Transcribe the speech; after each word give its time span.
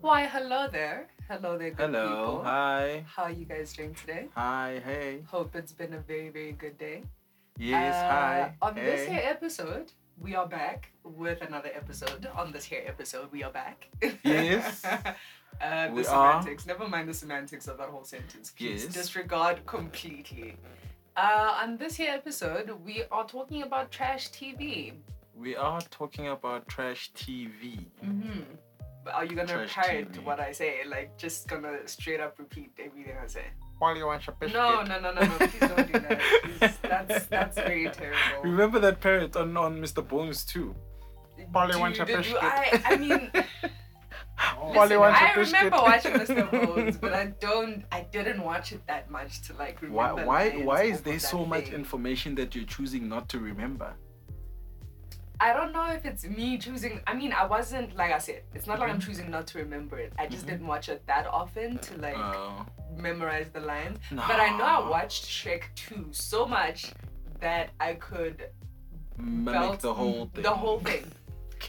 Why, 0.00 0.26
hello 0.26 0.66
there. 0.70 1.08
Hello 1.28 1.58
there, 1.58 1.70
good 1.70 1.90
Hello. 1.94 2.08
people. 2.08 2.42
Hi. 2.44 3.04
How 3.06 3.24
are 3.24 3.30
you 3.30 3.44
guys 3.44 3.72
doing 3.72 3.94
today? 3.94 4.28
Hi. 4.34 4.80
Hey. 4.84 5.22
Hope 5.26 5.54
it's 5.54 5.72
been 5.72 5.94
a 5.94 5.98
very, 5.98 6.30
very 6.30 6.52
good 6.52 6.78
day. 6.78 7.02
Yes. 7.58 7.94
Uh, 7.94 8.08
hi. 8.10 8.54
On 8.62 8.74
this 8.74 9.06
here 9.08 9.20
episode, 9.22 9.92
we 10.18 10.34
are 10.34 10.48
back 10.48 10.90
with 11.04 11.42
another 11.42 11.70
episode. 11.74 12.26
On 12.34 12.50
this 12.50 12.64
here 12.64 12.82
episode, 12.86 13.30
we 13.30 13.42
are 13.44 13.52
back. 13.52 13.88
Yes. 14.24 14.82
uh, 15.60 15.88
the 15.88 15.92
We 15.92 16.00
are. 16.06 16.32
semantics. 16.40 16.66
Never 16.66 16.88
mind 16.88 17.08
the 17.08 17.14
semantics 17.14 17.68
of 17.68 17.76
that 17.78 17.88
whole 17.90 18.04
sentence. 18.04 18.52
Please 18.56 18.84
Yes. 18.84 18.94
disregard 18.94 19.66
completely. 19.66 20.56
Uh, 21.16 21.58
on 21.62 21.76
this 21.76 21.96
here 21.96 22.12
episode, 22.12 22.70
we 22.84 23.02
are 23.12 23.26
talking 23.26 23.62
about 23.62 23.90
trash 23.90 24.30
TV. 24.30 24.94
We 25.36 25.56
are 25.56 25.80
talking 25.90 26.28
about 26.28 26.66
trash 26.68 27.12
TV. 27.12 27.84
Mm-hmm. 28.04 28.40
But 29.10 29.16
are 29.16 29.24
you 29.24 29.34
gonna 29.34 29.66
Trash 29.66 29.74
parrot 29.74 30.12
TV. 30.12 30.24
what 30.24 30.38
I 30.38 30.52
say? 30.52 30.82
Like, 30.86 31.18
just 31.18 31.48
gonna 31.48 31.78
straight 31.86 32.20
up 32.20 32.38
repeat 32.38 32.70
everything 32.78 33.16
I 33.22 33.26
say? 33.26 33.44
While 33.78 33.96
you 33.96 34.06
want 34.06 34.24
your 34.26 34.36
biscuit. 34.38 34.54
No, 34.54 34.82
no, 34.82 35.00
no, 35.00 35.12
no, 35.12 35.20
no. 35.22 35.36
Please 35.38 35.60
don't 35.60 35.92
do 35.92 35.98
that. 35.98 36.20
Please, 36.44 36.78
that's 36.82 37.26
that's 37.26 37.56
very 37.56 37.88
terrible. 37.90 38.42
Remember 38.44 38.78
that 38.78 39.00
parrot 39.00 39.34
on, 39.34 39.56
on 39.56 39.80
Mr. 39.80 40.06
Bones 40.06 40.44
too? 40.44 40.76
Polly 41.52 41.76
wants 41.76 41.98
Dude, 41.98 42.08
a 42.08 42.12
did 42.12 42.16
biscuit. 42.18 42.38
I, 42.42 42.82
I 42.84 42.96
mean, 42.98 43.30
Polly 44.36 44.96
listen, 44.96 45.00
wants 45.00 45.20
a 45.20 45.24
I 45.24 45.32
remember 45.34 45.76
watching 45.78 46.12
Mr. 46.12 46.50
Bones, 46.66 46.96
but 46.98 47.12
I 47.12 47.26
don't, 47.40 47.84
I 47.90 48.02
didn't 48.12 48.42
watch 48.44 48.72
it 48.72 48.86
that 48.86 49.10
much 49.10 49.42
to 49.46 49.54
like 49.54 49.80
Why 49.80 50.10
remember. 50.10 50.26
why 50.26 50.48
lines 50.50 50.66
why 50.66 50.82
is 50.82 51.00
there 51.00 51.18
so 51.18 51.38
that 51.38 51.48
much 51.48 51.68
information 51.70 52.34
that 52.36 52.54
you're 52.54 52.64
choosing 52.76 53.08
not 53.08 53.28
to 53.30 53.40
remember? 53.40 53.94
I 55.42 55.52
don't 55.54 55.72
know 55.72 55.86
if 55.90 56.04
it's 56.04 56.24
me 56.24 56.58
choosing. 56.58 57.00
I 57.06 57.14
mean, 57.14 57.32
I 57.32 57.46
wasn't 57.46 57.96
like 57.96 58.12
I 58.12 58.18
said. 58.18 58.42
It's 58.54 58.66
not 58.66 58.78
like 58.78 58.90
I'm 58.90 58.98
Mm-hmm. 58.98 59.08
choosing 59.08 59.30
not 59.30 59.46
to 59.48 59.58
remember 59.58 59.98
it. 59.98 60.12
I 60.18 60.26
just 60.26 60.46
didn't 60.46 60.66
watch 60.66 60.88
it 60.90 61.06
that 61.06 61.26
often 61.26 61.78
to 61.78 61.96
like 61.98 62.16
Uh, 62.18 62.64
memorize 62.96 63.48
the 63.50 63.60
lines. 63.60 63.98
But 64.10 64.38
I 64.38 64.56
know 64.58 64.64
I 64.64 64.88
watched 64.88 65.24
Shrek 65.26 65.62
2 65.76 66.08
so 66.12 66.46
much 66.46 66.92
that 67.40 67.70
I 67.80 67.94
could 67.94 68.48
Mimic 69.18 69.80
the 69.80 69.94
whole 69.94 70.26
thing. 70.34 70.42
The 70.42 70.50
whole 70.50 70.80
thing. 70.80 71.04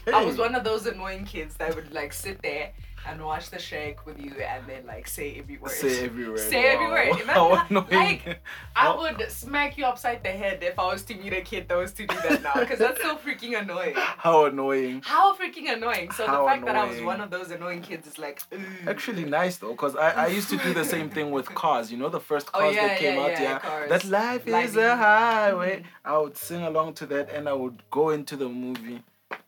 I 0.14 0.24
was 0.24 0.36
one 0.38 0.54
of 0.54 0.64
those 0.64 0.86
annoying 0.86 1.24
kids 1.24 1.54
that 1.56 1.74
would 1.74 1.92
like 1.92 2.12
sit 2.12 2.40
there 2.42 2.72
and 3.08 3.24
watch 3.24 3.50
the 3.50 3.56
Shrek 3.56 4.04
with 4.06 4.18
you 4.20 4.32
and 4.42 4.66
then 4.66 4.86
like 4.86 5.06
say 5.08 5.36
every 5.38 5.58
word. 5.58 5.70
Say 5.72 6.04
every 6.04 6.28
word. 6.28 6.38
Say 6.38 6.64
every 6.66 6.86
Wow. 6.86 6.92
word. 6.92 7.20
How 7.26 7.52
Imagine, 7.52 7.76
annoying. 7.76 8.20
like, 8.26 8.40
I 8.76 8.94
would 8.96 9.30
smack 9.30 9.76
you 9.78 9.84
upside 9.86 10.22
the 10.22 10.30
head 10.30 10.62
if 10.62 10.78
I 10.78 10.86
was 10.92 11.02
to 11.04 11.14
meet 11.14 11.32
a 11.32 11.40
kid 11.42 11.68
that 11.68 11.76
was 11.76 11.92
to 11.94 12.06
do 12.06 12.14
that 12.22 12.42
now 12.42 12.54
because 12.60 12.78
that's 12.78 13.02
so 13.02 13.16
freaking 13.16 13.58
annoying. 13.60 13.94
How 13.96 14.44
annoying. 14.46 15.02
How 15.04 15.34
freaking 15.36 15.72
annoying. 15.72 16.10
So 16.12 16.26
How 16.26 16.42
the 16.42 16.48
fact 16.48 16.64
that 16.66 16.76
I 16.76 16.84
was 16.84 17.00
one 17.00 17.20
of 17.20 17.30
those 17.30 17.50
annoying 17.50 17.82
kids 17.82 18.06
is 18.06 18.18
like, 18.18 18.42
ugh. 18.52 18.60
Actually, 18.86 19.24
nice 19.24 19.56
though, 19.56 19.72
because 19.72 19.96
I, 19.96 20.10
I 20.10 20.26
used 20.28 20.48
to 20.50 20.56
do 20.58 20.72
the 20.72 20.84
same 20.84 21.10
thing 21.10 21.30
with 21.30 21.46
cars. 21.46 21.90
You 21.90 21.98
know, 21.98 22.08
the 22.08 22.20
first 22.20 22.48
Oh, 22.54 22.58
cars 22.60 22.74
yeah, 22.76 22.86
that 22.88 22.98
came 22.98 23.14
yeah, 23.16 23.22
out, 23.22 23.30
yeah, 23.32 23.42
yeah. 23.42 23.58
Cars. 23.58 23.88
That 23.90 24.04
life 24.04 24.46
is 24.46 24.76
a 24.76 24.96
highway. 24.96 25.80
Mhm. 25.80 25.84
I 26.04 26.18
would 26.18 26.36
sing 26.36 26.62
along 26.62 26.94
to 26.94 27.06
that 27.06 27.30
and 27.30 27.48
I 27.48 27.52
would 27.52 27.82
go 27.90 28.10
into 28.10 28.36
the 28.36 28.48
movie 28.48 29.02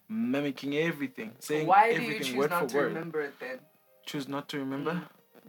mimicking 0.08 0.76
everything, 0.76 1.32
saying 1.38 1.66
Why 1.66 1.92
do 1.92 1.96
you 2.00 2.02
everything 2.02 2.26
choose 2.26 2.36
word 2.36 2.50
not 2.50 2.62
for 2.62 2.68
to 2.68 2.76
word. 2.76 2.86
remember 2.88 3.20
it 3.22 3.34
then? 3.40 3.58
Choose 4.06 4.28
not 4.28 4.48
to 4.50 4.58
remember? 4.58 4.92
Mm. 4.92 5.02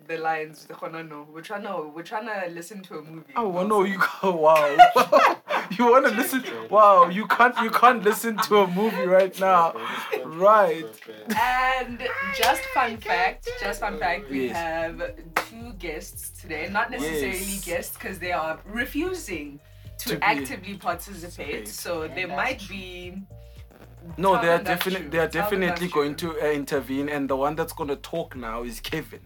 The 0.07 0.17
lines, 0.17 0.65
the 0.65 0.75
khona 0.75 1.07
no. 1.07 1.25
We're 1.33 1.41
trying 1.41 1.63
to, 1.63 1.91
we're 1.93 2.03
trying 2.03 2.27
to 2.27 2.53
lissisten 2.53 2.83
to 2.83 2.99
a 2.99 3.01
movie. 3.01 3.33
Oh 3.35 3.47
well, 3.49 3.67
no, 3.67 3.83
you 3.83 3.97
go. 4.21 4.35
Wow, 4.45 4.67
you 5.77 5.85
want 5.89 6.05
to 6.05 6.11
listen? 6.13 6.43
Wow, 6.69 7.09
you 7.09 7.25
can't. 7.25 7.57
You 7.63 7.71
can't 7.71 8.03
listen 8.03 8.37
to 8.37 8.57
a 8.59 8.67
movie 8.67 9.07
right 9.07 9.37
now. 9.39 9.73
Right. 10.23 10.85
And 11.41 12.07
just 12.37 12.61
fun 12.75 12.97
fact, 12.97 13.49
just 13.59 13.79
fun 13.79 13.97
fact, 13.97 14.29
we 14.29 14.47
Yes. 14.47 14.55
have 14.55 15.15
two 15.49 15.73
guests 15.79 16.39
today. 16.39 16.69
Not 16.71 16.91
necessarily 16.91 17.39
Yes. 17.39 17.65
guests 17.65 17.97
because 17.97 18.19
they 18.19 18.31
are 18.31 18.59
refusing 18.65 19.59
to, 19.99 20.09
To 20.09 20.15
be- 20.17 20.21
actively 20.21 20.75
participate. 20.75 21.47
participate. 21.47 21.67
So 21.67 22.07
there 22.07 22.27
might 22.27 22.61
be. 22.69 23.23
No, 24.17 24.41
they 24.41 24.49
are 24.49 24.61
definitely 24.61 25.07
they 25.07 25.19
are 25.19 25.27
Tell 25.27 25.49
them 25.49 25.61
definitely 25.61 25.87
that's 25.87 25.93
going 25.93 26.15
true. 26.15 26.33
to 26.33 26.41
uh, 26.47 26.51
intervene, 26.51 27.09
and 27.09 27.29
the 27.29 27.35
one 27.35 27.55
that's 27.55 27.73
going 27.73 27.89
to 27.89 27.95
talk 27.97 28.35
now 28.35 28.63
is 28.63 28.79
Kevin. 28.79 29.21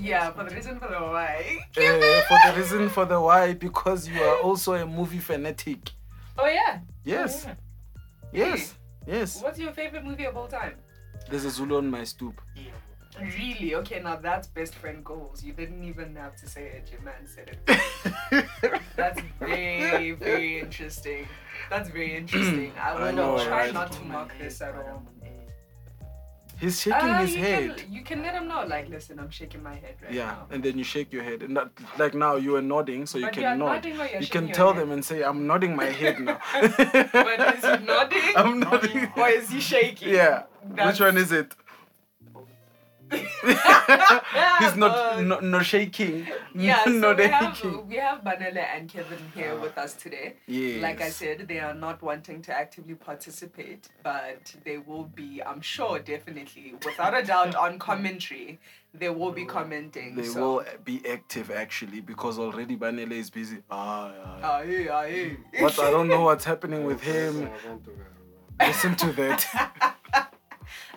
Yeah, 0.00 0.30
for 0.30 0.44
the 0.44 0.54
reason 0.54 0.78
for 0.78 0.88
the 0.88 1.00
why. 1.00 1.58
Uh, 1.76 2.22
for 2.28 2.38
the 2.46 2.52
reason 2.56 2.88
for 2.88 3.04
the 3.04 3.20
why, 3.20 3.54
because 3.54 4.08
you 4.08 4.22
are 4.22 4.38
also 4.40 4.74
a 4.74 4.86
movie 4.86 5.18
fanatic. 5.18 5.90
Oh 6.38 6.46
yeah. 6.46 6.80
Yes, 7.04 7.46
Oh, 7.46 7.50
yeah. 8.32 8.46
yes, 8.46 8.74
yes. 9.06 9.42
What's 9.42 9.58
your 9.58 9.72
favorite 9.72 10.04
movie 10.04 10.24
of 10.26 10.36
all 10.36 10.46
time? 10.46 10.74
There's 11.28 11.44
a 11.44 11.50
Zulu 11.50 11.78
on 11.78 11.90
my 11.90 12.04
stoop. 12.04 12.40
Really? 13.20 13.74
Okay, 13.74 14.00
now 14.00 14.14
that's 14.14 14.46
best 14.46 14.76
friend 14.76 15.04
goals. 15.04 15.42
You 15.42 15.52
didn't 15.52 15.82
even 15.82 16.14
have 16.14 16.36
to 16.36 16.48
say 16.48 16.66
it. 16.66 16.92
Your 16.92 17.00
man 17.00 17.26
said 17.26 17.58
it. 17.66 18.44
That's 18.96 19.20
very, 19.40 20.12
very 20.12 20.60
interesting. 20.60 21.26
That's 21.70 21.88
very 21.90 22.16
interesting. 22.16 22.72
I 22.80 22.90
I 22.90 22.94
will 23.04 23.12
know, 23.12 23.44
try 23.44 23.64
right? 23.66 23.74
not 23.74 23.92
to 23.92 24.02
mock 24.04 24.32
this 24.38 24.60
at 24.60 24.74
all. 24.74 25.02
He's 26.60 26.80
shaking 26.80 27.08
Uh, 27.08 27.20
his 27.20 27.36
you 27.36 27.42
head. 27.42 27.76
Can, 27.76 27.92
you 27.92 28.02
can 28.02 28.20
let 28.22 28.34
him 28.34 28.48
know, 28.48 28.64
like, 28.66 28.88
listen, 28.88 29.20
I'm 29.20 29.30
shaking 29.30 29.62
my 29.62 29.74
head 29.76 29.94
right 30.02 30.12
Yeah, 30.12 30.24
now. 30.32 30.46
and 30.50 30.60
then 30.60 30.76
you 30.76 30.82
shake 30.82 31.12
your 31.12 31.22
head, 31.22 31.44
and 31.44 31.56
that, 31.56 31.68
like 31.98 32.14
now 32.14 32.34
you 32.34 32.56
are 32.56 32.62
nodding, 32.62 33.06
so 33.06 33.16
you 33.18 33.26
But 33.26 33.34
can 33.34 33.58
nod. 33.60 33.66
nodding 33.74 34.00
or 34.00 34.06
you're 34.06 34.20
You 34.22 34.26
can 34.26 34.50
tell 34.50 34.72
head? 34.72 34.82
them 34.82 34.90
and 34.90 35.04
say, 35.04 35.22
"I'm 35.22 35.46
nodding 35.46 35.76
my 35.76 35.84
head 35.84 36.18
now." 36.18 36.40
But 37.12 37.38
is 37.54 37.64
he 37.64 37.86
nodding? 37.92 38.22
I'm 38.42 38.58
nodding. 38.58 39.12
Or 39.16 39.28
is 39.28 39.48
he 39.50 39.60
shaking? 39.60 40.08
Yeah. 40.08 40.42
That's- 40.74 40.86
Which 40.98 41.00
one 41.00 41.16
is 41.16 41.30
it? 41.30 41.54
He's 44.60 44.76
not 44.76 45.22
no, 45.22 45.40
no 45.40 45.60
shaking. 45.62 46.26
Yeah, 46.54 46.82
so 46.84 46.90
not 46.90 47.18
we 47.18 47.26
have 47.26 47.56
aching. 47.56 47.88
we 47.88 47.96
have 47.96 48.22
Banele 48.24 48.64
and 48.74 48.88
Kevin 48.88 49.18
here 49.34 49.56
with 49.58 49.78
us 49.78 49.94
today. 49.94 50.34
Yes. 50.46 50.82
Like 50.82 51.00
I 51.00 51.10
said, 51.10 51.46
they 51.46 51.60
are 51.60 51.74
not 51.74 52.02
wanting 52.02 52.42
to 52.42 52.52
actively 52.52 52.94
participate, 52.94 53.88
but 54.02 54.54
they 54.64 54.78
will 54.78 55.04
be, 55.04 55.40
I'm 55.44 55.60
sure, 55.60 56.00
definitely, 56.00 56.74
without 56.84 57.16
a 57.16 57.22
doubt, 57.22 57.54
on 57.54 57.78
commentary, 57.78 58.58
they 58.92 59.08
will 59.08 59.30
be 59.30 59.44
commenting. 59.44 60.16
They 60.16 60.24
so. 60.24 60.40
will 60.40 60.64
be 60.84 61.00
active 61.08 61.50
actually 61.50 62.00
because 62.00 62.38
already 62.38 62.76
Banele 62.76 63.12
is 63.12 63.30
busy. 63.30 63.58
Ah, 63.70 64.10
yeah. 64.10 64.40
Ah, 64.42 64.60
yeah, 64.62 64.88
ah, 64.90 65.02
yeah. 65.02 65.28
But 65.60 65.78
I 65.78 65.90
don't 65.90 66.08
know 66.08 66.22
what's 66.22 66.44
happening 66.44 66.84
with 66.84 67.00
him. 67.00 67.50
Listen 68.60 68.96
to 68.96 69.12
that. 69.12 69.94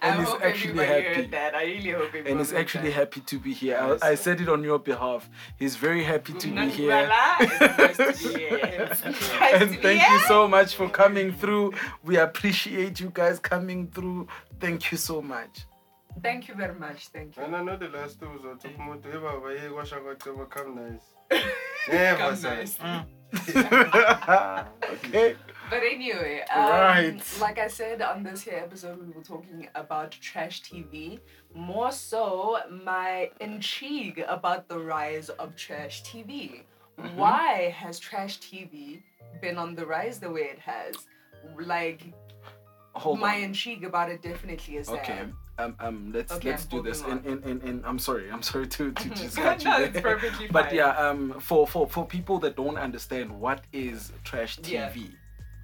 I 0.01 0.07
and 0.07 0.19
he's 0.19 0.29
hope 0.29 0.41
actually 0.43 0.85
happy. 0.85 1.21
that. 1.27 1.53
I 1.55 1.63
really 1.63 1.91
hope 1.91 2.13
And 2.25 2.39
he's 2.39 2.53
actually 2.53 2.89
that. 2.89 2.93
happy 2.93 3.21
to 3.21 3.39
be 3.39 3.53
here. 3.53 3.77
I, 4.01 4.09
I 4.09 4.15
said 4.15 4.41
it 4.41 4.49
on 4.49 4.63
your 4.63 4.79
behalf. 4.79 5.29
He's 5.57 5.75
very 5.75 6.03
happy 6.03 6.33
to 6.33 6.47
be 6.47 6.69
here. 6.69 7.07
nice 7.07 7.97
to 7.97 8.15
be 8.23 8.39
here. 8.39 8.59
It's 8.63 9.03
nice 9.05 9.29
to 9.29 9.55
and 9.55 9.79
thank 9.81 10.01
you 10.09 10.19
so 10.27 10.47
much 10.47 10.75
for 10.75 10.89
coming 10.89 11.33
through. 11.33 11.73
We 12.03 12.17
appreciate 12.17 12.99
you 12.99 13.11
guys 13.13 13.39
coming 13.39 13.87
through. 13.89 14.27
Thank 14.59 14.91
you 14.91 14.97
so 14.97 15.21
much. 15.21 15.65
Thank 16.21 16.47
you 16.47 16.55
very 16.55 16.75
much. 16.75 17.07
Thank 17.07 17.37
you. 17.37 17.43
And 17.43 17.55
I 17.55 17.63
know 17.63 17.77
the 17.77 17.87
last 17.89 18.19
two 18.19 18.27
was 18.29 18.41
took 18.61 18.77
more 18.79 18.97
to 18.97 19.09
ever 19.13 19.39
but 19.39 19.59
he 19.59 19.69
was 19.69 19.91
going 19.91 20.17
to 20.17 20.45
come 20.45 20.75
nice. 20.75 21.41
Never 21.89 22.17
Come 22.17 22.35
say. 22.35 22.55
nice. 22.55 22.77
Mm. 22.77 23.05
okay. 24.93 25.35
But 25.71 25.83
anyway, 25.83 26.41
um, 26.53 26.69
Right. 26.69 27.21
like 27.39 27.57
I 27.57 27.69
said 27.69 28.01
on 28.01 28.23
this 28.23 28.41
here 28.43 28.59
episode, 28.67 28.99
we 28.99 29.09
were 29.13 29.23
talking 29.23 29.69
about 29.73 30.11
trash 30.11 30.61
TV. 30.63 31.19
More 31.55 31.93
so, 31.93 32.59
my 32.83 33.31
intrigue 33.39 34.19
about 34.27 34.67
the 34.67 34.77
rise 34.77 35.29
of 35.29 35.55
trash 35.55 36.03
TV. 36.03 36.63
Mm-hmm. 36.99 37.15
Why 37.17 37.53
has 37.81 37.99
trash 37.99 38.39
TV 38.39 39.01
been 39.41 39.57
on 39.57 39.73
the 39.73 39.85
rise 39.85 40.19
the 40.19 40.29
way 40.29 40.41
it 40.55 40.59
has? 40.59 40.93
Like, 41.57 42.01
Hold 42.93 43.19
my 43.21 43.37
on. 43.37 43.43
intrigue 43.43 43.85
about 43.85 44.09
it 44.11 44.21
definitely 44.21 44.75
is 44.75 44.89
Okay. 44.89 45.13
there. 45.13 45.31
Um, 45.65 45.75
um, 45.79 46.11
let's 46.13 46.33
Okay, 46.33 46.49
let's 46.49 46.65
do 46.65 46.81
this. 46.81 47.01
Moving 47.01 47.23
in, 47.31 47.43
in, 47.49 47.61
in 47.61 47.85
I'm 47.85 47.97
sorry. 47.99 48.29
I'm 48.29 48.41
sorry 48.41 48.67
to, 48.67 48.91
to 48.91 49.09
just 49.21 49.37
No, 49.37 49.43
cut 49.43 49.63
you 49.63 49.71
it's 49.85 49.93
there. 49.93 50.01
perfectly 50.01 50.47
But 50.51 50.65
fine. 50.65 50.75
yeah, 50.75 50.97
um, 50.97 51.39
for, 51.39 51.65
for 51.65 51.87
for 51.87 52.05
people 52.05 52.39
that 52.39 52.57
don't 52.57 52.77
understand 52.77 53.31
what 53.39 53.61
is 53.71 54.11
trash 54.25 54.59
TV. 54.59 54.71
Yeah. 54.71 54.91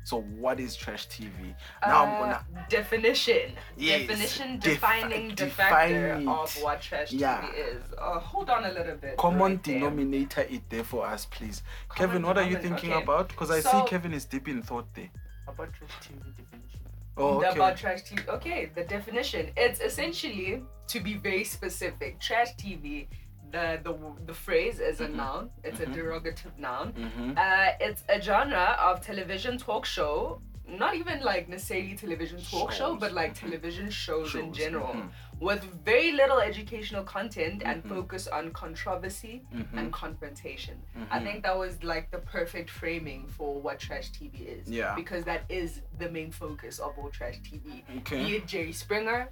So 0.08 0.22
what 0.40 0.58
is 0.62 0.74
trash 0.74 1.10
TV? 1.10 1.54
Now 1.86 2.06
I'm 2.06 2.14
Uh, 2.14 2.20
gonna 2.20 2.46
definition. 2.70 3.52
Yes, 3.76 4.08
Definition 4.08 4.58
defi- 4.58 4.76
defining 4.76 5.28
the 5.32 5.36
define 5.36 5.70
factor 5.70 6.14
it. 6.14 6.28
of 6.30 6.56
what 6.64 6.80
trash 6.82 7.12
Yeah. 7.12 7.42
TV 7.42 7.58
is. 7.58 7.84
Uh, 7.98 8.18
hold 8.18 8.50
on 8.50 8.64
a 8.64 8.72
little 8.72 8.96
bit. 8.96 9.18
common 9.18 9.42
right 9.42 9.64
there. 9.66 9.80
denominator 9.80 10.42
it 10.50 10.70
there 10.70 10.86
for 10.86 11.06
us, 11.06 11.26
please. 11.26 11.62
Common 11.90 11.98
Kevin, 12.10 12.26
what 12.26 12.38
are 12.38 12.44
you 12.50 12.56
thinking 12.58 12.94
okay. 12.94 13.04
about? 13.04 13.28
Because 13.28 13.52
I 13.52 13.60
So- 13.60 13.70
see 13.84 13.90
Kevin 13.90 14.14
is 14.14 14.24
deep 14.24 14.48
in 14.48 14.62
thought 14.62 14.88
there. 14.94 15.10
About 15.46 15.74
trash 15.74 15.92
TV 16.00 16.32
definition. 16.38 16.80
Oh, 17.18 17.42
The 17.42 17.48
okay. 17.50 17.56
About 17.58 17.76
trash 17.76 18.02
TV. 18.04 18.30
Okay, 18.30 18.66
the 18.76 18.86
definition. 18.86 19.52
It's 19.58 19.82
essentially 19.82 20.64
to 20.88 21.00
be 21.02 21.16
very 21.16 21.44
specific. 21.44 22.22
Trash 22.22 22.56
TV. 22.56 23.10
The 23.52 23.80
the 23.84 23.94
the 24.26 24.34
phrase 24.34 24.80
is 24.80 25.00
a 25.02 25.08
Mhm. 25.08 25.16
noun. 25.16 25.50
It's 25.64 25.80
Mhm. 25.80 25.88
a 25.88 25.96
derogative 25.98 26.58
noun. 26.58 26.94
Mm-hmm. 26.94 27.32
Uh, 27.38 27.70
it's 27.80 28.04
a 28.10 28.20
genre 28.22 28.76
of 28.88 29.02
television 29.02 29.58
talk 29.58 29.86
show 29.86 30.42
not 30.70 30.96
even 30.96 31.22
like 31.22 31.48
necessarily 31.48 31.96
television 31.96 32.40
talk 32.52 32.74
show, 32.74 32.98
but 32.98 33.14
like 33.14 33.34
television 33.34 33.90
shows, 33.90 34.36
in 34.36 34.48
Shows, 34.48 34.58
general, 34.58 34.94
mhm. 34.96 35.10
with 35.40 35.64
very 35.86 36.12
little 36.12 36.40
educational 36.42 37.06
content 37.06 37.64
and 37.64 37.82
Mhm. 37.86 37.88
focus 37.96 38.28
on 38.28 38.52
controversy 38.52 39.46
Mhm. 39.54 39.78
and 39.78 39.94
confrontation. 39.94 40.76
I 41.10 41.22
think 41.24 41.44
that 41.44 41.58
was 41.58 41.82
like 41.86 42.12
the 42.12 42.18
perfect 42.18 42.70
framing 42.70 43.28
for 43.30 43.62
what 43.62 43.80
trash 43.80 44.10
TV 44.12 44.46
is. 44.46 44.70
Yeah. 44.70 44.94
Because 44.94 45.24
that 45.24 45.44
is 45.48 45.84
the 46.00 46.10
main 46.12 46.32
focus 46.32 46.80
of 46.80 46.98
all 47.00 47.10
trash 47.12 47.38
TV. 47.50 47.86
Okay. 48.00 48.26
Be 48.26 48.36
it 48.36 48.46
Jerry 48.46 48.74
Springer, 48.74 49.30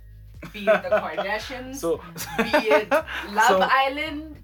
be 0.54 0.60
it 0.60 0.84
the 0.84 0.90
Kardashians, 0.90 1.76
So, 1.78 1.98
be 2.38 2.50
it 2.70 2.90
Love 3.32 3.48
So- 3.48 3.60
Island. 3.62 4.38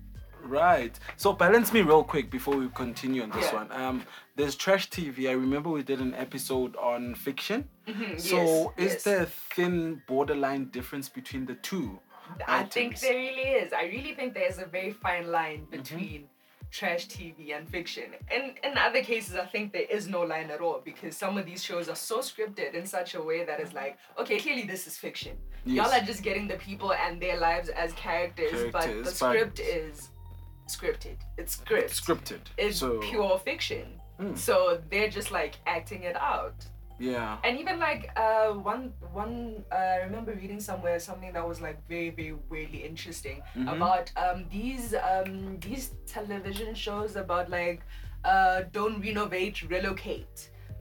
right. 0.44 0.98
So 1.18 1.34
balance 1.34 1.72
me 1.74 1.82
real 1.82 2.04
quick 2.04 2.30
before 2.32 2.56
we 2.58 2.68
continue 2.70 3.24
on 3.24 3.30
this 3.32 3.46
Yeah. 3.46 3.56
one. 3.56 3.72
Um, 3.72 4.04
there's 4.36 4.56
trash 4.56 4.90
TV. 4.90 5.30
I 5.30 5.34
remember 5.34 5.70
we 5.70 5.84
did 5.84 6.00
an 6.02 6.14
episode 6.16 6.76
on 6.78 7.16
fiction. 7.16 7.68
Mhm, 7.88 8.20
So 8.20 8.74
yes, 8.78 8.88
is 8.88 8.94
yes. 8.94 9.04
there 9.04 9.22
a 9.22 9.26
thin 9.26 10.02
borderline 10.08 10.66
difference 10.70 11.10
between 11.10 11.46
the 11.46 11.56
two? 11.56 12.00
I 12.48 12.64
think 12.64 12.98
there 13.00 13.16
really 13.16 13.50
is. 13.62 13.74
I 13.74 13.84
really 13.86 14.14
think 14.16 14.34
there's 14.34 14.58
a 14.58 14.66
very 14.66 14.92
fine 14.94 15.30
line 15.32 15.68
Mm-hmm. 15.72 16.24
Trash 16.72 17.08
TV 17.08 17.56
and 17.56 17.68
fiction. 17.70 18.06
And 18.34 18.54
in 18.64 18.78
other 18.78 19.04
cases, 19.04 19.36
I 19.36 19.46
think 19.46 19.74
there 19.74 19.86
is 19.90 20.08
no 20.08 20.22
line 20.22 20.50
at 20.50 20.62
all 20.62 20.82
because 20.84 21.16
some 21.16 21.38
of 21.38 21.46
these 21.46 21.62
shows 21.64 21.90
are 21.90 21.96
so 21.96 22.20
scripted 22.20 22.74
in 22.74 22.86
such 22.86 23.14
a 23.14 23.22
way 23.22 23.44
that 23.44 23.60
is 23.60 23.74
like, 23.74 23.98
okay, 24.18 24.40
clearly 24.40 24.64
this 24.64 24.88
is 24.88 24.98
fiction. 24.98 25.38
Y'all 25.66 25.92
are 25.92 26.00
just 26.02 26.24
getting 26.24 26.48
the 26.48 26.56
people 26.56 26.94
and 26.94 27.22
their 27.22 27.38
lives 27.38 27.70
as 27.70 27.92
characters, 27.94 28.72
but 28.72 28.82
the 28.84 28.88
Characters, 28.88 29.06
but- 29.06 29.16
script 29.16 29.60
is 29.60 30.10
scripted. 30.68 31.18
It's 31.38 31.58
script. 31.58 31.92
Scripted. 31.92 32.40
It's 32.58 32.78
so 32.80 33.00
pure 33.00 33.38
fiction. 33.40 34.00
Hmm. 34.18 34.36
So 34.36 34.82
they're 34.90 35.10
just 35.10 35.32
like 35.32 35.56
acting 35.68 36.04
it 36.04 36.16
out. 36.16 36.66
Yeah. 37.02 37.38
And 37.44 37.54
even 37.60 37.80
like 37.80 38.04
uh, 38.16 38.50
one 38.72 38.94
one 39.14 39.36
uh, 39.72 39.76
I 39.76 39.98
remember 40.08 40.32
reading 40.42 40.60
somewhere 40.70 41.00
something 41.00 41.34
that 41.34 41.46
was 41.52 41.60
like 41.68 41.78
very 41.88 42.10
very 42.20 42.36
weirdly 42.50 42.82
interesting 42.92 43.38
Mhm. 43.56 43.68
about 43.76 44.06
um, 44.24 44.46
these 44.58 44.94
um, 45.12 45.58
these 45.60 45.86
television 46.16 46.76
shows 46.86 47.16
about 47.16 47.50
like 47.50 47.82
uh, 48.24 48.58
don't 48.72 48.98
renovate 49.02 49.56
relocate. 49.76 50.38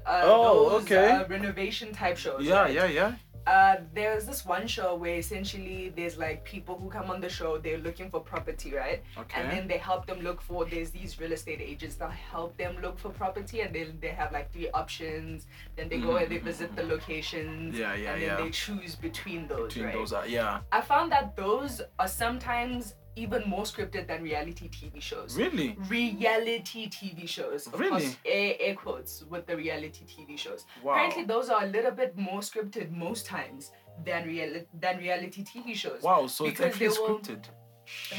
Uh, 0.07 0.23
Oh, 0.25 0.71
those, 0.71 0.83
okay. 0.83 1.11
Uh, 1.11 1.25
renovation 1.29 1.89
type 1.93 2.17
shows. 2.17 2.43
Yeah, 2.45 2.63
right? 2.63 2.75
yeah, 2.75 2.87
yeah. 3.01 3.13
Uh, 3.47 3.77
there's 3.95 4.27
this 4.27 4.45
one 4.45 4.67
show 4.67 4.95
where 4.95 5.17
essentially 5.17 5.93
there's 5.97 6.17
like 6.19 6.45
people 6.45 6.79
who 6.79 6.89
come 6.89 7.11
on 7.11 7.21
the 7.21 7.29
show, 7.29 7.59
they're 7.59 7.79
looking 7.79 8.11
for 8.11 8.21
property, 8.21 8.75
right? 8.75 9.03
Okay. 9.19 9.41
And 9.41 9.51
then 9.51 9.69
they 9.69 9.79
help 9.79 10.07
them 10.07 10.21
look 10.21 10.41
for 10.41 10.65
there's 10.65 10.91
these 10.91 11.19
real 11.19 11.33
estate 11.33 11.61
agents 11.61 11.97
that 11.97 12.11
help 12.11 12.57
them 12.57 12.77
look 12.83 12.99
for 12.99 13.11
property 13.11 13.61
and 13.61 13.75
then 13.75 13.99
they 14.01 14.09
have 14.09 14.33
like 14.33 14.53
three 14.53 14.71
options. 14.71 15.47
Then 15.77 15.89
they 15.89 15.99
go 15.99 16.09
mm-hmm, 16.09 16.25
and 16.25 16.33
they 16.33 16.39
visit 16.39 16.69
mm-hmm, 16.69 16.77
the 16.77 16.83
mm-hmm. 16.83 16.91
locations. 16.93 17.79
Yeah, 17.79 17.95
yeah, 17.95 18.13
and 18.13 18.23
then 18.23 18.29
yeah. 18.29 18.37
they 18.45 18.51
choose 18.51 18.95
between 18.95 19.49
those. 19.49 19.69
Between 19.69 19.87
right? 19.87 19.95
those 19.95 20.13
are 20.13 20.27
yeah. 20.27 20.61
I 20.71 20.81
found 20.81 21.11
that 21.13 21.37
those 21.37 21.83
are 21.99 22.09
sometimes 22.09 22.95
even 23.21 23.43
more 23.49 23.65
scripted 23.65 24.07
than 24.09 24.23
reality 24.23 24.69
TV 24.69 25.01
shows. 25.01 25.37
Really? 25.37 25.77
Reality 25.89 26.89
TV 26.89 27.29
shows. 27.29 27.67
Of 27.67 27.79
Really? 27.79 27.91
course, 28.07 28.17
air, 28.25 28.55
air 28.59 28.75
quotes 28.75 29.23
with 29.25 29.47
the 29.47 29.57
reality 29.57 30.05
TV 30.07 30.39
shows. 30.39 30.65
Wow. 30.83 30.93
Apparently, 30.95 31.25
those 31.25 31.49
are 31.51 31.63
a 31.65 31.67
little 31.67 31.91
bit 31.91 32.17
more 32.17 32.41
scripted 32.41 32.91
most 32.91 33.27
times 33.27 33.73
than 34.05 34.27
real 34.27 34.63
than 34.81 34.99
reality 34.99 35.45
TV 35.45 35.75
shows. 35.75 36.03
Wow, 36.03 36.27
so 36.27 36.47
it's 36.47 36.61
actually 36.61 36.89
will- 36.89 37.19
scripted. 37.19 37.45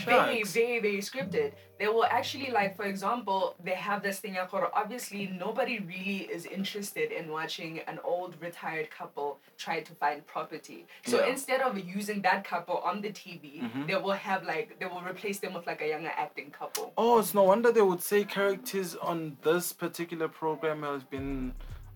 Very, 0.05 0.43
very, 0.43 0.79
very 0.79 0.97
scripted. 0.99 1.51
They 1.79 1.87
will 1.87 2.05
actually 2.05 2.51
like, 2.51 2.75
for 2.75 2.85
example, 2.85 3.55
they 3.63 3.71
have 3.75 4.03
this 4.03 4.19
thing. 4.19 4.35
called- 4.49 4.69
Obviously, 4.73 5.27
nobody 5.27 5.79
really 5.79 6.21
is 6.31 6.45
interested 6.45 7.11
in 7.11 7.29
watching 7.29 7.79
an 7.87 7.99
old 8.03 8.35
retired 8.39 8.89
couple 8.91 9.39
try 9.57 9.81
to 9.81 9.93
find 9.95 10.25
property. 10.27 10.85
So 11.05 11.19
Yeah. 11.19 11.31
instead 11.31 11.61
of 11.61 11.77
using 11.79 12.21
that 12.21 12.43
couple 12.43 12.77
on 12.77 13.01
the 13.01 13.11
TV, 13.11 13.61
Mhm. 13.61 13.87
they 13.87 13.95
will 13.95 14.11
have 14.29 14.43
like 14.45 14.79
they 14.79 14.85
will 14.85 15.01
replace 15.01 15.39
them 15.39 15.53
with 15.53 15.65
like 15.67 15.81
a 15.81 15.87
younger 15.87 16.13
acting 16.15 16.51
couple. 16.51 16.93
Oh, 16.97 17.19
it's 17.19 17.33
no 17.33 17.43
wonder 17.43 17.71
they 17.71 17.81
would 17.81 18.01
say 18.03 18.23
characters 18.23 18.95
on 18.95 19.37
this 19.41 19.73
particular 19.73 20.27
program 20.27 20.83
have 20.83 21.09
been 21.09 21.53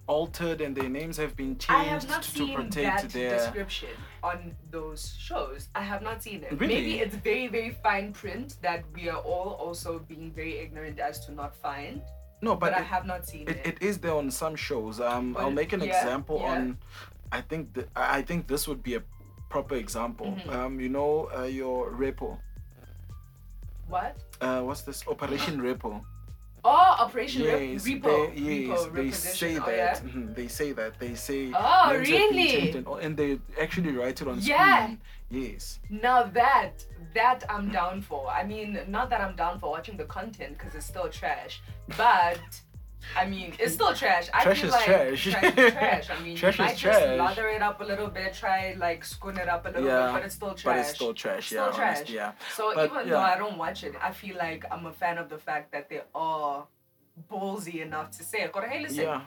altered 0.07 0.61
and 0.61 0.75
their 0.77 0.87
names 0.89 1.17
have 1.17 1.35
been 1.35 1.57
changed 1.57 1.71
I 1.71 1.83
have 1.85 2.07
not 2.07 2.21
to 2.23 2.29
seen 2.31 2.55
protect 2.55 3.01
that 3.03 3.09
their. 3.11 3.37
description 3.37 3.89
on 4.25 4.37
those 4.71 5.01
shows. 5.27 5.69
I 5.75 5.83
have 5.91 6.01
not 6.01 6.17
seen 6.25 6.39
it. 6.43 6.51
Really? 6.59 6.75
Maybe 6.75 6.93
it's 7.03 7.15
very, 7.29 7.47
very 7.47 7.71
fine 7.83 8.07
print 8.21 8.57
that 8.61 8.81
we 8.95 9.03
are 9.13 9.21
all 9.33 9.51
also 9.65 9.99
being 10.11 10.31
very 10.39 10.55
ignorant 10.63 10.97
as 10.99 11.15
to 11.25 11.31
not 11.31 11.55
find. 11.55 12.01
No, 12.41 12.51
But, 12.55 12.71
but, 12.73 12.81
I 12.81 12.83
have 12.83 13.05
not 13.05 13.21
seen 13.25 13.43
it, 13.47 13.57
it. 13.57 13.65
it 13.71 13.77
is 13.89 13.97
there 14.03 14.13
on 14.23 14.29
some 14.31 14.55
shows. 14.55 14.99
Um, 14.99 15.33
But 15.33 15.41
I'll 15.43 15.51
make 15.63 15.73
an 15.73 15.81
yeah, 15.81 15.93
example 15.97 16.37
yeah. 16.41 16.51
on. 16.53 16.77
I 17.31 17.41
think 17.41 17.73
th- 17.75 17.87
I 17.95 18.21
think 18.21 18.47
this 18.47 18.67
would 18.69 18.81
be 18.89 18.93
a 18.95 19.03
proper 19.49 19.75
example. 19.75 20.27
Mhm. 20.37 20.53
Um, 20.55 20.71
you 20.83 20.89
know 20.97 21.11
uh, 21.37 21.43
your 21.61 21.91
repo. 22.01 22.37
What? 23.87 24.17
Uh, 24.41 24.61
what's 24.67 24.81
this 24.81 24.99
Operation 25.07 25.55
Repo? 25.67 25.91
Oh, 26.67 26.95
Operation 26.99 27.43
Rep- 27.43 27.61
Yes, 27.61 27.85
Repo. 27.87 28.33
they, 28.35 28.41
yes, 28.41 28.79
Repo, 28.85 28.93
they 28.95 29.11
say 29.11 29.57
oh, 29.57 29.65
that. 29.67 30.01
yeah? 30.03 30.09
mhm, 30.09 30.35
They 30.35 30.47
say 30.47 30.71
that. 30.71 30.99
They 30.99 31.13
say. 31.13 31.51
Oh, 31.55 31.91
names 31.91 32.09
have 32.09 32.29
been 32.31 32.37
really? 32.37 32.71
And, 32.71 32.87
and 33.05 33.17
they 33.17 33.39
actually 33.61 33.91
write 33.91 34.19
it 34.21 34.27
on 34.27 34.39
Yeah. 34.41 34.85
screen. 34.85 35.01
Yes. 35.29 35.79
Now 35.91 36.23
that 36.23 36.83
that 37.13 37.43
I'm 37.49 37.69
down 37.71 38.01
for. 38.01 38.27
I 38.29 38.43
mean, 38.43 38.79
not 38.87 39.09
that 39.11 39.21
I'm 39.21 39.35
down 39.35 39.59
for 39.59 39.69
watching 39.69 39.95
the 39.95 40.05
content 40.05 40.57
because 40.57 40.73
it's 40.75 40.85
still 40.87 41.07
trash, 41.07 41.61
but 41.97 42.39
I 43.17 43.25
mean, 43.25 43.53
it's 43.59 43.73
still 43.73 43.93
trash. 43.93 44.29
I 44.33 44.43
Trash 44.43 44.59
feel 44.61 44.67
is 44.69 44.71
like 44.73 44.85
trash. 44.85 45.23
trash 45.23 45.43
is 45.57 45.71
trash. 45.73 46.09
I 46.09 46.19
mean, 46.23 46.35
Trash 46.41 46.59
you 46.59 46.65
might 46.65 46.77
just 46.77 47.01
lather 47.17 47.47
it 47.49 47.61
up 47.61 47.79
a 47.81 47.83
little 47.83 48.07
bit, 48.07 48.33
try 48.33 48.73
like 48.77 49.05
scoon 49.05 49.37
it 49.37 49.47
up 49.47 49.65
a 49.65 49.69
little 49.69 49.85
Yeah, 49.87 50.07
bit, 50.07 50.13
but 50.13 50.23
it's 50.25 50.35
still 50.35 50.53
trash. 50.53 50.63
But 50.63 50.77
it's 50.79 50.95
still 50.95 51.13
trash. 51.13 51.45
Still 51.47 51.65
yeah. 51.67 51.71
trash. 51.75 51.97
honestly, 51.97 52.15
yeah. 52.15 52.31
So 52.55 52.73
But, 52.75 52.85
even 52.91 52.97
yeah. 53.07 53.13
though 53.13 53.19
I 53.19 53.37
don't 53.37 53.57
watch 53.57 53.83
it, 53.83 53.93
I 54.01 54.11
feel 54.11 54.35
like 54.37 54.65
I'm 54.71 54.85
a 54.85 54.91
fan 54.93 55.17
of 55.17 55.29
the 55.29 55.37
fact 55.37 55.71
that 55.71 55.89
they 55.89 56.01
are 56.13 56.67
ballsy 57.31 57.81
enough 57.81 58.11
to 58.17 58.23
say, 58.23 58.49
hey, 58.69 58.81
listen, 58.83 59.03
Yeah. 59.03 59.21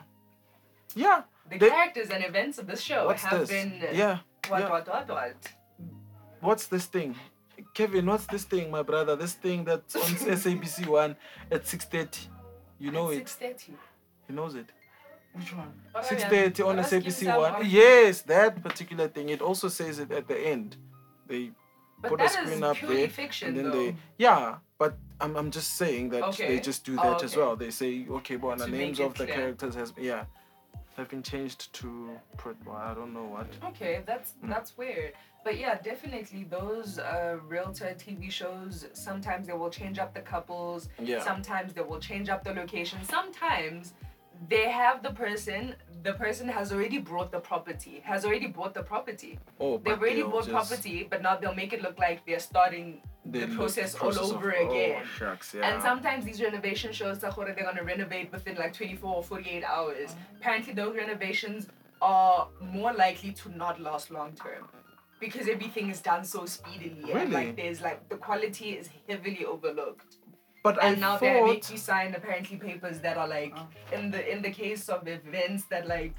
Yeah. 0.95 1.21
the 1.49 1.57
they- 1.57 1.69
characters 1.69 2.09
and 2.09 2.23
events 2.23 2.57
of 2.59 2.67
this 2.67 2.81
show 2.81 3.09
have 3.09 3.39
this? 3.39 3.49
been 3.49 3.81
Yeah. 3.93 4.19
what, 4.49 4.59
yeah. 4.61 4.69
what, 4.69 4.87
what, 4.87 5.07
what. 5.09 5.35
What's 6.41 6.67
this 6.67 6.85
thing? 6.85 7.15
Kevin, 7.73 8.05
what's 8.05 8.25
this 8.27 8.45
thing, 8.45 8.71
my 8.71 8.81
brother? 8.81 9.15
This 9.15 9.33
thing 9.33 9.65
that's 9.65 9.95
on 9.95 10.01
SABC 10.41 10.87
One 10.87 11.15
at 11.51 11.67
six 11.67 11.85
thirty. 11.85 12.27
You 12.79 12.91
know 12.91 13.09
it. 13.09 13.25
6.30. 13.25 13.71
He 14.27 14.33
knows 14.33 14.55
it. 14.55 14.67
Which 15.33 15.55
one? 15.55 15.71
Oh, 15.93 16.01
Six 16.01 16.23
yeah. 16.23 16.65
on 16.65 16.77
Let's 16.77 16.91
SABC 16.91 17.37
One. 17.37 17.69
Yes, 17.69 18.21
that 18.23 18.63
particular 18.63 19.07
thing. 19.07 19.29
It 19.29 19.41
also 19.41 19.67
says 19.67 19.99
it 19.99 20.11
at 20.11 20.27
the 20.27 20.37
end. 20.37 20.75
They 21.27 21.51
But 22.01 22.09
put 22.09 22.21
a 22.21 22.29
screen 22.29 22.49
is 22.49 22.61
up 22.63 22.77
there, 22.81 23.09
fiction, 23.09 23.47
and 23.49 23.57
then 23.57 23.65
though. 23.65 23.71
they 23.85 23.95
yeah. 24.17 24.55
But 24.79 24.97
I'm 25.21 25.35
I'm 25.35 25.51
just 25.51 25.75
saying 25.75 26.09
that 26.09 26.23
Okay. 26.23 26.47
they 26.47 26.59
just 26.59 26.83
do 26.85 26.97
Oh, 26.99 27.11
that 27.11 27.23
as 27.23 27.35
well. 27.35 27.55
They 27.55 27.69
say 27.69 28.07
okay, 28.09 28.37
but 28.37 28.57
the 28.57 28.67
names 28.67 28.97
make 28.97 29.05
it 29.05 29.09
of 29.11 29.13
the 29.17 29.25
clear. 29.25 29.35
characters 29.35 29.75
has 29.75 29.93
yeah 29.97 30.25
have 30.97 31.09
been 31.09 31.23
changed 31.23 31.71
to 31.73 32.17
pro- 32.37 32.55
I 32.73 32.93
don't 32.93 33.13
know 33.13 33.25
what. 33.25 33.47
Okay, 33.69 34.01
that's 34.05 34.33
Mm. 34.43 34.49
that's 34.49 34.77
weird. 34.77 35.13
But 35.43 35.57
yeah, 35.57 35.75
definitely 35.81 36.43
those 36.43 36.99
uh, 36.99 37.37
realtor 37.47 37.95
TV 37.97 38.29
shows. 38.29 38.85
Sometimes 38.93 39.47
they 39.47 39.53
will 39.53 39.69
change 39.69 39.97
up 39.97 40.13
the 40.13 40.19
couples. 40.21 40.89
Yeah. 40.99 41.23
Sometimes 41.23 41.73
they 41.73 41.81
will 41.81 41.99
change 41.99 42.27
up 42.29 42.43
the 42.43 42.53
location. 42.53 42.99
Sometimes 43.05 43.93
they 44.47 44.69
have 44.69 45.03
the 45.03 45.11
person. 45.11 45.75
The 46.01 46.13
person 46.13 46.47
has 46.47 46.71
already 46.71 46.97
brought 46.97 47.29
the 47.31 47.39
property. 47.39 48.01
Has 48.05 48.23
already 48.23 48.47
bought 48.47 48.73
the 48.73 48.83
property. 48.83 49.37
Oh, 49.59 49.77
They've 49.79 49.97
already 49.99 50.23
bought 50.23 50.47
property, 50.47 51.05
but 51.09 51.21
now 51.21 51.35
they'll 51.35 51.53
make 51.55 51.73
it 51.73 51.81
look 51.81 51.99
like 51.99 52.25
they're 52.25 52.39
starting 52.39 53.01
the 53.25 53.47
process, 53.47 53.95
process 53.95 54.21
all 54.21 54.29
of- 54.31 54.37
over 54.37 54.55
oh, 54.55 54.69
again. 54.69 55.03
shucks, 55.17 55.53
yeah. 55.53 55.73
And 55.73 55.81
sometimes 55.81 56.23
these 56.23 56.41
renovation 56.41 56.93
shows, 56.93 57.19
they're 57.19 57.31
gonna 57.31 57.83
renovate 57.83 58.31
within 58.31 58.55
like 58.55 58.73
24 58.73 59.15
or 59.15 59.23
48 59.23 59.63
hours. 59.65 60.11
Oh. 60.11 60.37
Apparently, 60.39 60.73
those 60.73 60.95
renovations 60.95 61.67
are 62.01 62.47
more 62.61 62.93
likely 62.93 63.33
to 63.33 63.49
not 63.57 63.81
last 63.81 64.09
long 64.09 64.31
term 64.33 64.69
because 65.19 65.49
everything 65.49 65.89
is 65.89 65.99
done 65.99 66.23
so 66.23 66.45
speedily. 66.45 67.11
And 67.11 67.13
Really? 67.13 67.31
like 67.31 67.55
there's 67.57 67.81
like 67.81 68.07
the 68.07 68.15
quality 68.15 68.69
is 68.71 68.89
heavily 69.07 69.45
overlooked. 69.45 70.15
But 70.63 70.81
And 70.83 70.97
I 70.97 70.99
now 70.99 71.11
thought 71.13 71.21
they 71.21 71.41
make 71.43 71.69
you 71.71 71.77
sign 71.77 72.13
apparently 72.15 72.57
papers 72.57 72.99
that 72.99 73.17
are 73.17 73.27
like 73.27 73.53
oh. 73.55 73.67
in 73.97 74.11
the 74.11 74.21
in 74.31 74.41
the 74.41 74.51
case 74.51 74.89
of 74.89 75.07
events 75.07 75.63
that 75.65 75.87
like 75.87 76.13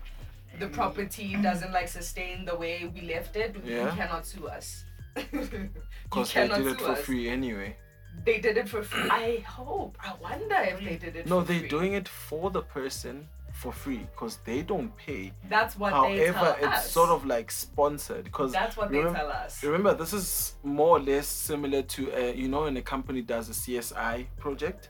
the 0.58 0.68
property 0.68 1.36
doesn't 1.36 1.72
like 1.72 1.88
sustain 1.88 2.44
the 2.44 2.56
way 2.56 2.90
we 2.94 3.02
left 3.02 3.36
it, 3.36 3.54
you 3.64 3.76
Yeah. 3.76 3.94
cannot 3.94 4.26
sue 4.26 4.46
us. 4.48 4.84
you 5.32 5.68
because 6.04 6.32
they 6.32 6.48
did 6.48 6.66
it 6.66 6.80
for 6.80 6.90
us. 6.90 7.00
free 7.00 7.28
anyway. 7.28 7.76
They 8.24 8.38
did 8.38 8.56
it 8.56 8.68
for 8.68 8.82
free. 8.82 9.08
I 9.08 9.44
hope. 9.46 9.96
I 10.00 10.14
wonder 10.20 10.56
if 10.72 10.78
they 10.80 10.96
did 10.96 11.16
it 11.16 11.26
No, 11.26 11.40
for 11.40 11.46
they're 11.46 11.60
free. 11.60 11.68
doing 11.68 11.92
it 11.94 12.08
for 12.08 12.50
the 12.50 12.62
person 12.62 13.28
for 13.60 13.72
free 13.72 14.06
because 14.12 14.38
they 14.44 14.62
don't 14.62 14.90
pay. 14.96 15.32
That's 15.48 15.76
what 15.78 15.90
they 16.08 16.26
However, 16.28 16.56
it's 16.60 16.66
us. 16.86 16.90
sort 16.90 17.10
of 17.10 17.26
like 17.26 17.50
sponsored 17.50 18.24
because 18.24 18.52
That's 18.52 18.76
what 18.76 18.90
they 18.90 19.02
tell 19.02 19.30
us. 19.30 19.62
remember 19.62 19.92
this 19.94 20.12
is 20.14 20.54
more 20.64 20.96
or 20.96 21.00
less 21.00 21.26
similar 21.26 21.82
to 21.82 22.00
uh, 22.12 22.32
you 22.32 22.48
know 22.48 22.62
when 22.62 22.76
a 22.78 22.82
company 22.82 23.20
does 23.20 23.48
a 23.50 23.52
CSI 23.52 24.26
project 24.38 24.88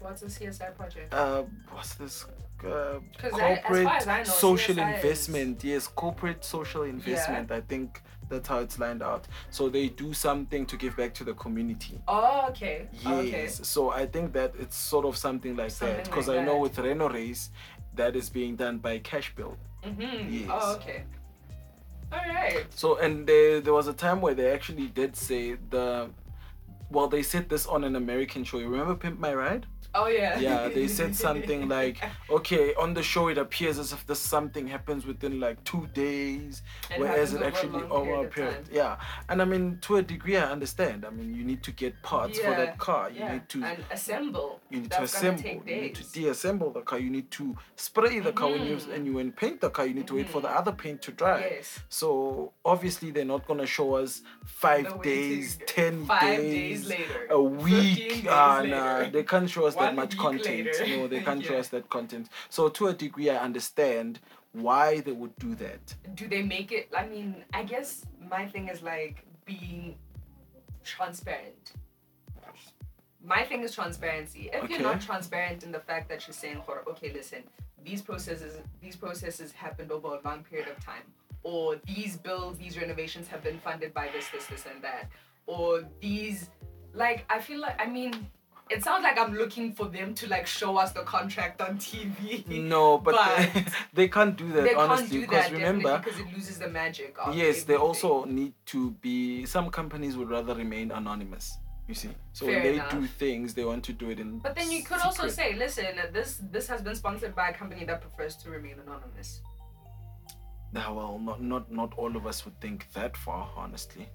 What's 0.00 0.22
a 0.22 0.26
CSI 0.26 0.74
project? 0.76 1.12
uh, 1.12 1.42
what's 1.72 1.94
this? 1.94 2.24
Uh, 2.64 3.00
'Cause 3.18 3.22
I- 3.22 3.26
as 3.26 3.30
far 3.30 3.56
corporate 3.56 3.88
as 3.88 4.08
I 4.08 4.18
know, 4.18 4.24
social 4.24 4.74
CSI 4.76 4.90
is- 4.90 4.96
investment. 5.04 5.64
Yes, 5.64 5.86
corporate 5.88 6.42
social 6.44 6.82
investment. 6.84 7.50
I 7.52 7.60
think 7.60 8.02
that's 8.30 8.48
how 8.48 8.58
it's 8.60 8.78
lined 8.78 9.02
out. 9.02 9.26
So 9.50 9.68
they 9.68 9.88
do 9.88 10.12
something 10.14 10.64
to 10.66 10.76
give 10.76 10.96
back 10.96 11.12
to 11.14 11.24
the 11.24 11.34
community. 11.34 12.00
Oh, 12.08 12.46
okay. 12.50 12.88
Yes. 12.92 13.04
Okay. 13.06 13.46
So 13.74 13.90
I 13.90 14.06
think 14.06 14.32
that 14.32 14.54
it's 14.58 14.76
sort 14.76 15.04
of 15.06 15.16
something 15.16 15.54
like 15.56 15.70
Something 15.70 15.96
that 15.98 16.04
because 16.06 16.28
like 16.28 16.38
I 16.40 16.44
know 16.44 16.54
that. 16.54 16.60
with 16.60 16.78
Reno 16.78 17.08
Race, 17.08 17.50
that 17.96 18.16
is 18.16 18.30
being 18.30 18.56
done 18.56 18.78
by 18.78 18.98
Cashbuild. 18.98 19.56
Mm-hmm. 19.84 20.32
Yes. 20.32 20.50
Oh, 20.52 20.74
okay. 20.76 21.04
All 22.12 22.18
right. 22.18 22.64
So 22.70 22.98
and 22.98 23.26
there 23.26 23.60
there 23.60 23.72
was 23.72 23.88
a 23.88 23.92
time 23.92 24.20
where 24.20 24.34
they 24.34 24.50
actually 24.52 24.86
did 24.88 25.16
say 25.16 25.56
the 25.70 26.08
well 26.90 27.08
they 27.08 27.22
said 27.22 27.48
this 27.48 27.66
on 27.66 27.84
an 27.84 27.96
American 27.96 28.44
show. 28.44 28.58
You 28.58 28.68
remember 28.68 28.94
Pimp 28.94 29.18
My 29.18 29.34
Ride? 29.34 29.66
Oh 29.98 30.08
yeah. 30.08 30.38
Yeah, 30.38 30.68
they 30.68 30.88
said 30.88 31.14
something 31.16 31.68
like, 31.68 32.02
okay, 32.30 32.74
on 32.74 32.92
the 32.94 33.02
show 33.02 33.28
it 33.28 33.38
appears 33.38 33.78
as 33.78 33.92
if 33.92 34.06
this 34.06 34.18
something 34.20 34.66
happens 34.66 35.06
within 35.06 35.40
like 35.40 35.62
two 35.64 35.88
days, 35.94 36.62
It 36.90 37.00
whereas 37.00 37.32
it 37.32 37.42
actually 37.42 37.82
over 37.84 38.26
a 38.26 38.28
period. 38.28 38.68
Yeah, 38.70 38.98
and 39.28 39.40
I 39.40 39.44
mean 39.44 39.78
to 39.82 39.96
a 39.96 40.02
degree 40.02 40.36
I 40.36 40.50
understand. 40.50 41.04
I 41.06 41.10
mean 41.10 41.34
you 41.34 41.44
need 41.44 41.62
to 41.64 41.72
get 41.72 42.00
parts 42.02 42.38
for 42.38 42.50
that 42.50 42.78
car. 42.78 43.10
You 43.10 43.20
yeah. 43.20 43.32
need 43.34 43.48
to 43.48 43.64
and 43.64 43.84
assemble. 43.90 44.60
you 44.70 44.80
need 44.80 44.90
That's 44.90 45.12
to 45.12 45.18
assemble. 45.18 45.42
take 45.42 45.66
You 45.66 45.80
need 45.82 45.94
to 45.94 46.02
deassemble 46.02 46.72
the 46.74 46.82
car. 46.82 46.98
You 46.98 47.10
need 47.10 47.30
to 47.32 47.56
spray 47.76 48.18
the 48.20 48.32
car 48.32 48.50
when 48.50 48.66
you 48.66 48.78
and 48.92 49.06
you 49.06 49.14
when 49.14 49.32
paint 49.32 49.60
the 49.60 49.70
car. 49.70 49.86
You 49.86 49.94
need 49.94 50.06
to 50.08 50.16
wait 50.16 50.28
for 50.28 50.40
the 50.40 50.48
Mhm. 50.48 50.58
other 50.58 50.72
paint 50.72 51.02
to 51.02 51.12
dry. 51.12 51.40
Yes. 51.40 51.78
So 51.88 52.52
obviously 52.64 53.10
they're 53.12 53.24
not 53.24 53.46
gonna 53.46 53.66
show 53.66 53.94
us 53.94 54.22
five 54.44 54.84
The 54.92 54.98
days, 55.02 55.58
ten 55.66 56.04
Five 56.06 56.38
days, 56.38 56.86
days 56.86 56.88
later. 56.90 57.26
a 57.30 57.40
week. 57.40 57.96
days 57.96 58.26
Ah, 58.28 58.58
later. 58.62 58.76
nah, 58.76 59.10
they 59.10 59.22
can't 59.22 59.48
show 59.48 59.66
us 59.66 59.74
that 59.86 59.96
much 59.96 60.16
content. 60.16 60.66
later. 60.66 60.86
No, 60.96 61.06
they 61.08 61.20
can't 61.28 61.42
Yeah. 61.48 61.56
us 61.58 61.68
that 61.68 61.88
content. 61.90 62.28
So 62.50 62.68
to 62.68 62.88
a 62.88 62.94
degree, 62.94 63.30
I 63.30 63.36
understand 63.36 64.20
why 64.52 65.00
they 65.00 65.12
would 65.12 65.34
do 65.38 65.54
that. 65.56 65.94
do 66.14 66.26
they 66.34 66.42
make 66.42 66.72
it 66.72 66.88
i 66.96 67.04
mean 67.06 67.28
i 67.52 67.62
guess 67.62 67.88
my 68.34 68.46
thing 68.52 68.68
is 68.74 68.80
like 68.82 69.16
being 69.44 69.94
transparent 70.82 71.72
my 73.24 73.42
thing 73.44 73.62
is 73.62 73.74
transparency 73.74 74.48
if 74.52 74.70
you're 74.70 74.80
not 74.80 75.00
transparent 75.00 75.62
in 75.64 75.72
the 75.72 75.80
fact 75.80 76.08
that 76.08 76.26
you're 76.26 76.34
saying 76.34 76.58
okay 76.88 77.12
listen 77.12 77.42
these 77.84 78.00
processes 78.02 78.52
these 78.80 78.96
processes 78.96 79.52
happened 79.52 79.90
over 79.90 80.08
a 80.08 80.20
long 80.24 80.42
period 80.44 80.68
of 80.68 80.78
time 80.84 81.02
or 81.42 81.76
these 81.86 82.16
bills 82.16 82.56
these 82.58 82.78
renovations 82.78 83.26
have 83.28 83.42
been 83.42 83.58
funded 83.58 83.92
by 83.92 84.08
this 84.14 84.26
this 84.32 84.46
this 84.46 84.64
and 84.72 84.82
that 84.82 85.08
or 85.46 85.82
these 86.00 86.50
like 86.94 87.24
i 87.28 87.38
feel 87.38 87.60
like 87.60 87.78
i 87.80 87.86
mean 87.86 88.12
it 88.70 88.82
sounds 88.82 89.04
like 89.04 89.18
i'm 89.18 89.34
looking 89.34 89.72
for 89.72 89.86
them 89.86 90.12
to 90.14 90.28
like 90.28 90.46
show 90.46 90.76
us 90.76 90.90
the 90.92 91.02
contract 91.02 91.60
on 91.60 91.78
tv 91.78 92.46
No, 92.48 92.98
but, 92.98 93.12
they, 93.12 93.50
But- 93.54 93.72
they 93.94 94.08
can't 94.08 94.36
do 94.36 94.52
that 94.52 94.62
they 94.64 94.74
can't 94.74 94.90
honestly 94.90 95.18
do 95.18 95.20
because 95.20 95.44
that 95.44 95.52
remember. 95.52 95.98
because 96.02 96.18
it 96.20 96.32
loses 96.34 96.58
the 96.58 96.68
magic. 96.68 97.16
Of 97.22 97.36
Yes, 97.36 97.62
they 97.64 97.76
also 97.76 98.24
need 98.24 98.54
to 98.66 98.90
be. 99.02 99.46
Some 99.46 99.70
companies 99.70 100.16
would 100.16 100.30
rather 100.30 100.54
remain 100.54 100.90
anonymous. 100.90 101.58
You 101.88 101.94
see, 101.94 102.10
so 102.32 102.46
when 102.46 102.62
they 102.62 102.74
enough. 102.74 102.90
do 102.90 103.06
things, 103.06 103.54
they 103.54 103.64
want 103.64 103.84
to 103.84 103.92
do 103.92 104.10
it 104.10 104.18
in. 104.18 104.38
But 104.40 104.56
then 104.56 104.70
you 104.72 104.82
could 104.82 105.00
also 105.00 105.28
say, 105.28 105.54
listen, 105.54 105.86
this 106.12 106.40
this 106.50 106.66
has 106.66 106.82
been 106.82 106.96
sponsored 106.96 107.34
by 107.36 107.50
a 107.50 107.54
company 107.54 107.84
that 107.84 108.00
prefers 108.00 108.34
to 108.38 108.50
remain 108.50 108.76
anonymous. 108.84 109.40
Nah, 110.72 110.92
well, 110.92 111.18
not 111.18 111.40
not 111.40 111.70
not 111.70 111.92
all 111.96 112.16
of 112.16 112.26
us 112.26 112.44
would 112.44 112.60
think 112.60 112.88
that 112.94 113.16
far, 113.16 113.48
honestly. 113.56 114.08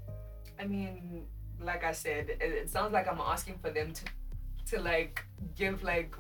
I 0.59 0.65
mean, 0.65 1.23
like 1.63 1.83
I 1.85 1.93
said, 1.93 2.29
it, 2.29 2.41
it 2.41 2.69
sounds 2.69 2.91
like 2.91 3.07
I'm 3.07 3.21
asking 3.21 3.59
for 3.61 3.69
them 3.71 3.93
to 3.93 4.03
to 4.71 4.79
like 4.81 5.23
give 5.55 5.83
like 5.83 6.13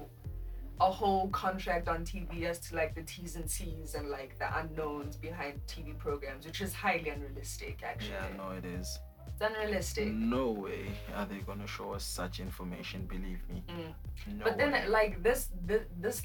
a 0.79 0.91
whole 0.91 1.27
contract 1.29 1.87
on 1.87 2.03
TV 2.03 2.43
as 2.43 2.59
to 2.59 2.75
like 2.75 2.93
the 2.95 3.03
T's 3.03 3.35
and 3.35 3.49
C's 3.49 3.93
and 3.95 4.09
like 4.09 4.37
the 4.39 4.47
unknowns 4.59 5.15
behind 5.15 5.61
TV 5.67 5.97
programs, 5.97 6.45
which 6.45 6.59
is 6.61 6.73
highly 6.73 7.09
unrealistic. 7.09 7.81
Actually, 7.83 8.13
Yeah, 8.13 8.37
no, 8.37 8.49
it 8.51 8.65
is. 8.65 8.99
it's 9.27 9.41
unrealistic. 9.41 10.07
No 10.11 10.49
way 10.49 10.87
are 11.15 11.25
they 11.25 11.39
gonna 11.49 11.67
show 11.67 11.93
us 11.93 12.03
such 12.03 12.39
information. 12.39 13.05
Believe 13.05 13.41
me. 13.49 13.63
Mm. 13.69 13.93
No 14.37 14.43
but 14.43 14.57
then 14.57 14.71
way. 14.73 14.87
like 14.87 15.23
this, 15.23 15.49
this 15.65 15.83
this 15.99 16.21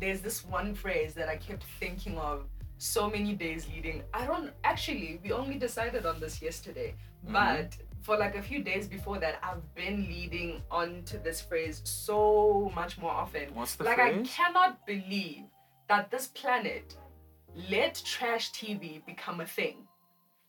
there's 0.00 0.20
this 0.20 0.44
one 0.44 0.74
phrase 0.74 1.12
that 1.14 1.28
I 1.28 1.36
kept 1.36 1.64
thinking 1.80 2.16
of 2.18 2.44
so 2.78 3.08
many 3.08 3.32
days 3.32 3.66
leading 3.74 4.02
i 4.12 4.26
don't 4.26 4.50
actually 4.62 5.18
we 5.24 5.32
only 5.32 5.54
decided 5.66 6.04
on 6.04 6.20
this 6.20 6.42
yesterday 6.42 6.90
Mhm. 7.26 7.32
but 7.32 7.68
for 8.06 8.16
like 8.16 8.36
a 8.36 8.42
few 8.50 8.62
days 8.62 8.86
before 8.86 9.18
that 9.18 9.34
i've 9.42 9.74
been 9.74 10.06
leading 10.08 10.62
on 10.70 11.02
to 11.04 11.18
this 11.18 11.40
phrase 11.40 11.80
so 11.84 12.70
much 12.74 12.96
more 12.98 13.10
often. 13.10 13.52
What's 13.52 13.74
the 13.74 13.82
like 13.84 13.98
i 13.98 14.12
cannot 14.22 14.86
believe 14.86 15.42
that 15.88 16.10
this 16.12 16.28
planet 16.28 16.96
let 17.70 18.00
trash 18.04 18.52
tv 18.52 19.04
become 19.04 19.40
a 19.40 19.46
thing. 19.46 19.76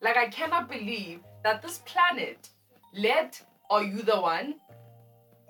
Like 0.02 0.18
i 0.18 0.28
cannot 0.28 0.70
believe 0.70 1.22
that 1.44 1.64
this 1.64 1.80
planet 1.92 2.50
let 2.94 3.42
are 3.72 3.84
you 3.84 4.04
the 4.04 4.20
one 4.22 4.56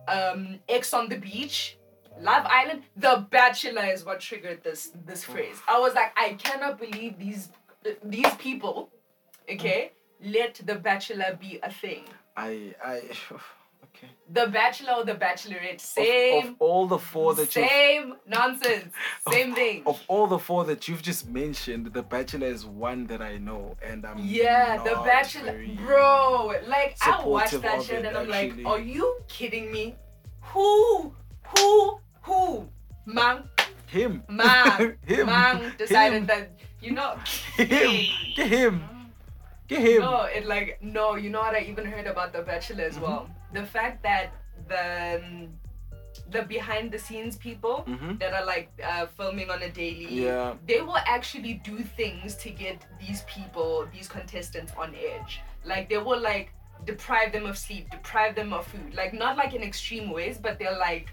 um 0.08 0.60
Ex 0.70 0.94
on 0.94 1.10
the 1.10 1.18
beach, 1.18 1.78
Love 2.22 2.46
Island, 2.46 2.84
The 2.96 3.28
Bachelor 3.30 3.88
is 3.96 4.06
what 4.06 4.22
triggered 4.22 4.64
this 4.64 4.92
this 5.06 5.26
phrase. 5.26 5.58
I 5.68 5.78
was 5.80 5.94
like, 5.94 6.12
I 6.16 6.34
cannot 6.46 6.80
believe 6.80 7.20
these 7.20 7.50
these 8.04 8.34
people, 8.36 8.90
okay, 9.52 9.92
let 10.24 10.56
The 10.66 10.76
Bachelor 10.76 11.38
be 11.40 11.60
a 11.64 11.72
thing. 11.72 12.04
I 12.36 12.74
I 12.84 12.96
okay. 13.86 14.10
The 14.32 14.48
Bachelor 14.48 14.94
or 15.00 15.06
The 15.06 15.16
Bachelorette, 15.16 15.80
same, 15.80 16.50
of 16.50 16.56
all 16.60 16.88
the 16.88 17.00
four 17.00 17.34
that 17.36 17.56
you 17.56 17.68
same 17.68 18.16
nonsense, 18.28 18.94
same 19.32 19.56
thing. 19.56 19.84
of 19.86 20.00
all 20.08 20.28
the 20.28 20.38
four 20.40 20.66
that 20.66 20.88
you've 20.88 21.02
just 21.02 21.28
mentioned, 21.30 21.88
The 21.94 22.04
Bachelor 22.04 22.48
is 22.48 22.66
one 22.66 23.08
that 23.08 23.22
I 23.22 23.38
know, 23.38 23.76
and 23.82 24.06
I'm 24.06 24.18
Yeah, 24.20 24.78
The 24.84 24.96
Bachelor, 25.04 25.58
bro. 25.86 26.54
Like 26.68 26.98
I 27.02 27.24
watched 27.26 27.62
that 27.62 27.80
of 27.80 27.86
shit 27.86 28.00
it, 28.00 28.06
and 28.06 28.18
I'm 28.18 28.32
actually. 28.32 28.64
like, 28.64 28.72
are 28.72 28.80
you 28.80 29.18
kidding 29.28 29.72
me? 29.72 29.96
Who, 30.42 31.14
who, 31.44 32.00
who, 32.22 32.68
man? 33.06 33.44
Him, 33.88 34.22
Man, 34.28 34.98
him, 35.06 35.26
man 35.28 35.74
decided 35.78 36.18
him, 36.18 36.26
that 36.28 36.52
you 36.82 36.92
know 36.92 37.16
him, 37.56 38.06
get 38.36 38.48
him, 38.60 38.84
get 39.68 39.82
him. 39.82 40.02
No, 40.02 40.24
it 40.24 40.46
like 40.46 40.78
no, 40.82 41.16
you 41.16 41.30
know 41.30 41.40
what 41.40 41.56
I 41.56 41.62
even 41.62 41.86
heard 41.86 42.08
about 42.08 42.34
the 42.34 42.42
Bachelor 42.42 42.84
as 42.86 42.98
well. 43.00 43.30
The 43.54 43.66
fact 43.66 44.04
that 44.04 44.32
the 44.68 45.22
um, 45.24 45.50
the 46.32 46.42
behind 46.44 46.92
the 46.92 47.00
scenes 47.00 47.36
people 47.38 47.84
Mhm. 47.88 48.20
that 48.20 48.34
are 48.34 48.46
like 48.46 48.70
uh, 48.84 49.06
filming 49.18 49.50
on 49.50 49.62
a 49.62 49.70
daily, 49.70 50.08
Yeah. 50.26 50.56
they 50.66 50.82
will 50.82 50.98
actually 51.06 51.54
do 51.64 51.78
things 51.84 52.36
to 52.44 52.50
get 52.50 52.86
these 53.00 53.22
people, 53.24 53.88
these 53.94 54.08
contestants 54.08 54.74
on 54.78 54.96
edge. 54.96 55.42
Like 55.64 55.90
they 55.90 55.98
will 55.98 56.20
like 56.20 56.52
deprive 56.86 57.32
them 57.32 57.46
of 57.46 57.58
sleep, 57.58 57.90
deprive 57.92 58.36
them 58.36 58.52
of 58.54 58.66
food. 58.68 58.94
Like 58.96 59.14
not 59.14 59.38
like 59.38 59.54
in 59.54 59.62
extreme 59.64 60.10
ways, 60.12 60.38
but 60.38 60.58
they're 60.60 60.78
like 60.78 61.08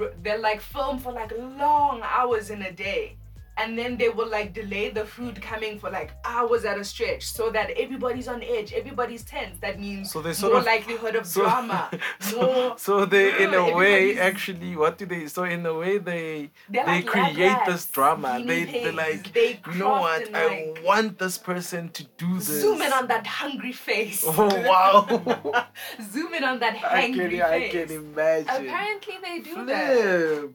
r- 0.00 0.12
they're 0.22 0.38
like 0.38 0.60
film 0.60 0.98
for 0.98 1.12
like 1.12 1.32
long 1.38 2.00
hours 2.02 2.50
in 2.50 2.62
a 2.62 2.72
day 2.72 3.16
and 3.56 3.78
then 3.78 3.96
they 3.96 4.08
will 4.08 4.28
like 4.28 4.52
delay 4.52 4.90
the 4.90 5.04
food 5.04 5.40
coming 5.40 5.78
for 5.78 5.90
like 5.90 6.10
hours 6.24 6.64
at 6.64 6.78
a 6.78 6.84
stretch 6.84 7.24
so 7.24 7.50
that 7.50 7.70
everybody's 7.70 8.26
on 8.28 8.42
edge 8.42 8.72
everybody's 8.72 9.22
tense 9.24 9.58
that 9.60 9.78
means 9.80 10.10
So 10.10 10.20
they 10.22 10.32
sort 10.32 10.52
more 10.52 10.60
of- 10.60 10.66
likelihood 10.66 11.14
of 11.16 11.26
So, 11.34 11.42
drama 11.42 11.90
so, 12.20 12.40
more 12.42 12.78
so 12.78 13.04
they, 13.04 13.42
in 13.44 13.54
a 13.54 13.74
way, 13.80 14.18
actually, 14.18 14.74
what 14.76 14.98
do 14.98 15.06
they? 15.06 15.26
So 15.28 15.44
in 15.44 15.64
a 15.66 15.74
way, 15.74 15.98
they 15.98 16.50
they're 16.68 16.84
like 16.86 17.06
create 17.06 17.58
this 17.66 17.86
drama. 17.86 18.42
They 18.44 18.64
they 18.64 18.90
like, 18.92 19.32
they 19.32 19.60
you 19.72 19.78
know 19.78 19.90
what? 20.06 20.34
I 20.34 20.46
like, 20.46 20.78
want 20.84 21.18
this 21.18 21.38
person 21.38 21.88
to 21.90 22.02
do 22.18 22.34
this. 22.38 22.60
zoom 22.62 22.82
in 22.82 22.92
on 22.92 23.06
that 23.08 23.26
hungry 23.26 23.72
face 23.72 24.22
Oh 24.26 24.48
wow! 24.70 25.66
zoom 26.12 26.34
in 26.34 26.44
on 26.44 26.58
that 26.60 26.76
hungry 26.76 27.38
can 27.38 27.52
I 27.52 27.68
can 27.68 27.90
imagine. 27.90 28.48
apparently 28.48 29.14
they 29.22 29.38
do 29.40 29.64
that 29.66 29.94
Flip. 29.96 30.54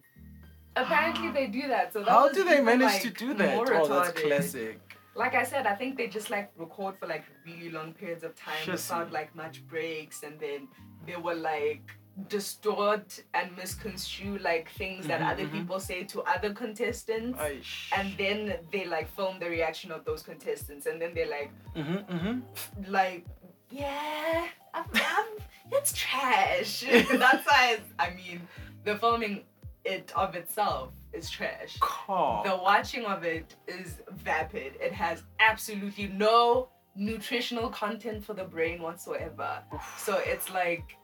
Apparently 0.83 1.31
they 1.31 1.48
do 1.48 1.67
that 1.67 1.93
so 1.93 2.00
that 2.00 2.09
How 2.09 2.29
do 2.31 2.43
they 2.43 2.62
manage 2.62 2.93
like, 2.93 3.01
to 3.01 3.09
do 3.09 3.33
that? 3.36 3.55
Oh, 3.57 3.88
that's 3.88 4.19
classic. 4.21 4.79
like 5.15 5.36
I 5.36 5.43
said, 5.43 5.65
I 5.67 5.75
think 5.75 5.98
they 5.98 6.07
just 6.07 6.29
like 6.29 6.51
record 6.57 6.95
for 7.00 7.07
like 7.07 7.25
really 7.45 7.69
long 7.69 7.93
periods 7.93 8.24
of 8.24 8.36
time 8.36 8.55
Shissy. 8.65 8.71
without 8.89 9.12
like 9.12 9.36
much 9.36 9.65
breaks, 9.67 10.24
and 10.24 10.39
then 10.39 10.67
they 11.05 11.15
were 11.15 11.36
like 11.36 11.81
distort 12.27 13.21
and 13.33 13.55
misconstrue 13.55 14.38
like 14.39 14.69
things 14.71 15.07
that 15.07 15.21
Mhm, 15.21 15.31
other 15.31 15.45
mhm. 15.45 15.51
people 15.53 15.79
say 15.79 16.03
to 16.03 16.21
other 16.24 16.53
contestants. 16.53 17.39
Ay, 17.39 17.59
And 17.98 18.17
then 18.17 18.57
they 18.71 18.86
like 18.86 19.07
film 19.15 19.39
the 19.39 19.50
reaction 19.50 19.91
of 19.91 20.03
those 20.05 20.21
contestants, 20.21 20.86
and 20.86 21.01
then 21.01 21.13
they're 21.13 21.29
like, 21.39 21.51
Mhm, 21.75 22.05
mhm. 22.15 22.41
like, 22.89 23.25
yeah, 23.71 24.48
I'm, 24.74 24.86
I'm, 24.93 25.25
it's 25.71 25.93
trash. 25.93 26.81
That's 27.24 27.45
why 27.45 27.79
I 28.00 28.09
mean, 28.12 28.41
the 28.83 28.98
filming 28.98 29.43
it 29.86 30.12
of 30.15 30.36
itself 30.36 30.93
is 31.13 31.29
trash. 31.29 31.77
Car. 31.79 32.43
The 32.43 32.55
watching 32.55 33.05
of 33.05 33.24
it 33.24 33.55
is 33.67 33.98
vapid. 34.12 34.74
It 34.79 34.93
has 34.93 35.24
absolutely 35.39 36.07
no 36.07 36.69
nutritional 36.95 37.69
content 37.69 38.24
for 38.24 38.33
the 38.33 38.43
brain 38.43 38.81
whatsoever. 38.81 39.63
So 39.98 40.21
it's 40.25 40.51
like 40.51 40.98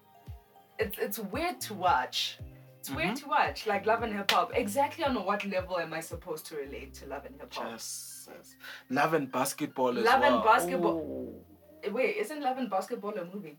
it's 0.79 0.98
it's 1.00 1.20
weird 1.20 1.62
to 1.62 1.74
watch. 1.74 2.39
It's 2.79 2.91
weird 2.91 3.15
mm-hmm. 3.15 3.24
to 3.24 3.29
watch, 3.29 3.65
like 3.65 3.88
Love 3.88 4.03
and 4.03 4.13
Hip 4.13 4.29
Hop. 4.29 4.51
Exactly 4.53 5.03
on 5.03 5.15
what 5.25 5.44
level 5.46 5.79
am 5.79 5.91
I 5.91 6.01
supposed 6.01 6.46
to 6.48 6.55
relate 6.55 6.94
to 6.96 7.08
Love 7.08 7.25
and 7.25 7.36
Hip 7.39 7.51
Hop? 7.55 7.72
Yes, 7.72 8.29
yes. 8.32 8.55
Love 8.91 9.15
and 9.15 9.32
basketball 9.32 9.98
as 9.98 10.05
Love 10.05 10.22
and. 10.22 10.44
Basketball. 10.44 11.44
Oh. 11.84 11.91
Wait, 11.91 12.17
isn't 12.17 12.41
Love 12.41 12.58
and 12.60 12.70
Basketball 12.70 13.15
a 13.17 13.25
movie? 13.25 13.58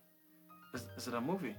Is, 0.75 0.87
is 0.97 1.09
it 1.09 1.15
a 1.15 1.21
movie? 1.21 1.57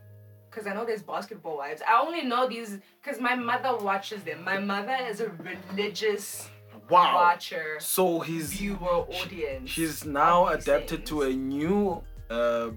Because 0.58 0.72
I 0.72 0.74
know 0.74 0.86
there's 0.86 1.04
basketball 1.04 1.58
wives. 1.58 1.84
I 1.88 2.02
only 2.04 2.24
know 2.24 2.48
these 2.50 2.80
because 3.00 3.22
my 3.22 3.36
mother 3.36 3.78
watches 3.78 4.24
them. 4.24 4.44
My 4.44 4.58
mother 4.58 4.98
is 5.08 5.22
a 5.22 5.30
religious 5.30 6.50
Wow. 6.90 7.14
watcher, 7.14 7.76
So 7.80 8.22
he's 8.22 8.54
viewer, 8.54 8.78
audience. 9.20 9.70
she's 9.70 10.04
now 10.04 10.48
adapted 10.48 11.06
to 11.08 11.24
a 11.24 11.30
new 11.34 12.02
uh 12.32 12.72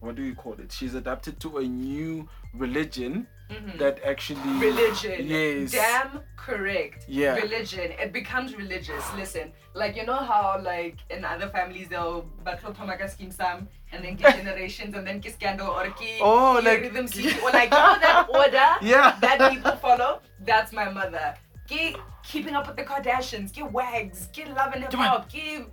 what 0.00 0.14
do 0.14 0.22
you 0.22 0.34
call 0.34 0.54
it? 0.54 0.72
She's 0.72 0.94
adapted 0.94 1.38
to 1.40 1.58
a 1.58 1.64
new 1.64 2.26
religion 2.54 3.26
Mhm. 3.50 3.78
that 3.78 4.02
actually 4.04 4.40
religion. 4.58 5.26
Yes. 5.26 5.72
Damn 5.72 6.20
correct. 6.36 7.04
Yeah. 7.08 7.34
Religion. 7.36 7.92
It 8.04 8.10
becomes 8.12 8.56
religious. 8.56 9.04
Listen, 9.14 9.52
like 9.74 9.94
you 9.96 10.04
know 10.06 10.16
how 10.30 10.58
like 10.62 10.96
in 11.10 11.24
other 11.24 11.48
families 11.50 11.88
they'll 11.88 12.22
battle 12.44 12.72
Tomaka 12.72 13.04
Skeem 13.14 13.34
Saam 13.34 13.66
and 13.92 14.02
then 14.04 14.14
get 14.16 14.36
generations 14.40 14.94
and 14.96 15.06
then 15.06 15.20
get 15.20 15.34
scandal 15.34 15.68
or 15.68 15.90
ki 15.90 16.18
Oh, 16.22 16.58
ki 16.60 16.66
like- 16.68 16.80
rhythm 16.80 17.06
city 17.06 17.38
or 17.40 17.50
like 17.50 17.70
you 17.70 17.76
know 17.78 17.98
that 18.06 18.26
order 18.40 18.70
Yeah. 18.80 19.18
that 19.20 19.52
people 19.52 19.76
follow. 19.76 20.22
That's 20.40 20.72
my 20.72 20.88
mother. 20.90 21.34
Get 21.68 21.96
keeping 22.22 22.54
up 22.54 22.66
with 22.68 22.76
the 22.76 22.84
Kardashians. 22.84 23.52
Get 23.52 23.70
wags. 23.70 24.28
Get 24.32 24.48
love 24.54 24.72
and 24.72 24.82
hip 24.84 24.92
hop. 24.94 25.30
Get 25.30 25.66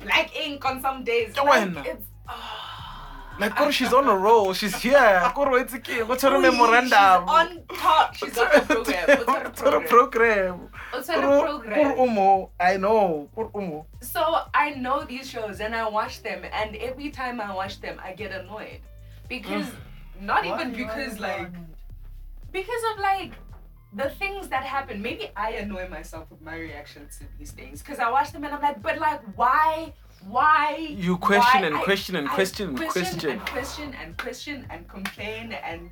black 0.00 0.36
ink 0.36 0.64
on 0.64 0.80
some 0.82 1.02
days. 1.04 1.34
Like, 1.36 1.86
it's. 1.86 2.06
ah. 2.28 2.68
Like 3.42 3.56
Koro, 3.56 3.70
she's 3.72 3.92
on 3.92 4.06
a 4.08 4.16
roll. 4.16 4.52
She's 4.52 4.76
here. 4.80 5.20
Koro, 5.34 5.56
it's 5.56 5.74
okay. 5.74 6.04
What's 6.04 6.22
her 6.22 6.32
Ooh, 6.36 6.40
memorandum? 6.40 6.88
She's 6.90 6.98
on 7.38 7.62
top. 7.76 8.14
She's 8.14 8.38
on 8.38 8.48
the 8.54 8.60
program. 8.60 9.08
What's 9.08 9.26
her 9.26 9.42
What's 9.42 9.60
her 9.60 9.70
program? 9.80 9.88
program? 9.88 10.68
What's 10.92 11.08
her 11.08 11.14
Koro- 11.20 11.42
program? 11.58 11.94
Koro 11.94 12.06
Umo. 12.06 12.50
I 12.60 12.76
know. 12.76 13.28
Koro 13.34 13.48
Umo. 13.50 13.84
So 14.00 14.22
I 14.54 14.70
know 14.70 15.02
these 15.02 15.28
shows 15.28 15.60
and 15.60 15.74
I 15.74 15.88
watch 15.88 16.22
them, 16.22 16.44
and 16.52 16.76
every 16.76 17.10
time 17.10 17.40
I 17.40 17.52
watch 17.52 17.80
them, 17.80 18.00
I 18.04 18.12
get 18.12 18.30
annoyed 18.30 18.80
because 19.28 19.66
not 20.20 20.44
Why- 20.44 20.54
even 20.54 20.70
why 20.72 20.78
because 20.78 21.12
is 21.14 21.18
like 21.20 21.52
that? 21.52 21.60
because 22.52 22.82
of 22.94 23.00
like 23.00 23.32
the 23.94 24.08
things 24.10 24.46
that 24.48 24.62
happen. 24.62 25.02
Maybe 25.02 25.30
I 25.36 25.50
annoy 25.54 25.88
myself 25.88 26.30
with 26.30 26.40
my 26.42 26.54
reactions 26.56 27.18
to 27.18 27.24
these 27.38 27.50
things 27.50 27.82
because 27.82 27.98
I 27.98 28.08
watch 28.08 28.30
them 28.32 28.44
and 28.44 28.54
I'm 28.54 28.62
like, 28.62 28.80
but 28.82 28.98
like 28.98 29.20
why? 29.36 29.92
Why? 30.28 30.76
You 30.90 31.16
question 31.18 31.62
why? 31.62 31.66
and 31.68 31.76
I- 31.76 31.82
question 31.82 32.16
and 32.16 32.28
I 32.28 32.34
question 32.34 32.68
and 32.68 32.78
question. 32.78 33.30
and 33.30 33.40
question 33.46 33.94
and 34.00 34.16
question 34.16 34.66
and 34.70 34.88
complain 34.88 35.52
and 35.52 35.90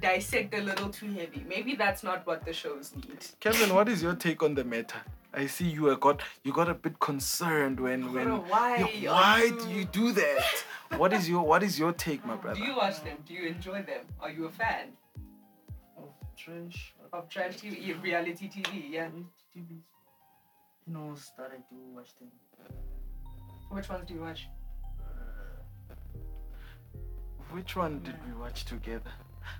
dissect 0.00 0.54
a 0.54 0.60
little 0.60 0.88
too 0.90 1.10
heavy. 1.10 1.44
Maybe 1.48 1.74
that's 1.74 2.02
not 2.02 2.26
what 2.26 2.44
the 2.44 2.52
shows 2.52 2.94
need. 2.94 3.18
Kevin, 3.40 3.74
what 3.74 3.88
is 3.88 4.02
your 4.02 4.14
take 4.14 4.42
on 4.42 4.54
the 4.54 4.64
matter? 4.64 4.98
I 5.32 5.46
see 5.46 5.64
you 5.68 5.88
are 5.90 5.96
got 5.96 6.22
you 6.44 6.52
got 6.52 6.68
a 6.68 6.74
bit 6.74 6.98
concerned 7.00 7.80
when 7.80 8.12
when 8.12 8.28
why 8.48 8.88
Yeah, 8.94 9.10
are 9.10 9.14
why 9.14 9.50
do 9.50 9.68
you 9.70 9.84
do 9.84 10.12
that? 10.12 10.64
what 10.96 11.12
is 11.12 11.28
your 11.28 11.42
what 11.44 11.62
is 11.64 11.76
your 11.78 11.92
take, 11.92 12.24
my 12.24 12.36
brother? 12.36 12.60
Do 12.60 12.64
you 12.66 12.76
watch 12.76 13.02
them? 13.02 13.16
Do 13.26 13.34
you 13.34 13.48
enjoy 13.48 13.82
them? 13.82 14.02
Are 14.20 14.30
you 14.30 14.44
a 14.46 14.50
fan 14.50 14.92
Of 15.96 16.10
trash. 16.36 16.94
of 17.12 17.28
trash 17.28 17.56
TV, 17.56 18.00
reality 18.00 18.48
TV? 18.48 18.90
Yeah. 18.90 19.08
TVs. 19.56 19.82
He 20.86 20.92
knows 20.92 21.32
that 21.38 21.50
I 21.52 21.56
do 21.70 21.76
watch 21.96 22.14
them. 22.20 22.28
Which 23.74 23.88
ones 23.88 24.06
do 24.06 24.14
you 24.14 24.20
watch? 24.20 24.48
Which 27.50 27.74
one 27.74 28.00
did 28.04 28.14
we 28.26 28.32
watch 28.40 28.64
together? 28.64 29.10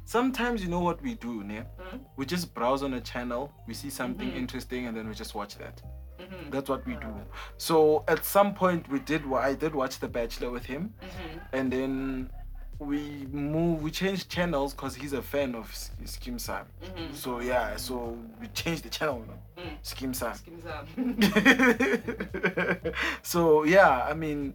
Sometimes 0.05 0.63
you 0.63 0.69
know 0.69 0.79
what 0.81 1.03
we 1.03 1.15
do, 1.15 1.43
ne? 1.43 1.65
Mhm. 1.81 2.01
We 2.17 2.25
just 2.25 2.55
browse 2.55 2.85
on 2.85 2.95
a 2.95 3.01
channel, 3.01 3.53
we 3.67 3.75
see 3.75 3.91
something 3.91 4.31
Mhm. 4.31 4.37
interesting, 4.37 4.87
and 4.87 4.97
then 4.97 5.09
we 5.09 5.15
just 5.15 5.35
watch 5.35 5.57
that. 5.59 5.83
Mm-hmm. 6.19 6.51
That's 6.51 6.69
what 6.71 6.87
we 6.87 6.95
do. 6.95 7.13
So 7.57 8.05
at 8.07 8.25
some 8.25 8.55
point 8.55 8.89
we 8.89 9.01
did 9.01 9.23
I 9.33 9.55
did 9.55 9.75
watch 9.75 9.99
The 9.99 10.09
Bachelor 10.09 10.51
with 10.53 10.65
him, 10.65 10.95
Mm-hmm. 11.03 11.39
and 11.53 11.73
then 11.73 12.31
we 12.79 13.27
move 13.31 13.83
we 13.83 13.91
changed 13.91 14.29
channels 14.29 14.75
because 14.75 14.95
he's 14.95 15.13
a 15.13 15.23
fan 15.23 15.55
of 15.55 15.71
S- 15.71 15.91
Skeem 16.05 16.37
Saam. 16.37 16.65
Mm-hmm. 16.83 17.15
So 17.15 17.41
yeah, 17.41 17.77
so 17.77 18.19
we 18.41 18.49
changed 18.49 18.83
the 18.85 18.91
channel. 18.91 19.25
Mm. 19.57 19.79
Skeem 19.83 20.15
Saam. 20.15 20.37
Skims 20.37 20.67
up. 22.87 22.95
so 23.23 23.65
yeah, 23.65 24.05
I 24.05 24.15
mean, 24.15 24.55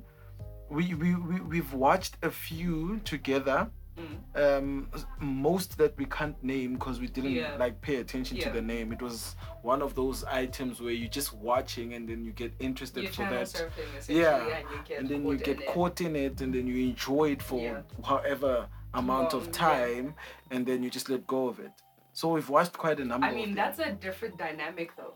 we, 0.69 0.93
we 0.93 1.15
we 1.15 1.39
we've 1.41 1.73
watched 1.73 2.17
a 2.21 2.29
few 2.29 2.99
together. 3.05 3.69
Mm. 3.99 4.57
Um, 4.57 4.89
most 5.19 5.77
that 5.77 5.97
we 5.97 6.05
can't 6.05 6.41
name 6.43 6.73
because 6.75 6.99
we 6.99 7.07
didn't 7.07 7.31
Yeah. 7.31 7.55
like 7.57 7.81
pay 7.81 7.97
attention 7.97 8.38
to 8.39 8.49
the 8.49 8.62
name. 8.62 8.93
It 8.93 9.01
was 9.01 9.35
one 9.62 9.81
of 9.81 9.95
those 9.95 10.23
items 10.23 10.81
where 10.81 10.91
you're 10.93 11.09
just 11.09 11.33
watching 11.33 11.93
and 11.95 12.07
then 12.07 12.23
you 12.23 12.31
get 12.31 12.53
interested 12.59 13.03
You're 13.03 13.12
for 13.12 13.23
that, 13.29 13.69
Yeah. 14.07 14.45
and 14.45 14.91
and 14.99 15.09
then 15.09 15.25
you 15.25 15.38
get 15.38 15.57
in 15.57 15.63
it. 15.63 15.67
caught 15.67 16.01
in 16.01 16.15
it, 16.15 16.41
and 16.41 16.53
then 16.53 16.65
you 16.67 16.77
enjoy 16.89 17.31
it 17.31 17.41
for 17.41 17.59
Yeah. 17.59 17.81
however 18.05 18.67
amount 18.93 19.33
Long, 19.33 19.41
of 19.41 19.47
yeah. 19.47 19.53
time, 19.53 20.15
and 20.51 20.65
then 20.65 20.81
you 20.83 20.89
just 20.89 21.09
let 21.09 21.27
go 21.27 21.47
of 21.47 21.59
it. 21.59 21.71
So 22.13 22.29
we've 22.33 22.49
watched 22.49 22.73
quite 22.73 22.99
a 22.99 23.05
number. 23.05 23.27
I 23.27 23.33
mean, 23.33 23.53
that's 23.53 23.79
a 23.79 23.91
different 23.91 24.38
dynamic 24.38 24.95
though. 24.97 25.13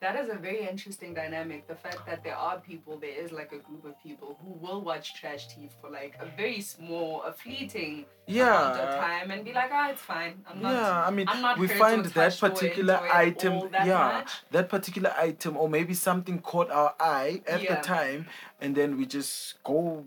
That 0.00 0.14
is 0.14 0.28
a 0.28 0.36
very 0.36 0.68
interesting 0.68 1.12
dynamic. 1.12 1.66
The 1.66 1.74
fact 1.74 2.06
that 2.06 2.22
there 2.22 2.36
are 2.36 2.60
people, 2.60 2.98
there 2.98 3.10
is 3.10 3.32
like 3.32 3.50
a 3.52 3.58
group 3.58 3.84
of 3.84 4.00
people 4.00 4.38
who 4.40 4.52
will 4.64 4.80
watch 4.80 5.14
trash 5.20 5.48
TV 5.48 5.68
for 5.80 5.90
like 5.90 6.16
a 6.20 6.26
very 6.36 6.60
small, 6.60 7.22
a 7.22 7.32
fleeting 7.32 8.04
amount 8.28 8.78
of 8.78 8.90
yeah. 8.90 8.96
time 8.96 9.30
and 9.32 9.44
be 9.44 9.52
like, 9.52 9.70
ah, 9.72 9.90
it's 9.90 10.02
fine. 10.02 10.34
I'm 10.48 10.62
not. 10.62 10.72
yeah, 10.72 11.04
I 11.04 11.10
mean, 11.10 11.26
I'm 11.28 11.42
not 11.42 11.58
we 11.58 11.66
find 11.66 12.04
that 12.04 12.38
particular 12.38 13.00
item, 13.12 13.70
that 13.72 13.86
yeah, 13.86 14.18
much. 14.18 14.30
that 14.52 14.68
particular 14.68 15.12
item, 15.18 15.56
or 15.56 15.68
maybe 15.68 15.94
something 15.94 16.38
caught 16.40 16.70
our 16.70 16.94
eye 17.00 17.42
at 17.48 17.62
Yeah. 17.62 17.74
the 17.74 17.82
time, 17.82 18.26
and 18.60 18.76
then 18.76 18.96
we 18.96 19.04
just 19.04 19.60
go, 19.64 20.04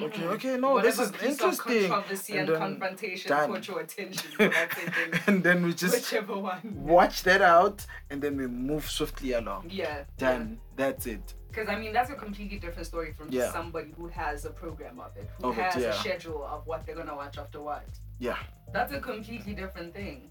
okay, 0.00 0.22
Mhm. 0.22 0.32
okay, 0.34 0.56
no, 0.56 0.80
this 0.80 0.98
is 0.98 1.10
piece 1.10 1.20
of 1.20 1.26
interesting, 1.28 1.88
controversy 1.90 2.32
and 2.38 2.40
and, 2.40 2.48
then 2.48 2.58
confrontation 2.60 3.28
done. 3.28 3.50
caught 3.52 3.68
your 3.68 3.80
attention 3.80 4.30
and 5.26 5.42
then 5.44 5.62
we 5.64 5.72
just 5.74 5.94
Whichever 5.94 6.38
one. 6.38 6.60
watch 6.74 7.22
that 7.24 7.42
out, 7.42 7.84
and 8.10 8.22
then 8.22 8.36
we 8.36 8.46
move 8.46 8.88
swiftly 8.90 9.32
along. 9.32 9.68
Yeah. 9.70 10.04
Done. 10.18 10.60
That's 10.76 11.06
it. 11.06 11.34
Because 11.48 11.68
I 11.68 11.76
mean, 11.78 11.92
that's 11.92 12.10
a 12.10 12.14
completely 12.14 12.58
different 12.58 12.86
story 12.86 13.12
from 13.12 13.28
Yeah. 13.30 13.52
somebody 13.52 13.92
who 13.96 14.08
has 14.08 14.44
a 14.46 14.50
program 14.50 14.98
of 15.00 15.14
it, 15.16 15.28
who 15.40 15.50
Of 15.50 15.58
it, 15.58 15.62
has 15.64 15.76
yeah. 15.82 15.88
a 15.90 15.92
schedule 15.94 16.42
of 16.46 16.66
what 16.66 16.86
they're 16.86 16.96
gonna 16.96 17.14
watch 17.14 17.36
after 17.36 17.60
what. 17.60 17.84
Yeah. 18.18 18.38
That's 18.72 18.92
a 18.92 19.00
completely 19.00 19.52
different 19.54 19.92
thing. 19.94 20.30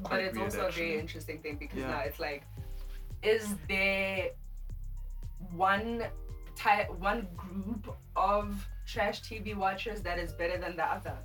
but 0.00 0.20
it's 0.20 0.36
weird, 0.36 0.44
also 0.54 0.68
a 0.68 0.70
very 0.70 0.96
interesting 0.96 1.42
thing 1.42 1.56
because 1.56 1.78
Yeah. 1.80 1.90
now 1.90 1.98
it's 2.02 2.20
like, 2.20 2.44
is 3.24 3.52
there 3.66 4.30
one 5.50 6.04
type, 6.58 6.90
one 6.98 7.28
group 7.36 7.94
of 8.16 8.66
trash 8.86 9.22
TV 9.22 9.56
watchers 9.56 10.00
that 10.02 10.18
is 10.18 10.32
better 10.32 10.58
than 10.58 10.76
the 10.76 10.84
other? 10.84 11.16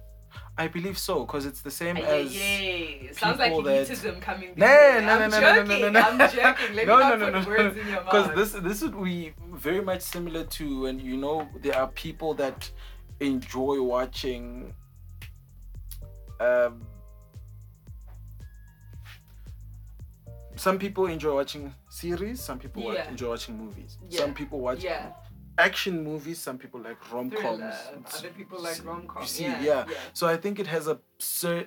I 0.57 0.67
believe 0.67 0.97
so, 0.97 1.25
because 1.25 1.45
it's 1.45 1.61
the 1.61 1.69
same 1.71 1.95
Yeah, 1.97 2.05
as. 2.05 2.35
yeah. 2.35 3.11
Sounds 3.11 3.37
like 3.39 3.49
people 3.51 3.63
that- 3.63 3.87
elitism 3.87 4.21
coming. 4.21 4.53
There. 4.55 5.01
no, 5.01 5.07
no, 5.19 5.25
I'm 5.25 5.31
no, 5.31 5.39
no, 5.39 5.63
no, 5.63 5.77
no, 5.79 5.89
no. 5.89 5.99
I'm 6.01 6.17
joking. 6.31 6.75
Let 6.75 6.87
no, 6.87 6.97
me 6.97 7.03
no, 7.03 7.09
not 7.09 7.19
no, 7.19 7.25
put 7.25 7.33
no, 7.33 7.55
words 7.55 7.77
in 7.77 7.87
your 7.87 8.03
mouth. 8.03 8.05
Because 8.05 8.53
this 8.53 8.61
this 8.63 8.81
would 8.81 9.03
be 9.03 9.33
very 9.51 9.81
much 9.81 10.01
similar 10.01 10.43
to 10.57 10.81
when 10.81 10.99
you 10.99 11.17
know 11.17 11.47
there 11.61 11.75
are 11.77 11.87
people 11.89 12.33
that 12.35 12.69
enjoy 13.19 13.81
watching 13.81 14.73
um 16.39 16.81
some 20.55 20.77
people 20.79 21.05
enjoy 21.07 21.33
watching 21.35 21.73
series, 21.93 22.41
some 22.41 22.59
people 22.59 22.81
Yeah. 22.93 23.09
enjoy 23.09 23.29
watching 23.29 23.57
movies. 23.57 23.97
Yeah. 24.09 24.19
Some 24.21 24.33
people 24.33 24.59
watch 24.59 24.83
yeah. 24.83 25.13
action 25.57 26.03
movies, 26.03 26.39
some 26.39 26.57
people 26.57 26.79
like 26.81 26.97
rom-coms. 27.11 27.41
Thriller. 27.41 27.77
Other 28.17 28.29
people 28.39 28.59
like 28.67 28.83
rom 28.83 29.07
coms. 29.07 29.39
You 29.39 29.45
see, 29.45 29.51
yeah, 29.67 29.85
yeah. 29.89 29.97
So 30.13 30.27
I 30.27 30.37
think 30.37 30.59
it 30.59 30.67
has 30.67 30.87
a 30.87 30.97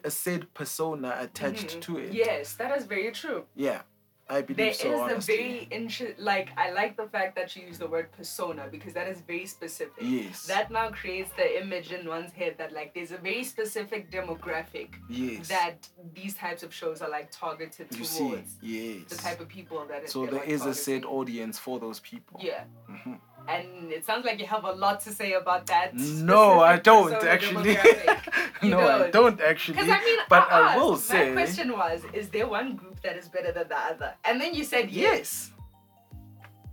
a 0.05 0.11
said 0.11 0.43
persona 0.61 1.11
attached 1.27 1.71
Mhm. 1.77 1.81
to 1.87 1.99
it. 1.99 2.13
Yes, 2.13 2.55
that 2.61 2.71
is 2.77 2.85
very 2.95 3.11
true. 3.13 3.41
Yeah. 3.55 3.83
I 4.29 4.43
believe 4.43 4.57
There 4.57 4.69
is 4.71 4.79
so. 4.79 4.93
a 4.93 5.03
honestly. 5.03 5.37
very 5.37 5.69
interest. 5.71 6.19
Like 6.19 6.49
I 6.57 6.73
like 6.73 6.97
the 6.97 7.07
fact 7.07 7.37
that 7.37 7.55
you 7.55 7.67
use 7.67 7.79
the 7.79 7.87
word 7.87 8.11
persona 8.11 8.67
because 8.71 8.93
that 8.95 9.07
is 9.07 9.21
very 9.21 9.47
specific. 9.47 9.95
Yes. 10.01 10.47
That 10.47 10.71
now 10.71 10.91
creates 10.91 11.31
the 11.37 11.61
image 11.63 11.93
in 11.93 12.09
one's 12.09 12.33
head 12.33 12.57
that 12.59 12.73
like 12.73 12.93
there's 12.93 13.13
a 13.13 13.19
very 13.19 13.45
specific 13.45 14.11
demographic 14.11 14.89
yes. 15.09 15.47
that 15.49 15.89
these 16.13 16.35
types 16.35 16.63
of 16.65 16.75
shows 16.75 17.03
are 17.03 17.09
like 17.11 17.31
targeted 17.31 17.87
you 17.93 18.05
towards. 18.05 18.51
see. 18.61 18.99
Yes. 18.99 19.11
The 19.11 19.17
type 19.17 19.41
of 19.41 19.49
people 19.49 19.85
that 19.89 20.11
So 20.11 20.27
there 20.27 20.41
like, 20.41 20.49
is 20.49 20.65
a 20.67 20.75
said 20.75 21.05
audience 21.05 21.59
for 21.59 21.79
those 21.79 22.01
people. 22.01 22.41
Yeah. 22.43 22.65
Mhm. 22.91 23.21
And 23.49 23.93
it 23.93 24.05
sounds 24.05 24.25
like 24.25 24.41
you 24.41 24.47
have 24.47 24.65
a 24.65 24.73
lot 24.73 25.01
to 25.01 25.11
say 25.13 25.35
about 25.35 25.67
that. 25.67 25.95
No, 25.95 26.61
I 26.61 26.77
don't 26.79 27.13
actually. 27.25 27.75
no, 28.63 28.79
I 28.79 28.99
don't. 28.99 29.13
don't 29.13 29.41
actually. 29.41 29.79
I 29.79 30.05
mean, 30.05 30.19
but 30.29 30.51
I, 30.51 30.61
asked, 30.61 30.79
will 30.79 30.93
my 30.93 30.99
say 30.99 31.33
question 31.33 31.73
was: 31.73 32.03
Is 32.13 32.29
there 32.29 32.47
one 32.47 32.77
group 32.77 33.01
that 33.03 33.17
is 33.17 33.29
better 33.29 33.53
than 33.53 33.69
the 33.69 33.79
other? 33.79 34.15
And 34.25 34.41
then 34.41 34.55
you 34.55 34.65
said 34.65 34.91
yes. 34.91 35.19
yes. 35.19 35.53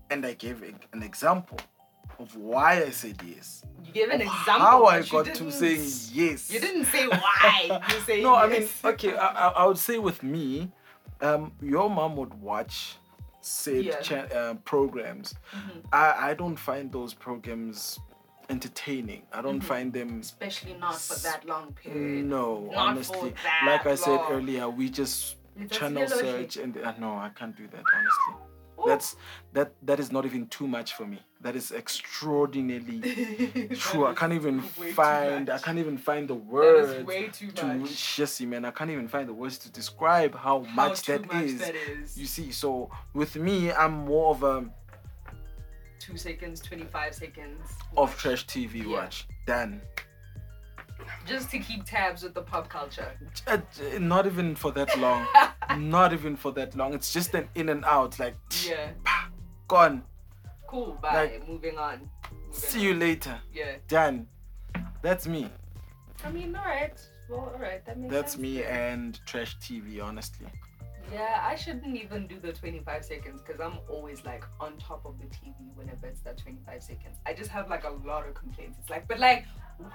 And 0.09 0.25
I 0.25 0.33
gave 0.33 0.63
an 0.93 1.03
example. 1.03 1.59
of 2.19 2.35
why 2.35 2.83
I 2.83 2.89
said 2.89 3.21
yes. 3.25 3.63
You 3.85 3.91
gave 3.93 4.09
an 4.09 4.21
of 4.21 4.27
example. 4.27 4.65
how 4.65 4.85
I 4.85 5.01
got 5.01 5.25
to 5.25 5.51
saying 5.51 5.81
yes. 6.11 6.51
You 6.51 6.59
didn't 6.59 6.85
say 6.85 7.07
why. 7.07 7.81
You 7.89 7.99
say 8.05 8.21
No, 8.21 8.35
I 8.35 8.47
mean, 8.47 8.67
okay, 8.83 9.15
I, 9.15 9.27
I, 9.27 9.47
I 9.49 9.65
would 9.65 9.77
say 9.77 9.97
with 9.97 10.23
me, 10.23 10.71
um, 11.21 11.51
your 11.61 11.89
mom 11.89 12.15
would 12.17 12.33
watch 12.35 12.97
said 13.45 13.83
Yeah. 13.85 13.99
cha- 13.99 14.29
uh, 14.35 14.53
programs. 14.65 15.35
Mhm. 15.51 15.83
I, 15.91 16.29
I 16.29 16.33
don't 16.33 16.55
find 16.57 16.91
those 16.91 17.13
programs 17.13 17.99
entertaining. 18.49 19.23
I 19.31 19.41
don't 19.41 19.59
Mhm. 19.61 19.63
find 19.63 19.93
them. 19.93 20.19
Especially 20.19 20.73
not 20.75 20.95
for 20.99 21.15
that 21.23 21.45
long 21.45 21.73
period. 21.73 22.25
No, 22.25 22.69
Not 22.71 22.75
honestly. 22.87 23.33
Like 23.65 23.85
I 23.85 23.95
said 23.95 24.19
earlier, 24.29 24.69
we 24.69 24.89
just 24.89 25.37
channel 25.69 26.07
search 26.07 26.57
and 26.57 26.77
uh, 26.77 26.93
no, 26.99 27.13
I 27.15 27.29
can't 27.29 27.55
do 27.55 27.67
that 27.67 27.83
honestly. 27.95 28.35
That's 28.85 29.15
that 29.53 29.73
that 29.83 29.99
is 29.99 30.11
not 30.11 30.25
even 30.25 30.47
too 30.47 30.67
much 30.67 30.93
for 30.93 31.05
me. 31.05 31.19
That 31.41 31.55
is 31.55 31.71
extraordinarily 31.71 33.69
true. 33.75 34.05
I 34.07 34.13
can't 34.13 34.33
even 34.33 34.61
find. 34.61 35.49
I 35.49 35.57
can't 35.57 35.77
even 35.79 35.97
find 35.97 36.27
the 36.27 36.35
words 36.35 36.89
is 36.91 37.05
way 37.05 37.29
too 37.29 37.51
to 37.51 37.65
much. 37.65 38.15
Jesse, 38.17 38.45
man. 38.45 38.65
I 38.65 38.71
can't 38.71 38.89
even 38.91 39.07
find 39.07 39.27
the 39.27 39.33
words 39.33 39.57
to 39.59 39.71
describe 39.71 40.35
how, 40.35 40.63
How 40.63 40.75
much, 40.75 41.03
that, 41.03 41.25
much 41.31 41.43
is. 41.45 41.59
that 41.59 41.75
is. 41.75 42.17
You 42.17 42.25
see, 42.25 42.51
so 42.51 42.89
with 43.13 43.35
me, 43.35 43.71
I'm 43.71 43.93
more 44.05 44.31
of 44.31 44.43
a 44.43 44.65
Two 45.99 46.17
seconds, 46.17 46.59
25 46.59 47.15
seconds. 47.15 47.69
of 47.95 48.17
trash 48.17 48.45
TV 48.45 48.83
Yeah. 48.83 48.87
watch 48.97 49.25
than 49.47 49.81
Just 51.25 51.49
to 51.51 51.59
keep 51.59 51.85
tabs 51.85 52.23
with 52.23 52.33
the 52.33 52.41
pop 52.41 52.69
culture. 52.69 53.11
uh, 53.47 53.57
not 53.99 54.25
even 54.25 54.55
for 54.55 54.71
that 54.71 54.97
long. 54.99 55.25
not 55.77 56.13
even 56.13 56.35
for 56.35 56.51
that 56.53 56.75
long. 56.75 56.93
It's 56.93 57.11
just 57.13 57.33
an 57.33 57.47
in 57.55 57.69
and 57.69 57.83
out, 57.85 58.19
like 58.19 58.35
Yeah. 58.67 58.89
gone. 59.67 60.03
Cool. 60.67 60.97
Bye. 61.01 61.13
Like- 61.13 61.47
Moving 61.47 61.77
on. 61.77 62.09
Moving 62.31 62.51
See 62.51 62.79
on. 62.79 62.85
you 62.85 62.93
later. 62.95 63.39
Yeah. 63.53 63.75
Done. 63.87 64.27
That's 65.01 65.27
me. 65.27 65.49
I 66.25 66.31
mean, 66.31 66.55
alright. 66.55 66.99
Well, 67.29 67.51
alright. 67.53 67.85
That 67.85 67.97
makes 67.99 68.13
That's 68.13 68.31
sense 68.33 68.41
me 68.41 68.63
and 68.63 69.19
trash 69.25 69.57
TV, 69.59 70.01
honestly. 70.01 70.47
Yeah, 71.11 71.41
I 71.43 71.55
shouldn't 71.55 71.95
even 71.95 72.27
do 72.27 72.39
the 72.39 72.51
25 72.53 73.05
seconds 73.05 73.41
because 73.45 73.59
I'm 73.61 73.77
always 73.87 74.25
like 74.25 74.43
on 74.59 74.77
top 74.77 75.05
of 75.05 75.17
the 75.19 75.25
TV 75.25 75.53
whenever 75.75 76.07
it's 76.07 76.21
that 76.21 76.37
25 76.37 76.81
seconds. 76.81 77.17
I 77.25 77.33
just 77.33 77.49
have 77.51 77.69
like 77.69 77.83
a 77.83 77.89
lot 78.07 78.27
of 78.27 78.33
complaints. 78.33 78.77
It's 78.81 78.89
like, 78.89 79.07
but 79.07 79.19
like, 79.19 79.45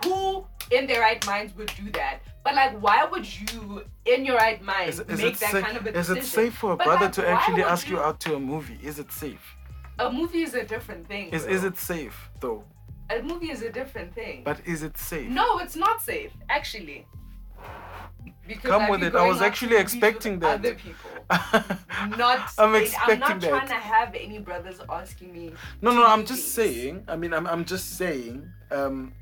who 0.04 0.44
in 0.70 0.86
their 0.86 1.00
right 1.00 1.24
minds 1.26 1.56
would 1.56 1.72
do 1.76 1.90
that? 1.92 2.20
But 2.44 2.54
like, 2.54 2.80
why 2.80 3.04
would 3.04 3.26
you, 3.40 3.82
in 4.04 4.24
your 4.24 4.36
right 4.36 4.62
mind, 4.62 4.90
Is, 4.90 5.00
is 5.00 5.20
make 5.20 5.38
that 5.38 5.52
safe? 5.52 5.64
kind 5.64 5.76
of 5.76 5.86
a 5.86 5.92
decision? 5.92 6.18
Is 6.18 6.24
it 6.28 6.30
safe 6.30 6.54
for 6.54 6.72
a 6.72 6.76
But, 6.76 6.84
brother 6.84 7.04
like, 7.06 7.12
to 7.14 7.28
actually 7.28 7.62
ask 7.62 7.88
you 7.88 7.96
you- 7.96 8.02
out 8.02 8.20
to 8.20 8.34
a 8.36 8.40
movie? 8.40 8.78
Is 8.82 8.98
it 8.98 9.10
safe? 9.10 9.56
A 9.98 10.12
movie 10.12 10.42
is 10.42 10.54
a 10.54 10.62
different 10.64 11.08
thing. 11.08 11.30
Is 11.30 11.44
bro. 11.44 11.52
is 11.54 11.64
it 11.64 11.76
safe 11.76 12.30
though? 12.38 12.62
A 13.10 13.20
movie 13.22 13.50
is 13.50 13.62
a 13.62 13.70
different 13.70 14.14
thing. 14.14 14.42
But 14.44 14.60
is 14.64 14.82
it 14.84 14.96
safe? 14.98 15.28
no, 15.30 15.58
it's 15.58 15.74
not 15.74 16.00
safe, 16.02 16.30
actually. 16.50 17.06
Because 18.46 18.70
Come 18.70 18.88
with 18.88 19.02
it. 19.02 19.14
I 19.14 19.28
was 19.28 19.42
actually 19.42 19.76
expecting 19.76 20.38
that. 20.40 20.60
Other 20.60 20.74
people. 20.74 21.10
I'm 21.30 22.10
Not. 22.16 22.50
I'm 22.56 22.74
I'm 22.74 23.18
not 23.18 23.40
that. 23.40 23.48
trying 23.48 23.68
to 23.68 23.74
have 23.74 24.14
any 24.14 24.38
brothers 24.38 24.80
asking 24.88 25.32
me. 25.32 25.52
No, 25.82 25.92
no, 25.92 26.06
I'm 26.06 26.24
just 26.24 26.54
saying. 26.54 27.04
I 27.08 27.16
mean, 27.16 27.34
I'm, 27.34 27.46
I'm 27.46 27.64
just 27.66 27.98
saying. 27.98 28.50
Um, 28.70 29.12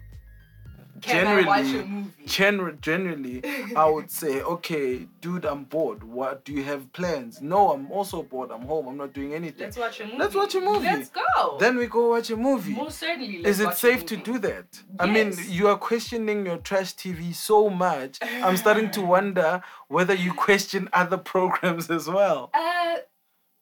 generally, 1.01 1.85
movie? 1.85 2.11
gener- 2.27 2.81
generally, 2.81 3.43
I 3.75 3.87
would 3.89 4.11
say, 4.11 4.43
okay, 4.43 5.07
dude, 5.21 5.45
I'm 5.45 5.65
bored. 5.65 6.03
What 6.03 6.45
do 6.45 6.53
you 6.53 6.63
have 6.65 6.93
plans? 6.93 7.41
No, 7.41 7.73
I'm 7.73 7.91
also 7.91 8.23
bored. 8.23 8.51
I'm 8.51 8.63
home. 8.63 8.89
I'm 8.89 8.97
not 8.97 9.13
doing 9.13 9.35
anything. 9.35 9.67
Let's 9.67 9.77
watch 9.79 10.01
a 10.01 10.05
movie. 10.05 10.19
Let's 10.19 10.35
watch 10.35 10.55
a 10.55 10.61
movie. 10.61 10.85
Let's 10.87 11.11
go. 11.11 11.57
Then 11.59 11.77
we 11.77 11.87
go 11.87 12.11
watch 12.11 12.31
a 12.31 12.37
movie. 12.37 12.75
Most 12.75 12.99
certainly. 12.99 13.45
Is 13.45 13.61
it 13.61 13.75
safe 13.75 14.07
to 14.07 14.17
do 14.17 14.39
that? 14.41 14.67
I 14.99 15.07
mean, 15.07 15.35
you 15.49 15.69
are 15.69 15.79
questioning 15.79 16.47
your 16.47 16.59
trash 16.59 16.95
TV 16.95 17.35
so 17.35 17.71
much. 17.71 18.19
I'm 18.23 18.57
starting 18.57 18.91
to 18.93 19.01
wonder 19.17 19.63
whether 19.89 20.15
you 20.15 20.33
question 20.33 20.89
other 20.93 21.17
programs 21.19 21.91
as 21.91 22.09
well. 22.09 22.51
Uh, 22.55 22.97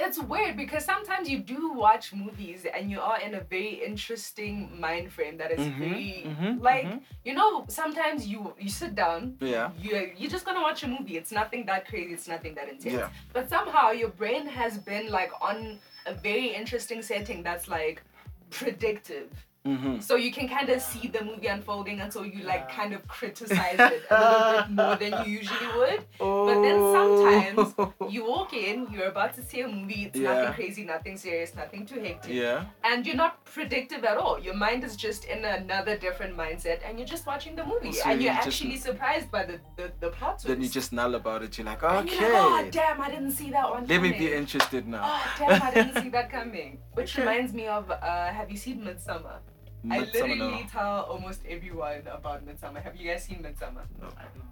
it's 0.01 0.19
weird 0.19 0.57
because 0.57 0.85
sometimes 0.85 1.29
you 1.29 1.39
do 1.39 1.73
watch 1.73 2.13
movies 2.13 2.67
and 2.75 2.91
you 2.91 3.01
are 3.01 3.21
in 3.21 3.35
a 3.37 3.41
very 3.41 3.75
interesting 3.85 4.69
mind 4.81 5.13
frame 5.13 5.37
that 5.39 5.53
is 5.53 5.61
Mhm, 5.61 5.79
very 5.79 6.13
mhm, 6.27 6.61
like 6.61 6.85
mhm. 6.87 7.01
you 7.25 7.33
know 7.35 7.65
sometimes 7.69 8.27
you 8.27 8.53
you 8.59 8.69
sit 8.69 8.95
down 8.97 9.37
Yeah. 9.41 9.71
you 9.81 10.13
you're 10.17 10.31
just 10.31 10.45
gonna 10.45 10.61
watch 10.63 10.83
a 10.83 10.89
movie 10.89 11.17
it's 11.17 11.31
nothing 11.31 11.65
that 11.67 11.87
crazy 11.87 12.13
it's 12.13 12.27
nothing 12.27 12.55
that 12.57 12.69
intense 12.69 12.95
Yeah. 12.95 13.09
but 13.33 13.49
somehow 13.49 13.93
your 13.93 14.09
brain 14.11 14.47
has 14.47 14.79
been 14.79 15.11
like 15.11 15.33
on 15.41 15.79
a 16.07 16.15
very 16.15 16.49
interesting 16.61 17.01
setting 17.01 17.43
that's 17.45 17.69
like 17.69 18.03
predictive 18.51 19.29
Mm-hmm. 19.67 20.01
so 20.01 20.17
you 20.17 20.31
can 20.31 20.47
kind 20.47 20.69
of 20.69 20.83
see 20.83 21.09
the 21.09 21.25
movie 21.25 21.47
unfolding 21.47 22.01
until 22.01 22.23
you 22.27 22.45
like 22.45 22.71
kind 22.71 22.93
of 22.93 23.09
criticize 23.09 23.77
it 23.79 24.03
a 24.11 24.15
little 24.21 24.63
bit 24.63 24.71
more 24.81 24.97
than 24.97 25.13
you 25.27 25.39
usually 25.39 25.69
would 25.79 26.01
but 26.19 26.61
then 26.61 26.79
sometimes 26.93 27.75
you 28.13 28.27
walk 28.29 28.53
in, 28.53 28.87
you're 28.93 29.09
about 29.09 29.33
to 29.35 29.43
see 29.43 29.61
a 29.63 29.69
movie, 29.69 30.05
it's 30.07 30.19
Yeah. 30.19 30.35
nothing 30.35 30.55
crazy, 30.55 30.85
nothing 30.85 31.17
serious, 31.17 31.55
nothing 31.55 31.87
too 31.87 31.99
hectic. 32.01 32.33
yeah. 32.35 32.67
And 32.85 33.07
you're 33.07 33.17
not 33.17 33.43
predictive 33.47 34.05
at 34.05 34.17
all. 34.19 34.39
Your 34.39 34.55
mind 34.55 34.85
is 34.85 34.97
just 34.97 35.25
in 35.25 35.45
another 35.45 35.97
different 35.97 36.37
mindset 36.37 36.79
and 36.87 36.99
you're 36.99 37.09
just 37.17 37.27
watching 37.27 37.57
the 37.57 37.65
movie. 37.65 37.93
So 37.93 38.11
and 38.11 38.21
you're 38.21 38.33
you 38.33 38.37
just- 38.37 38.49
actually 38.63 38.77
surprised 38.77 39.31
by 39.31 39.45
the, 39.47 39.61
the, 39.79 39.87
the 40.01 40.11
plot 40.11 40.35
twist. 40.41 40.47
Then 40.49 40.61
you 40.61 40.69
just 40.69 40.93
null 40.93 41.15
about 41.15 41.43
it. 41.43 41.57
You're 41.57 41.67
like, 41.67 41.83
And 41.83 42.11
you're 42.11 42.33
like, 42.33 42.67
oh 42.67 42.69
damn, 42.71 43.01
I 43.01 43.09
didn't 43.11 43.33
see 43.33 43.51
that 43.53 43.71
one 43.71 43.87
Let 43.87 44.03
me 44.03 44.13
be 44.13 44.31
interested 44.33 44.87
now. 44.87 45.03
Oh 45.05 45.25
damn, 45.39 45.63
I 45.63 45.71
didn't 45.73 46.03
see 46.03 46.09
that 46.17 46.31
coming. 46.31 46.79
Which 46.93 47.15
Okay. 47.19 47.23
reminds 47.27 47.53
me 47.55 47.67
of 47.67 47.91
uh, 47.91 48.27
have 48.39 48.51
you 48.51 48.57
seen 48.59 48.83
Midsommar? 48.83 49.39
I 49.91 50.01
literally 50.01 50.37
no. 50.39 50.61
tell 50.71 51.03
almost 51.03 51.41
everyone 51.49 52.03
about 52.11 52.47
Midsommar. 52.47 52.83
Have 52.83 52.97
you 52.97 53.11
guys 53.11 53.25
seen 53.25 53.39
Midsommar? 53.39 53.85
No. 54.01 54.09
I 54.17 54.23
don't 54.23 54.37
know. 54.37 54.45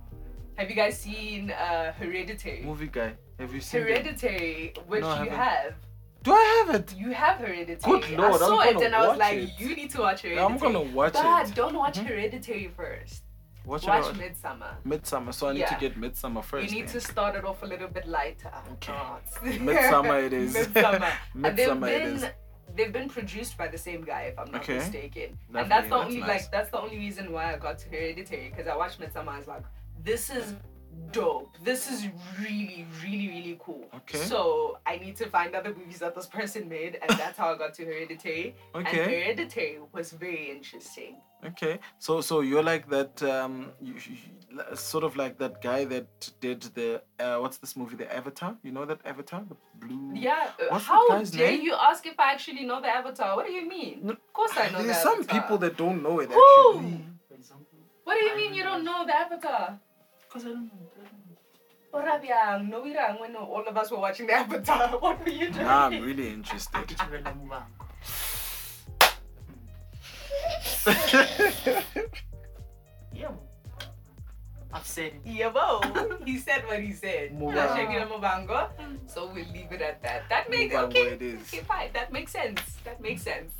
Have 0.57 0.69
you 0.69 0.77
guys 0.77 0.99
seen 0.99 1.51
uh, 1.51 1.93
Hereditary? 1.95 2.63
Movie 2.63 2.89
guy. 2.89 3.15
Have 3.39 3.55
you 3.55 3.61
seen 3.61 3.81
it? 3.81 3.89
Hereditary, 3.89 4.75
which 4.87 5.01
No, 5.03 5.23
you 5.23 5.31
haven't. 5.31 5.77
Do 6.23 6.33
I 6.33 6.65
have 6.67 6.75
it? 6.77 6.95
You 6.97 7.11
have 7.13 7.39
Hereditary. 7.39 8.01
Good 8.01 8.11
Lord, 8.19 8.31
I 8.31 8.35
I'm 8.35 8.39
saw 8.39 8.61
it 8.61 8.77
and 8.83 8.95
I 8.95 9.09
was 9.09 9.19
like, 9.19 9.39
it. 9.39 9.51
you 9.59 9.75
need 9.75 9.91
to 9.91 10.01
watch 10.01 10.21
Hereditary. 10.23 10.45
I'm 10.53 10.59
gonna 10.59 10.81
watch 10.83 11.15
but 11.15 11.49
it. 11.49 11.55
don't 11.55 11.75
watch 11.77 11.99
Mhm. 11.99 12.07
Hereditary 12.07 12.69
first. 12.77 13.25
Watch, 13.65 13.87
Watch. 13.87 14.05
Midsommar. 14.17 14.75
Midsommar. 14.87 15.33
So 15.33 15.49
I 15.49 15.53
need 15.55 15.67
to 15.69 15.77
get 15.81 15.97
Midsommar 15.99 16.43
first. 16.45 16.69
you 16.69 16.75
need 16.81 16.87
then. 16.89 16.95
to 16.95 17.01
start 17.01 17.37
it 17.37 17.45
off 17.45 17.63
a 17.63 17.67
little 17.67 17.89
bit 17.89 18.07
lighter. 18.07 18.51
Okay. 18.73 18.93
Midsommar 19.59 20.25
it 20.27 20.33
is. 20.33 20.55
Midsommar. 20.57 21.13
and 21.35 21.45
they've 21.57 21.69
Midsommar 21.69 21.89
it 21.89 22.03
been 22.05 22.17
is. 22.17 22.27
They've 22.77 22.93
been 22.93 23.09
produced 23.09 23.57
by 23.59 23.69
the 23.69 23.79
same 23.79 24.03
guy, 24.03 24.23
if 24.23 24.39
I'm 24.39 24.51
not 24.51 24.63
Okay. 24.63 24.79
mistaken. 24.79 25.39
And 25.55 25.71
that's 25.71 25.89
the 25.89 25.97
that's 25.97 26.07
only 26.07 26.21
nice. 26.21 26.29
like 26.29 26.51
that's 26.51 26.71
the 26.71 26.81
only 26.81 26.99
reason 26.99 27.33
why 27.33 27.53
I 27.55 27.59
got 27.59 27.79
to 27.79 27.89
Hereditary 27.89 28.49
because 28.51 28.67
I 28.67 28.77
watched 28.77 29.01
Midsommar. 29.01 29.29
I 29.29 29.39
was 29.39 29.49
like, 29.49 29.65
this 30.05 30.31
is 30.31 30.55
dope. 31.13 31.57
This 31.63 31.91
is 31.91 32.09
really, 32.41 32.87
really, 33.03 33.29
really 33.29 33.59
cool. 33.61 33.85
Okay. 33.95 34.19
So 34.19 34.79
I 34.87 34.97
need 34.97 35.17
to 35.17 35.29
find 35.29 35.55
other 35.55 35.75
movies 35.75 35.99
that 36.01 36.15
this 36.15 36.27
person 36.27 36.69
made, 36.69 36.99
and 37.03 37.11
that's 37.19 37.37
how 37.39 37.53
I 37.55 37.59
got 37.59 37.75
to 37.75 37.85
Hereditary. 37.85 38.55
Okay. 38.75 39.01
And 39.03 39.11
Hereditary 39.11 39.79
was 39.93 40.13
very 40.13 40.51
interesting. 40.51 41.17
Okay. 41.45 41.79
So 41.99 42.21
so 42.21 42.41
you're 42.41 42.63
like 42.63 42.89
that. 42.91 43.23
Um, 43.23 43.73
you, 43.81 43.95
you- 43.95 44.17
sort 44.75 45.03
of 45.03 45.17
like 45.17 45.39
that 45.39 45.63
guy 45.63 45.87
that 45.87 46.31
did 46.41 46.61
the 46.75 47.01
uh, 47.19 47.39
what's 47.39 47.57
this 47.57 47.75
movie? 47.75 47.97
The 47.97 48.15
Avatar. 48.15 48.55
You 48.63 48.71
know 48.71 48.85
that 48.85 49.01
Avatar? 49.07 49.43
The 49.49 49.57
blue. 49.81 50.13
Yeah. 50.15 50.51
uh, 50.61 50.67
What's 50.69 50.85
the 50.85 50.93
how 50.93 51.09
guy's 51.09 51.31
dare 51.31 51.53
name? 51.53 51.63
you 51.63 51.75
ask 51.75 52.05
if 52.05 52.21
I 52.21 52.33
actually 52.33 52.65
know 52.67 52.79
the 52.83 52.89
Avatar? 52.89 53.35
What 53.35 53.47
do 53.47 53.53
you 53.53 53.67
mean? 53.67 54.01
No, 54.05 54.13
Of 54.13 54.33
course 54.35 54.53
I 54.55 54.69
know 54.69 54.83
There's 54.83 54.89
the 54.99 55.03
some 55.09 55.21
Avatar. 55.21 55.41
people 55.41 55.57
that 55.57 55.79
don't 55.79 56.03
know 56.03 56.21
it 56.21 56.31
Who? 56.31 56.75
actually. 56.77 57.05
For 57.47 57.57
What 58.05 58.15
do 58.21 58.27
you 58.27 58.37
mean 58.37 58.53
you 58.53 58.63
don't 58.63 58.85
know 58.85 59.07
the 59.07 59.17
Avatar? 59.17 59.79
because 60.29 60.45
I 60.45 60.49
don't 60.51 60.67
know. 60.67 60.85
I 61.01 61.05
don't 61.09 61.25
know. 61.27 62.11
Ora 62.13 62.21
byang, 62.23 62.69
no 62.69 62.83
wirang 62.83 63.21
when 63.21 63.35
all 63.37 63.65
of 63.67 63.75
us 63.75 63.91
were 63.91 63.99
watching 64.01 64.27
the 64.27 64.35
Avatar. 64.35 64.89
What 65.01 65.25
were 65.25 65.31
you 65.33 65.49
doing? 65.51 65.65
Now 65.65 65.87
I'm 65.87 66.03
really 66.03 66.29
interested. 66.29 66.95
I've 74.75 74.87
said 74.87 75.13
it. 75.13 75.25
Yabo. 75.25 76.27
he 76.27 76.39
said 76.39 76.67
what 76.67 76.81
he 76.81 76.93
said. 76.93 77.39
Muvhango. 77.39 78.69
So 79.07 79.27
we'll 79.27 79.47
leave 79.53 79.71
it 79.71 79.83
at 79.83 80.03
that. 80.03 80.29
That 80.29 80.49
makes 80.51 80.75
Muvhango 80.75 80.85
okay. 80.87 81.09
it 81.13 81.23
is. 81.23 81.41
Okay, 81.43 81.61
fine. 81.61 81.91
That 81.93 82.13
makes 82.13 82.33
sense. 82.33 82.61
That 82.85 83.01
makes 83.01 83.23
sense. 83.23 83.53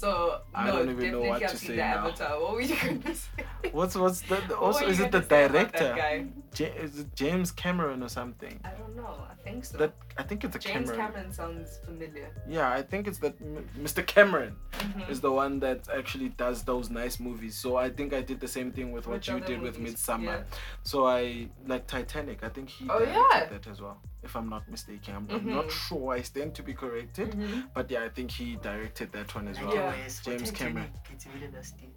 So 0.00 0.40
I 0.54 0.66
no, 0.66 0.72
don't 0.78 0.90
even 0.90 1.12
know 1.12 1.20
what 1.30 1.42
to 1.42 1.56
say 1.56 1.66
the 1.68 1.76
now. 1.76 1.98
Avatar. 2.08 2.40
What 2.40 2.52
were 2.54 2.62
you 2.62 2.74
gonna 2.76 3.14
say? 3.24 3.44
What's 3.72 3.94
what's 4.02 4.20
the, 4.22 4.56
also 4.56 4.86
is 4.86 4.98
it 4.98 5.12
the 5.12 5.20
gonna 5.20 5.28
say 5.28 5.44
about 5.44 5.72
that 5.72 5.72
director? 5.72 6.28
Ja- 6.58 6.74
is 6.84 6.98
it 7.00 7.14
James 7.14 7.50
Cameron 7.52 8.02
or 8.02 8.08
something? 8.08 8.58
I 8.64 8.70
don't 8.80 8.96
know. 8.96 9.14
I 9.30 9.34
think 9.44 9.64
so. 9.66 9.76
That 9.78 9.92
I 10.16 10.22
think 10.22 10.38
it's 10.44 10.56
a 10.56 10.58
James 10.58 10.90
Cameron. 10.90 11.12
Cameron 11.12 11.32
sounds 11.32 11.80
familiar. 11.84 12.28
Yeah, 12.48 12.70
I 12.72 12.82
think 12.90 13.06
it's 13.08 13.18
that 13.18 13.34
M- 13.40 13.68
Mr. 13.86 14.00
Cameron 14.14 14.56
Mhm. 14.72 15.10
is 15.10 15.20
the 15.20 15.30
one 15.42 15.60
that 15.60 15.80
actually 16.00 16.30
does 16.44 16.62
those 16.70 16.88
nice 17.02 17.20
movies. 17.20 17.54
So 17.62 17.76
I 17.76 17.88
think 17.90 18.08
I 18.14 18.22
did 18.30 18.38
the 18.40 18.48
same 18.48 18.72
thing 18.72 18.92
with 18.92 19.06
what 19.06 19.16
Which 19.16 19.28
you 19.28 19.40
did 19.40 19.60
with? 19.60 19.78
Midsommar. 19.78 20.24
Yeah. 20.24 20.42
So 20.82 21.06
I 21.06 21.48
like 21.66 21.86
Titanic. 21.86 22.38
I 22.42 22.48
think 22.48 22.68
he 22.70 22.86
Oh, 22.88 22.98
directed 22.98 23.14
yeah. 23.34 23.46
that 23.52 23.66
as 23.66 23.78
well, 23.84 23.98
if 24.22 24.34
I'm 24.38 24.48
not 24.48 24.64
mistaken. 24.70 25.14
I'm, 25.18 25.26
I'm 25.36 25.46
not 25.60 25.70
sure. 25.70 26.12
I 26.18 26.22
stand 26.22 26.54
to 26.58 26.62
be 26.62 26.74
corrected, 26.82 27.30
Mhm. 27.32 27.68
but 27.76 27.90
yeah, 27.90 28.04
I 28.04 28.08
think 28.16 28.30
he 28.30 28.56
directed 28.70 29.12
that 29.12 29.28
one 29.34 29.46
as 29.48 29.60
well. 29.60 29.74
Yeah. 29.74 29.89
Anyways, 29.92 30.20
James 30.24 30.50
Cameron. 30.50 30.90
it's 31.12 31.26
really 31.34 31.48
nasty. 31.52 31.88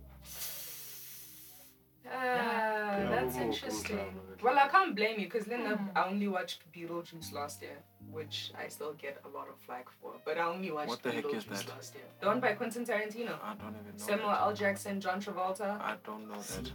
Ah, 2.06 2.12
Yeah, 2.12 3.10
that's 3.10 3.36
we'll 3.36 3.46
interesting. 3.46 4.00
on 4.00 4.06
to 4.08 4.20
that. 4.32 4.44
Well, 4.44 4.60
I 4.60 4.68
can't 4.68 4.94
blame 4.96 5.20
you 5.20 5.26
because 5.28 5.46
then 5.46 5.62
I- 5.96 6.00
I 6.02 6.10
only 6.10 6.28
watched 6.28 6.60
Beetlejuice 6.74 7.32
last 7.32 7.62
year, 7.62 7.78
which 8.12 8.52
I 8.58 8.68
still 8.68 8.94
get 8.94 9.22
a 9.26 9.30
lot 9.30 9.48
of 9.48 9.58
flack 9.66 9.88
for. 10.02 10.12
But 10.26 10.38
I 10.38 10.44
only 10.48 10.70
watched 10.72 10.90
What 10.90 11.02
the 11.02 11.12
heck 11.12 11.26
is 11.26 11.46
Beetlejuice 11.46 11.66
that? 11.66 11.70
last 11.76 11.96
year. 11.96 12.04
The 12.20 12.28
one 12.28 12.40
by 12.42 12.54
Quentin 12.54 12.86
Tarantino. 12.86 13.36
I 13.42 13.54
don't 13.56 13.76
even 13.80 13.86
know. 13.86 14.06
Samuel 14.10 14.30
that. 14.30 14.42
L. 14.42 14.54
Jackson, 14.54 15.00
John 15.00 15.22
Travolta. 15.22 15.80
I 15.82 15.96
don't 16.06 16.28
know 16.28 16.42
that. 16.42 16.72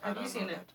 Have 0.00 0.16
you 0.22 0.28
seen 0.28 0.48
it? 0.48 0.56
that. 0.56 0.72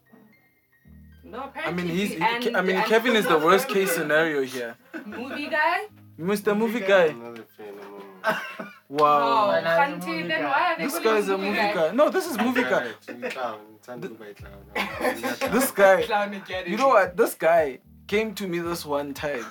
No, 1.25 1.39
I 1.39 1.45
apparently. 1.47 1.83
mean, 1.83 1.95
he's 1.95 2.11
and, 2.19 2.57
I 2.57 2.61
mean, 2.61 2.81
Kevin 2.83 3.15
is 3.15 3.25
the 3.25 3.37
worst 3.39 3.67
case 3.69 3.91
scenario 3.91 4.43
here. 4.43 4.75
Movie 5.05 5.47
guy. 5.47 5.87
Mr. 6.19 6.55
Movie 6.57 6.79
Guy. 6.81 7.05
Another 7.05 7.43
fan. 7.57 7.73
Oh, 8.25 8.67
Wow. 8.89 9.47
Well, 9.47 9.49
I'm 9.49 9.65
a 9.65 9.67
Khanti, 9.99 10.07
movie 10.07 10.27
then 10.27 10.41
guy. 10.41 10.49
why 10.49 10.73
are 10.73 10.77
they 10.77 10.83
This 10.83 10.99
guy 10.99 11.17
is 11.17 11.29
a 11.29 11.37
movie 11.37 11.57
guy. 11.57 11.91
No, 11.93 12.09
this 12.09 12.29
is 12.29 12.37
movie 12.37 12.61
guy. 12.61 12.69
Correct. 12.69 13.11
We 13.21 13.29
clown. 13.29 13.59
Time 13.81 14.01
to 14.01 14.09
buy 14.09 14.33
clown. 14.33 15.51
This 15.51 15.71
guy. 15.71 16.05
You 16.67 16.77
know 16.77 16.89
what? 16.89 17.17
This 17.17 17.33
guy 17.33 17.79
came 18.07 18.35
to 18.35 18.47
me 18.47 18.59
this 18.59 18.85
one 18.85 19.13
time. 19.15 19.45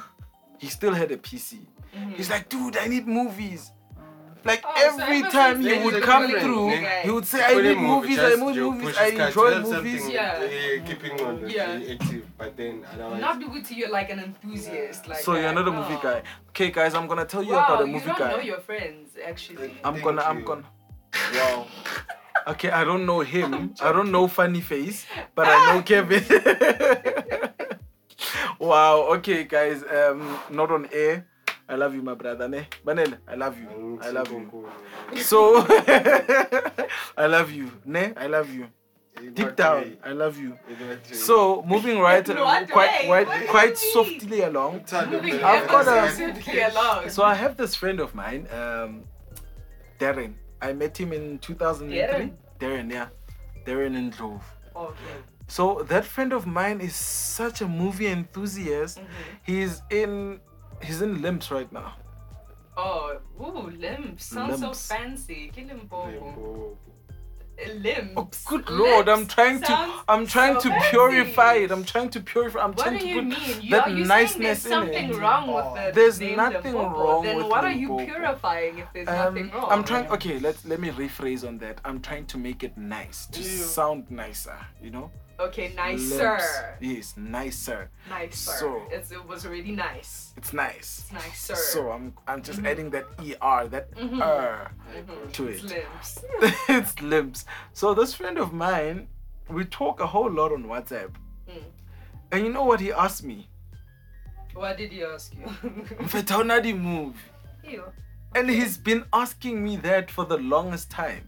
He 0.59 0.68
still 0.68 0.94
had 0.94 1.11
a 1.11 1.16
PC. 1.16 1.59
Mhm. 1.94 2.14
He's 2.14 2.31
like, 2.31 2.48
dude, 2.48 2.77
I 2.77 2.87
need 2.87 3.07
movies. 3.09 3.72
Like 4.44 4.62
Oh, 4.64 4.75
so 4.96 5.03
every 5.03 5.18
ever 5.18 5.31
time 5.31 5.55
since 5.57 5.66
he 5.66 5.70
then 5.75 5.85
would 5.85 5.94
he's 5.94 6.05
come 6.05 6.27
been 6.27 6.40
through, 6.40 6.66
movie 6.70 6.83
guy. 6.83 7.01
he 7.03 7.11
would 7.11 7.27
say, 7.27 7.44
I 7.44 7.62
need 7.62 7.79
movies, 7.79 8.18
I 8.18 8.35
need 8.35 8.57
movies, 8.59 8.96
I 8.98 9.07
enjoy 9.07 9.51
tell 9.51 9.61
movies. 9.62 10.01
something, 10.03 10.11
Yeah. 10.11 10.33
uh, 10.83 10.87
keeping 10.88 11.20
on 11.27 11.48
Yeah. 11.48 11.77
yeah. 11.79 11.92
active, 11.94 12.12
but 12.42 12.57
then 12.57 12.85
otherwise. 12.92 13.20
Not 13.20 13.38
because 13.38 13.70
you're 13.70 13.90
like 13.90 14.11
an 14.11 14.18
enthusiast. 14.18 15.09
Like 15.09 15.18
So 15.18 15.35
you're 15.35 15.42
that, 15.42 15.55
not 15.55 15.68
a 15.68 15.70
no. 15.70 15.83
movie 15.83 15.98
guy. 16.02 16.22
Okay, 16.50 16.70
guys, 16.70 16.94
I'm 16.94 17.07
gonna 17.07 17.24
tell 17.24 17.42
you 17.42 17.52
wow, 17.52 17.64
about 17.64 17.85
a 17.85 17.87
you 17.87 17.92
movie 17.92 18.07
don't 18.07 18.18
know 18.18 18.37
guy. 18.38 18.42
your 18.42 18.61
friends 18.61 19.11
actually. 19.24 19.74
I'm 19.85 19.94
Thank 19.94 20.05
gonna, 20.05 20.22
I'm 20.22 20.38
you. 20.40 20.44
gonna. 20.44 20.64
Wow. 21.35 21.66
Okay, 22.44 22.70
I 22.70 22.83
don't 22.83 23.07
know 23.07 23.20
him. 23.20 23.72
I 23.81 23.92
don't 23.92 24.11
know 24.11 24.26
Funny 24.26 24.61
Face, 24.61 25.07
but 25.37 25.46
I 25.46 25.66
know 25.66 25.81
Kevin. 25.83 26.24
wow. 28.59 29.02
Okay, 29.14 29.44
guys. 29.44 29.85
Um, 29.85 30.37
not 30.50 30.72
on 30.72 30.88
air. 30.92 31.28
I 31.68 31.76
love 31.76 31.94
you, 31.94 32.02
my 32.02 32.14
brother. 32.14 32.48
Ne, 32.48 32.66
Banel, 32.85 33.16
I 33.28 33.37
love 33.37 33.57
you. 33.61 34.00
I 34.02 34.11
love 34.11 34.33
you. 34.33 34.66
So, 35.22 35.64
I 37.16 37.26
love 37.28 37.52
you. 37.52 37.70
Ne, 37.85 38.12
I 38.16 38.26
love 38.26 38.52
you. 38.52 38.66
Deep 39.30 39.56
down, 39.56 39.96
I 40.04 40.12
love 40.12 40.38
you. 40.38 40.58
So, 41.12 41.62
moving 41.62 41.98
right, 41.98 42.26
In 42.28 42.37
quite, 42.37 42.70
quite, 42.70 43.08
What 43.08 43.28
do 43.38 43.44
you 43.44 43.48
quite 43.48 43.78
softly 43.78 44.42
along. 44.42 44.85
I've 44.92 45.68
got 45.68 45.87
a- 45.88 47.11
So 47.11 47.22
I 47.22 47.35
have 47.35 47.56
this 47.56 47.74
friend 47.74 48.00
of 48.00 48.14
mine, 48.14 48.46
um, 48.52 49.04
Darren. 49.98 50.35
I 50.61 50.72
met 50.72 50.96
him 50.98 51.12
in 51.12 51.38
2003. 51.38 51.98
Darren? 51.98 52.32
Darren, 52.61 52.90
yeah. 52.90 53.08
Darren 53.66 53.96
and 53.96 54.12
Drove. 54.12 54.44
Okay. 54.76 54.96
So 55.48 55.82
that 55.88 56.04
friend 56.04 56.32
of 56.32 56.46
mine 56.46 56.80
is 56.80 56.94
such 56.94 57.61
a 57.61 57.68
movie 57.68 58.06
enthusiast. 58.06 58.98
Mhm. 58.98 59.04
He's 59.42 59.82
in 59.90 60.40
he's 60.82 61.02
in 61.02 61.20
Limps 61.20 61.50
right 61.50 61.70
now. 61.72 61.94
Oh, 62.76 63.18
ooh, 63.40 63.68
limbs. 63.70 64.24
Sounds 64.24 64.61
Limbs. 64.61 64.78
so 64.78 64.94
fancy. 64.94 65.50
Kilimpopo. 65.54 66.76
Limbs. 67.74 68.12
Oh, 68.16 68.28
good 68.46 68.68
lord! 68.70 69.08
I'm 69.08 69.26
trying 69.26 69.60
to 69.62 70.02
I'm 70.08 70.26
trying 70.26 70.58
so 70.60 70.68
to 70.70 70.80
purify 70.90 71.54
it. 71.54 71.70
I'm 71.70 71.84
trying 71.84 72.08
to 72.10 72.20
purify. 72.20 72.60
I'm 72.60 72.72
What 72.72 72.78
trying 72.78 72.98
do 72.98 73.00
to 73.00 73.08
you 73.08 73.14
put 73.16 73.24
mean? 73.24 73.62
You, 73.62 73.70
that 73.70 73.92
niceness 73.92 74.38
saying 74.38 74.42
there's 74.42 74.64
in 74.66 74.70
something 74.70 75.10
it. 75.10 75.16
wrong 75.16 75.52
with 75.54 75.74
the 75.74 75.92
There's 75.94 76.20
nothing 76.20 76.74
Limpopo? 76.74 76.98
wrong 77.04 77.22
Then 77.24 77.36
with 77.36 77.46
what 77.46 77.64
are 77.64 77.70
you 77.72 77.88
Limpopo. 77.94 78.12
purifying 78.12 78.78
if 78.78 78.86
there's 78.92 79.08
Um, 79.08 79.14
nothing 79.34 79.50
wrong? 79.52 79.68
I'm 79.70 79.84
trying. 79.84 80.06
Okay, 80.08 80.38
let's 80.40 80.64
let 80.64 80.80
me 80.80 80.90
rephrase 80.90 81.46
on 81.46 81.58
that. 81.58 81.80
I'm 81.84 82.00
trying 82.00 82.26
to 82.26 82.38
make 82.38 82.64
it 82.64 82.76
nice 82.76 83.26
to 83.26 83.42
sound 83.42 84.10
nicer. 84.10 84.58
You 84.82 84.90
know. 84.90 85.10
Okay, 85.48 85.72
nicer. 85.74 86.33
Lips. 86.33 86.61
Yes, 86.81 87.14
nicer. 87.16 87.90
Nicer. 88.09 88.52
So- 88.52 88.83
it's, 88.90 89.11
it 89.12 89.26
was 89.26 89.46
really 89.46 89.72
nice. 89.72 90.33
It's 90.37 90.52
nice. 90.52 91.00
It's 91.05 91.12
nicer. 91.12 91.57
So 91.57 91.90
I'm 91.90 92.14
I'm 92.28 92.42
just 92.42 92.61
Mhm. 92.61 92.70
adding 92.70 92.90
that 92.90 93.05
er, 93.42 93.68
that 93.68 93.90
Mhm. 93.96 94.20
er 94.22 94.70
Mhm. 94.94 95.33
to 95.33 95.48
It's 95.48 95.64
it. 95.64 95.70
limbs. 95.74 96.24
it's 96.68 97.00
limbs. 97.00 97.44
So 97.72 97.94
this 97.94 98.14
friend 98.14 98.38
of 98.38 98.52
mine, 98.52 99.09
we 99.48 99.64
talk 99.64 100.00
a 100.00 100.07
whole 100.07 100.31
lot 100.31 100.52
on 100.52 100.64
WhatsApp. 100.64 101.11
Mm. 101.48 101.64
And 102.33 102.44
you 102.46 102.52
know 102.52 102.64
what 102.64 102.81
he 102.81 102.92
asked 102.92 103.24
me? 103.24 103.48
What 104.55 104.76
did 104.78 104.92
he 104.92 105.02
ask 105.05 105.35
you? 105.35 105.46
Mfetha 106.07 106.37
unadi 106.40 106.72
movie. 106.78 107.18
Ew. 107.64 107.85
And 108.35 108.48
he's 108.50 108.76
been 108.78 109.05
asking 109.12 109.62
me 109.64 109.76
that 109.78 110.11
for 110.11 110.24
the 110.24 110.38
longest 110.38 110.90
time 110.90 111.24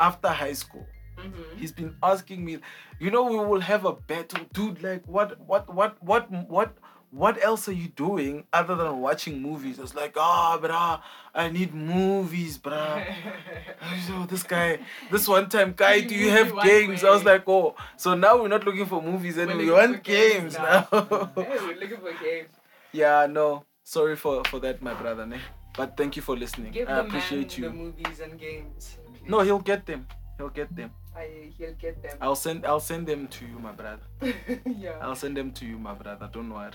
after 0.00 0.28
high 0.28 0.52
school. 0.54 0.86
Mhm. 1.16 1.58
He's 1.58 1.72
been 1.72 1.96
asking 2.02 2.44
me, 2.44 2.58
you 2.98 3.10
know, 3.10 3.24
we 3.24 3.36
will 3.36 3.60
have 3.60 3.84
a 3.84 3.92
battle, 3.92 4.44
dude. 4.52 4.82
Like, 4.82 5.06
what, 5.06 5.40
what, 5.40 5.72
what, 5.72 6.02
what, 6.02 6.30
what, 6.48 6.76
what 7.10 7.42
else 7.42 7.68
are 7.68 7.72
you 7.72 7.88
doing 7.88 8.44
other 8.52 8.74
than 8.74 9.00
watching 9.00 9.40
movies? 9.40 9.78
It's 9.78 9.94
like, 9.94 10.16
ah, 10.18 10.58
brah, 10.60 11.00
I 11.34 11.48
need 11.48 11.72
movies, 11.74 12.58
brah. 12.58 13.04
So 14.06 14.26
this 14.26 14.42
guy, 14.42 14.78
this 15.10 15.26
one 15.28 15.48
time, 15.48 15.72
guy, 15.76 16.00
do 16.00 16.14
you 16.14 16.30
have 16.30 16.52
games? 16.62 17.04
I 17.04 17.10
was 17.10 17.24
like, 17.24 17.48
oh, 17.48 17.74
so 17.96 18.14
now 18.14 18.40
we're 18.40 18.48
not 18.48 18.64
looking 18.64 18.86
for 18.86 19.00
movies 19.00 19.38
anymore. 19.38 19.56
We 19.58 19.70
want 19.70 20.02
games 20.02 20.54
now. 20.54 20.82
hey, 20.90 20.98
we're 21.36 21.76
looking 21.80 21.98
for 21.98 22.12
games. 22.22 22.48
yeah, 22.92 23.26
no, 23.30 23.64
sorry 23.84 24.16
for 24.16 24.42
for 24.44 24.58
that, 24.60 24.82
my 24.82 24.94
brother. 24.94 25.24
Ne? 25.26 25.38
But 25.76 25.96
thank 25.96 26.16
you 26.16 26.22
for 26.22 26.36
listening. 26.36 26.72
Give 26.72 26.88
I 26.88 26.98
appreciate 27.00 27.56
you. 27.58 27.64
the 27.64 27.70
movies 27.70 28.20
and 28.20 28.38
games. 28.38 28.96
please. 29.14 29.30
No, 29.30 29.40
he'll 29.40 29.58
get 29.72 29.86
them. 29.86 30.06
He'll 30.38 30.48
get 30.50 30.74
them. 30.74 30.90
I, 31.16 31.50
he'll 31.56 31.72
get 31.74 32.02
them. 32.02 32.18
I'll 32.20 32.36
send. 32.36 32.66
I'll 32.66 32.80
send 32.80 33.06
them 33.06 33.26
to 33.28 33.46
you, 33.46 33.58
my 33.58 33.72
brother. 33.72 34.02
yeah. 34.66 34.98
I'll 35.00 35.16
send 35.16 35.36
them 35.36 35.50
to 35.52 35.64
you, 35.66 35.78
my 35.78 35.94
brother. 35.94 36.28
Don't 36.32 36.50
worry. 36.52 36.72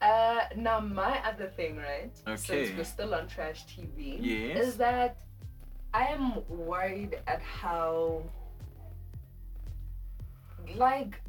Uh, 0.00 0.40
now 0.56 0.80
my 0.80 1.18
other 1.26 1.48
thing, 1.56 1.76
right? 1.76 2.12
Okay. 2.26 2.36
Since 2.36 2.76
we're 2.76 2.84
still 2.84 3.14
on 3.14 3.26
trash 3.26 3.64
TV, 3.66 4.18
Yes. 4.20 4.66
is 4.66 4.76
that 4.76 5.16
I 5.94 6.04
am 6.06 6.42
worried 6.48 7.18
at 7.26 7.40
how, 7.40 8.22
like, 10.76 11.20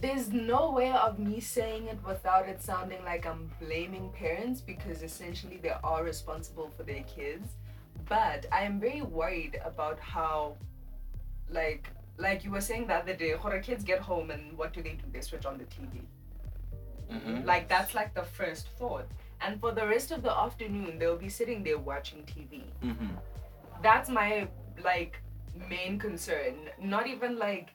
there's 0.00 0.30
no 0.32 0.70
way 0.70 0.90
of 0.92 1.18
me 1.18 1.40
saying 1.40 1.88
it 1.88 1.98
without 2.06 2.48
it 2.48 2.62
sounding 2.62 3.04
like 3.04 3.26
I'm 3.26 3.50
blaming 3.60 4.10
parents 4.12 4.60
because 4.60 5.02
essentially 5.02 5.58
they 5.62 5.74
are 5.82 6.02
responsible 6.02 6.70
for 6.76 6.82
their 6.84 7.02
kids. 7.02 7.48
But 8.08 8.46
I 8.50 8.62
am 8.62 8.80
very 8.80 9.02
worried 9.02 9.60
about 9.64 9.98
how, 10.00 10.56
like, 11.48 11.88
like 12.16 12.44
you 12.44 12.50
were 12.50 12.60
saying 12.60 12.86
the 12.86 12.94
other 12.94 13.14
day, 13.14 13.32
horror 13.32 13.60
kids 13.60 13.84
get 13.84 14.00
home 14.00 14.30
and 14.30 14.56
what 14.56 14.72
do 14.72 14.82
they 14.82 14.92
do? 14.92 15.04
They 15.12 15.20
switch 15.20 15.46
on 15.46 15.58
the 15.58 15.64
TV. 15.64 16.02
Mhm. 17.10 17.44
Like 17.44 17.68
that's 17.68 17.94
like 17.94 18.14
the 18.14 18.24
first 18.24 18.68
thought. 18.78 19.06
And 19.40 19.60
for 19.60 19.72
the 19.72 19.86
rest 19.86 20.10
of 20.10 20.22
the 20.22 20.32
afternoon, 20.32 20.98
they'll 20.98 21.18
be 21.18 21.28
sitting 21.28 21.62
there 21.62 21.78
watching 21.78 22.24
TV. 22.24 22.64
Mhm. 22.82 23.18
That's 23.82 24.08
my 24.08 24.48
like 24.82 25.18
main 25.68 25.98
concern. 25.98 26.70
Not 26.80 27.06
even 27.06 27.38
like 27.38 27.70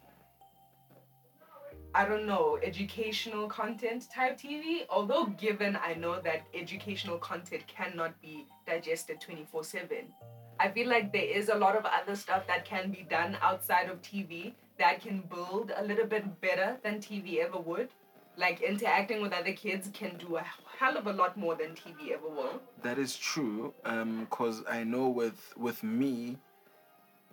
I 1.94 2.06
don't 2.06 2.28
know, 2.28 2.60
educational 2.62 3.48
content 3.48 4.10
type 4.14 4.38
TV. 4.38 4.86
Although 4.90 5.26
given 5.26 5.76
I 5.76 5.96
know 5.96 6.20
that 6.22 6.44
educational 6.54 7.18
content 7.18 7.66
cannot 7.68 8.20
be 8.22 8.46
digested 8.66 9.20
24/7. 9.20 10.14
I 10.60 10.70
feel 10.70 10.90
like 10.90 11.14
there 11.14 11.24
is 11.24 11.50
a 11.50 11.56
lot 11.56 11.76
of 11.78 11.86
other 11.86 12.16
stuff 12.16 12.46
that 12.48 12.66
can 12.66 12.92
be 12.92 13.06
done 13.10 13.38
outside 13.42 13.90
of 13.90 14.02
TV 14.02 14.54
that 14.78 15.02
can 15.02 15.22
build 15.22 15.72
a 15.76 15.84
little 15.84 16.06
bit 16.06 16.42
better 16.42 16.78
than 16.84 17.00
TV 17.00 17.40
ever 17.40 17.58
would. 17.58 17.90
Like 18.38 18.62
interacting 18.62 19.22
with 19.22 19.34
other 19.34 19.54
kids 19.54 19.90
can 19.94 20.18
do 20.18 20.38
a 20.38 20.46
hell 20.78 20.98
of 20.98 21.08
a 21.08 21.14
lot 21.14 21.38
more 21.38 21.56
than 21.56 21.72
TV 21.72 22.12
ever 22.14 22.28
will. 22.30 22.62
That 22.82 22.98
is 22.98 23.16
true. 23.18 23.74
Um, 23.86 24.28
cause 24.30 24.64
I 24.70 24.84
know 24.84 25.08
with 25.10 25.54
with 25.58 25.82
me, 25.84 26.38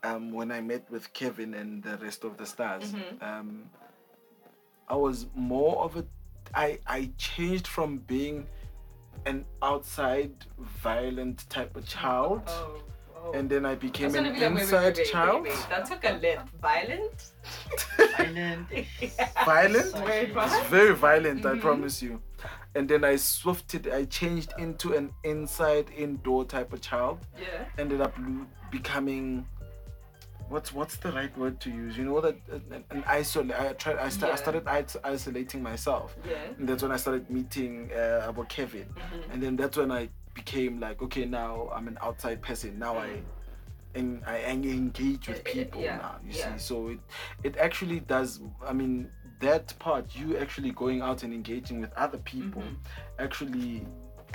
um, 0.03 0.33
when 0.33 0.51
I 0.53 0.61
met 0.61 0.89
with 0.91 1.13
Kevin 1.13 1.55
and 1.55 1.83
the 1.83 1.97
rest 1.99 2.25
of 2.25 2.37
the 2.37 2.47
stars, 2.47 2.93
Mhm. 2.93 3.23
um, 3.23 3.71
I 4.89 4.95
was 4.97 5.27
more 5.35 5.83
of 5.85 5.97
a. 5.97 6.05
I 6.55 6.79
I 6.87 7.11
changed 7.19 7.67
from 7.67 7.99
being 7.99 8.47
an 9.27 9.45
outside 9.63 10.33
violent 10.59 11.49
type 11.51 11.77
of 11.77 11.85
child 11.87 12.43
Oh, 12.47 12.81
Oh. 13.27 13.33
and 13.33 13.51
then 13.51 13.67
I 13.67 13.75
became 13.75 14.15
an 14.15 14.25
be 14.25 14.31
like, 14.31 14.41
wait, 14.41 14.53
wait, 14.55 14.61
inside 14.63 14.85
wait, 14.85 14.97
wait, 14.99 15.07
child. 15.11 15.43
Wait, 15.43 15.53
wait. 15.53 15.67
That 15.69 15.87
took 15.87 16.05
a 16.05 16.13
left. 16.23 16.49
Violent? 16.63 17.33
Island. 18.19 18.67
Violent. 19.45 19.95
Wait, 20.07 20.35
what? 20.35 20.47
It's 20.53 20.69
very 20.69 20.95
violent, 20.95 21.45
I 21.47 21.55
Mhm. 21.55 21.61
promise 21.61 22.03
you. 22.03 22.21
And 22.75 22.89
then 22.89 23.05
I 23.05 23.17
swifted, 23.17 23.89
I 23.89 24.05
changed 24.05 24.53
into 24.59 24.95
an 24.95 25.11
inside 25.25 25.91
indoor 25.97 26.45
type 26.45 26.73
of 26.73 26.81
child. 26.81 27.19
Yeah. 27.41 27.65
Ended 27.79 28.01
up 28.01 28.15
lo- 28.19 28.47
becoming 28.71 29.47
what's 30.49 30.73
what's 30.73 30.97
the 30.99 31.11
right 31.13 31.37
word 31.39 31.59
to 31.61 31.71
use? 31.71 31.97
You 31.99 32.05
know 32.05 32.21
that 32.21 32.37
uh, 32.53 32.57
an, 32.71 32.85
an 32.91 33.03
isolate. 33.07 33.59
I 33.59 33.73
tried. 33.73 33.97
I, 33.97 34.09
sta- 34.11 34.31
I 34.31 34.37
started 34.37 34.65
is- 34.69 34.97
isolating 35.05 35.63
myself, 35.63 36.17
Yeah. 36.29 36.37
and 36.59 36.69
that's 36.69 36.83
when 36.83 36.93
I 36.93 36.97
started 36.99 37.29
meeting 37.31 37.91
uh, 37.93 38.27
about 38.29 38.49
Kevin. 38.49 38.87
Mhm. 38.95 39.33
And 39.33 39.43
then 39.43 39.57
that's 39.57 39.77
when 39.77 39.91
I 39.91 40.09
became 40.41 40.79
like, 40.79 41.03
okay, 41.07 41.25
now 41.25 41.69
I'm 41.75 41.89
an 41.89 41.99
outside 42.07 42.39
person. 42.43 42.79
Now 42.79 42.95
I 42.99 43.11
and 43.99 44.23
I 44.27 44.37
engage 44.53 45.27
with 45.31 45.39
Uh, 45.39 45.49
uh, 45.49 45.53
people 45.57 45.83
yeah, 45.83 45.97
now. 46.05 46.15
You 46.23 46.33
yeah. 46.35 46.53
see, 46.53 46.59
so 46.69 46.77
it 46.95 47.01
it 47.49 47.55
actually 47.67 48.01
does. 48.01 48.31
I 48.71 48.73
mean, 48.81 48.95
that 49.41 49.67
part, 49.79 50.05
you 50.15 50.27
actually 50.45 50.71
going 50.83 51.01
out 51.09 51.23
and 51.25 51.33
engaging 51.41 51.81
with 51.85 51.93
other 52.05 52.19
people, 52.35 52.63
Mhm. 52.63 52.77
actually 53.27 53.87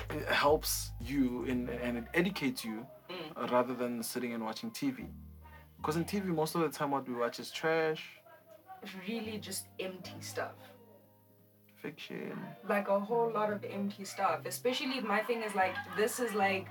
it 0.09 0.25
helps 0.45 0.71
you 1.11 1.43
in 1.51 1.69
and 1.85 1.93
it 2.01 2.05
educates 2.21 2.61
you 2.69 2.77
Mm. 3.09 3.51
rather 3.55 3.75
than 3.81 3.93
sitting 4.11 4.31
and 4.35 4.41
watching 4.49 4.71
TV. 4.71 4.97
Because 5.77 5.95
in 5.99 6.05
TV, 6.05 6.25
most 6.41 6.55
of 6.55 6.61
the 6.61 6.69
time, 6.77 6.89
what 6.95 7.03
we 7.07 7.13
watch 7.23 7.39
is 7.39 7.49
trash, 7.51 8.03
Really 9.07 9.37
just 9.49 9.63
empty 9.79 10.19
stuff. 10.21 10.55
Fiction. 11.81 12.33
Like 12.67 12.87
a 12.87 12.99
whole 12.99 13.31
lot 13.31 13.51
of 13.51 13.63
empty 13.63 14.05
stuff. 14.05 14.45
Especially 14.45 14.99
my 15.01 15.21
thing 15.21 15.41
is 15.41 15.53
like 15.55 15.75
this 15.97 16.19
is 16.19 16.33
like 16.33 16.67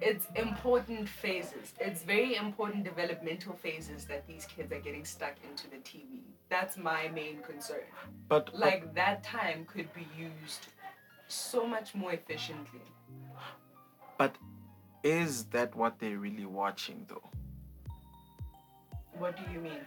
it's 0.00 0.26
important 0.36 1.08
phases. 1.08 1.72
It's 1.80 2.02
very 2.02 2.36
important 2.36 2.84
developmental 2.84 3.54
phases 3.54 4.04
that 4.06 4.26
these 4.26 4.44
kids 4.46 4.72
are 4.72 4.80
getting 4.80 5.04
stuck 5.04 5.34
into 5.48 5.68
the 5.70 5.76
TV. 5.78 6.20
That's 6.48 6.76
my 6.76 7.08
main 7.08 7.38
concern. 7.42 7.86
But 8.28 8.46
but- 8.46 8.58
Like 8.58 8.94
that 8.94 9.22
time 9.24 9.64
could 9.72 9.92
be 9.94 10.06
used 10.16 10.66
so 11.28 11.66
much 11.66 11.94
more 11.94 12.12
efficiently. 12.12 12.86
but 14.18 14.36
is 15.02 15.44
that 15.54 15.74
what 15.74 15.98
they're 15.98 16.18
really 16.18 16.46
watching 16.46 16.98
though? 17.08 17.28
What 19.18 19.36
do 19.36 19.42
you 19.52 19.60
mean? 19.60 19.82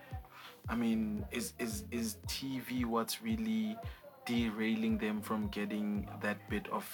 I 0.67 0.75
mean, 0.75 1.25
is 1.31 1.53
is 1.59 1.83
is 1.91 2.17
TV 2.27 2.85
what's 2.85 3.21
really 3.21 3.77
derailing 4.25 4.97
them 4.97 5.21
from 5.21 5.47
getting 5.49 6.09
that 6.21 6.37
bit 6.49 6.67
of 6.69 6.85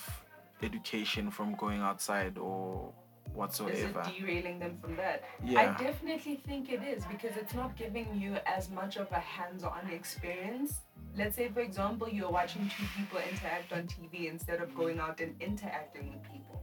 education 0.61 1.31
from 1.31 1.55
going 1.55 1.81
outside 1.81 2.37
or 2.37 2.93
whatsoever. 3.33 4.01
Is 4.01 4.07
it 4.07 4.19
derailing 4.19 4.59
them 4.59 4.77
from 4.81 4.95
that? 4.97 5.23
Yeah. 5.43 5.61
I 5.61 5.83
definitely 5.83 6.41
think 6.45 6.71
it 6.71 6.83
is 6.83 7.05
because 7.05 7.37
it's 7.37 7.53
not 7.53 7.75
giving 7.77 8.13
you 8.19 8.37
as 8.45 8.69
much 8.69 8.97
of 8.97 9.11
a 9.11 9.19
hands-on 9.19 9.89
experience. 9.91 10.81
Let's 11.17 11.35
say, 11.35 11.49
for 11.49 11.61
example, 11.61 12.09
you're 12.09 12.31
watching 12.31 12.69
two 12.77 12.85
people 12.97 13.19
interact 13.19 13.73
on 13.73 13.83
TV 13.83 14.29
instead 14.29 14.61
of 14.61 14.75
going 14.75 14.99
out 14.99 15.19
and 15.19 15.35
interacting 15.41 16.11
with 16.11 16.23
people. 16.23 16.61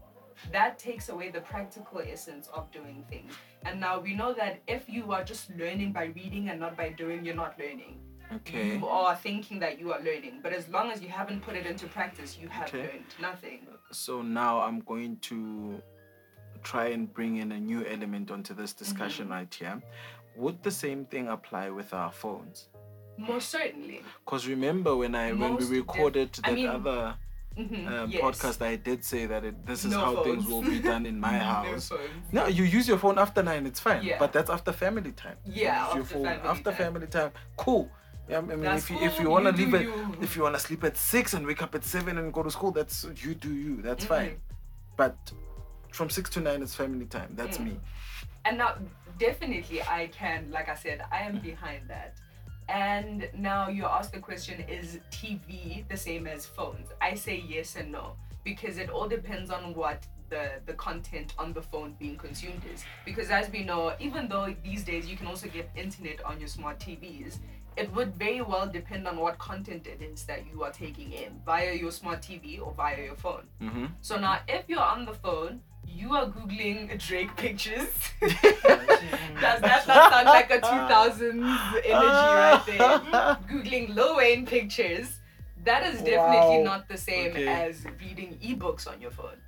That 0.53 0.79
takes 0.79 1.09
away 1.09 1.31
the 1.31 1.41
practical 1.41 2.01
essence 2.01 2.49
of 2.55 2.71
doing 2.73 3.05
things. 3.11 3.33
And 3.65 3.81
now 3.81 3.99
we 4.01 4.15
know 4.15 4.33
that 4.35 4.61
if 4.67 4.89
you 4.89 5.13
are 5.13 5.25
just 5.25 5.51
learning 5.57 5.93
by 5.93 6.07
reading 6.07 6.49
and 6.51 6.61
not 6.61 6.77
by 6.77 6.91
doing, 6.91 7.25
you're 7.25 7.35
not 7.35 7.59
learning. 7.59 7.99
okay. 8.33 8.77
You 8.77 8.87
are 8.87 9.17
thinking 9.17 9.59
that 9.61 9.79
you 9.81 9.93
are 9.93 10.01
learning, 10.01 10.41
but 10.43 10.53
as 10.53 10.69
long 10.69 10.91
as 10.91 11.01
you 11.03 11.09
haven't 11.09 11.41
put 11.43 11.55
it 11.57 11.67
into 11.67 11.87
practice, 11.87 12.37
you 12.41 12.49
have 12.49 12.69
Okay. 12.69 12.83
learned 12.83 13.11
nothing. 13.21 13.67
So 13.91 14.23
now 14.23 14.61
I'm 14.61 14.81
going 14.81 15.17
to 15.31 15.81
try 16.63 16.87
and 16.89 17.13
bring 17.13 17.37
in 17.39 17.53
a 17.53 17.59
new 17.61 17.85
element 17.87 18.31
onto 18.31 18.53
this 18.55 18.73
discussion 18.73 19.25
Mm-hmm. 19.27 19.33
right 19.39 19.55
here. 19.55 19.83
Would 20.37 20.63
the 20.63 20.71
same 20.71 21.05
thing 21.07 21.29
apply 21.29 21.71
with 21.71 21.93
our 21.95 22.13
phones? 22.13 22.69
Most 23.17 23.49
certainly. 23.49 24.03
Because 24.25 24.47
remember 24.47 24.95
when 24.95 25.15
I 25.15 25.33
when 25.33 25.53
Most 25.55 25.71
we 25.71 25.79
def- 25.79 25.87
recorded 25.89 26.31
I 26.45 26.51
that 26.51 26.55
mean, 26.55 26.69
other 26.69 27.17
Mhm, 27.59 27.87
um, 27.89 28.11
yes. 28.13 28.23
podcast, 28.23 28.63
I 28.63 28.77
did 28.77 29.05
say 29.05 29.27
that 29.27 29.45
it, 29.45 29.67
this 29.67 29.85
is 29.85 29.91
No 29.93 30.01
how 30.01 30.23
things 30.23 30.47
will 30.47 30.63
be 30.63 30.79
done 30.79 31.05
in 31.07 31.19
my 31.19 31.37
house. 31.53 31.89
phones. 31.89 32.33
No, 32.33 32.47
you 32.47 32.65
use 32.65 32.87
your 32.87 32.99
phone 32.99 33.19
after 33.19 33.43
nine, 33.43 33.67
it's 33.67 33.81
fine. 33.81 34.05
Yeah. 34.05 34.17
But 34.19 34.33
that's 34.33 34.51
after 34.51 34.73
family 34.73 35.13
time. 35.13 35.37
You 35.45 35.53
Yeah, 35.63 35.95
your 35.95 36.03
after 36.03 36.15
phone 36.15 36.25
family 36.25 36.49
after 36.49 36.71
time. 36.71 36.75
family 36.77 37.07
time. 37.09 37.31
Cool. 37.57 37.91
Yeah, 38.29 38.39
I 38.39 38.41
mean, 38.43 38.61
That's 38.61 38.85
if 38.85 38.91
you 38.91 38.97
if 39.09 39.15
cool, 39.17 39.23
you 39.25 39.31
wanna 39.31 39.51
you 39.51 39.57
do 39.57 39.63
leave 39.65 39.75
it, 39.75 39.87
you. 39.87 40.17
if 40.21 40.37
you 40.37 40.43
wanna 40.43 40.59
sleep 40.59 40.85
at 40.85 40.97
six 40.97 41.35
and 41.35 41.47
wake 41.47 41.63
up 41.63 41.75
at 41.75 41.85
seven 41.85 42.19
and 42.19 42.33
go 42.33 42.43
to 42.43 42.51
school, 42.51 42.71
that's 42.71 43.05
you 43.25 43.35
do 43.35 43.53
you. 43.53 43.83
That's 43.83 44.05
Mhm. 44.05 44.09
fine. 44.09 44.41
But 44.97 45.17
from 45.91 46.11
six 46.11 46.29
to 46.31 46.41
nine, 46.41 46.63
it's 46.63 46.75
family 46.75 47.07
time. 47.07 47.31
That's 47.35 47.59
Mm. 47.59 47.65
me. 47.65 47.81
And 48.45 48.59
now, 48.59 48.75
definitely, 49.19 49.83
I 49.83 50.07
can, 50.09 50.51
like 50.51 50.69
I 50.69 50.75
said, 50.75 51.03
I 51.11 51.21
am 51.23 51.39
behind 51.41 51.89
that. 51.89 52.15
And 52.69 53.29
now 53.37 53.69
you 53.69 53.87
ask 53.87 54.13
the 54.13 54.21
question 54.21 54.61
is 54.69 54.99
TV 55.11 55.89
the 55.89 55.97
same 55.97 56.27
as 56.27 56.47
phones? 56.47 56.89
I 57.01 57.15
say 57.15 57.43
yes 57.49 57.77
and 57.77 57.91
no 57.91 58.17
because 58.45 58.79
it 58.79 58.89
all 58.89 59.09
depends 59.09 59.51
on 59.51 59.75
what 59.75 60.07
the, 60.31 60.53
the 60.67 60.75
content 60.75 61.35
on 61.39 61.53
the 61.53 61.63
phone 61.63 61.95
being 61.99 62.17
consumed 62.17 62.63
is. 62.73 62.85
Because 63.05 63.31
as 63.31 63.51
we 63.51 63.63
know, 63.63 63.95
even 63.99 64.29
though 64.29 64.55
these 64.63 64.85
days 64.85 65.09
you 65.09 65.17
can 65.17 65.27
also 65.27 65.49
get 65.49 65.71
internet 65.77 66.23
on 66.25 66.39
your 66.39 66.49
smart 66.49 66.79
TVs, 66.79 67.39
it 67.77 67.93
would 67.95 68.15
very 68.17 68.43
well 68.43 68.67
depend 68.67 69.07
on 69.07 69.19
what 69.19 69.39
content 69.39 69.87
it 69.87 70.03
is 70.03 70.25
that 70.25 70.45
you 70.51 70.63
are 70.65 70.73
taking 70.73 71.13
in 71.13 71.41
via 71.47 71.73
your 71.73 71.93
smart 71.93 72.21
TV 72.21 72.61
or 72.61 72.73
via 72.73 73.05
your 73.05 73.15
phone. 73.15 73.45
Mm-hmm. 73.63 73.87
So 74.01 74.19
now, 74.19 74.41
if 74.49 74.65
you're 74.69 74.81
on 74.81 75.05
the 75.05 75.15
phone, 75.15 75.61
you 75.99 76.15
are 76.15 76.27
googling 76.27 76.97
Drake 77.07 77.35
pictures. 77.37 77.89
Does 78.21 78.33
mm. 78.33 79.41
that 79.41 79.85
not 79.87 80.13
sound 80.13 80.27
like 80.27 80.51
a 80.51 80.61
2000s 80.61 81.21
energy 81.93 82.29
right 82.43 82.63
there? 82.67 83.39
Googling 83.51 83.95
Lil 83.95 84.17
Wayne 84.17 84.47
pictures. 84.47 85.19
That 85.65 85.83
is 85.91 85.99
definitely 85.99 86.59
Wow. 86.59 86.71
not 86.71 86.89
the 86.89 86.97
same 86.97 87.33
Okay. 87.33 87.49
as 87.49 87.85
reading 88.01 88.39
ebooks 88.49 88.87
on 88.87 89.01
your 89.01 89.11
phone. 89.11 89.41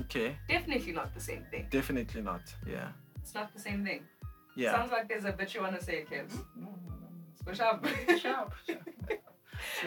Okay. 0.00 0.36
Definitely 0.48 0.92
not 0.92 1.14
the 1.14 1.20
same 1.20 1.44
thing. 1.50 1.66
Definitely 1.70 2.22
not. 2.22 2.42
Yeah. 2.66 2.88
It's 3.22 3.34
not 3.34 3.52
the 3.54 3.60
same 3.60 3.84
thing. 3.84 4.02
Yeah. 4.56 4.72
Sounds 4.72 4.90
like 4.90 5.08
there's 5.08 5.24
a 5.24 5.32
bit 5.32 5.54
you 5.54 5.62
want 5.62 5.78
to 5.78 5.84
say, 5.84 6.04
kids. 6.10 6.34
Push 7.44 7.60
up. 7.60 7.86
Sharp. 8.20 8.52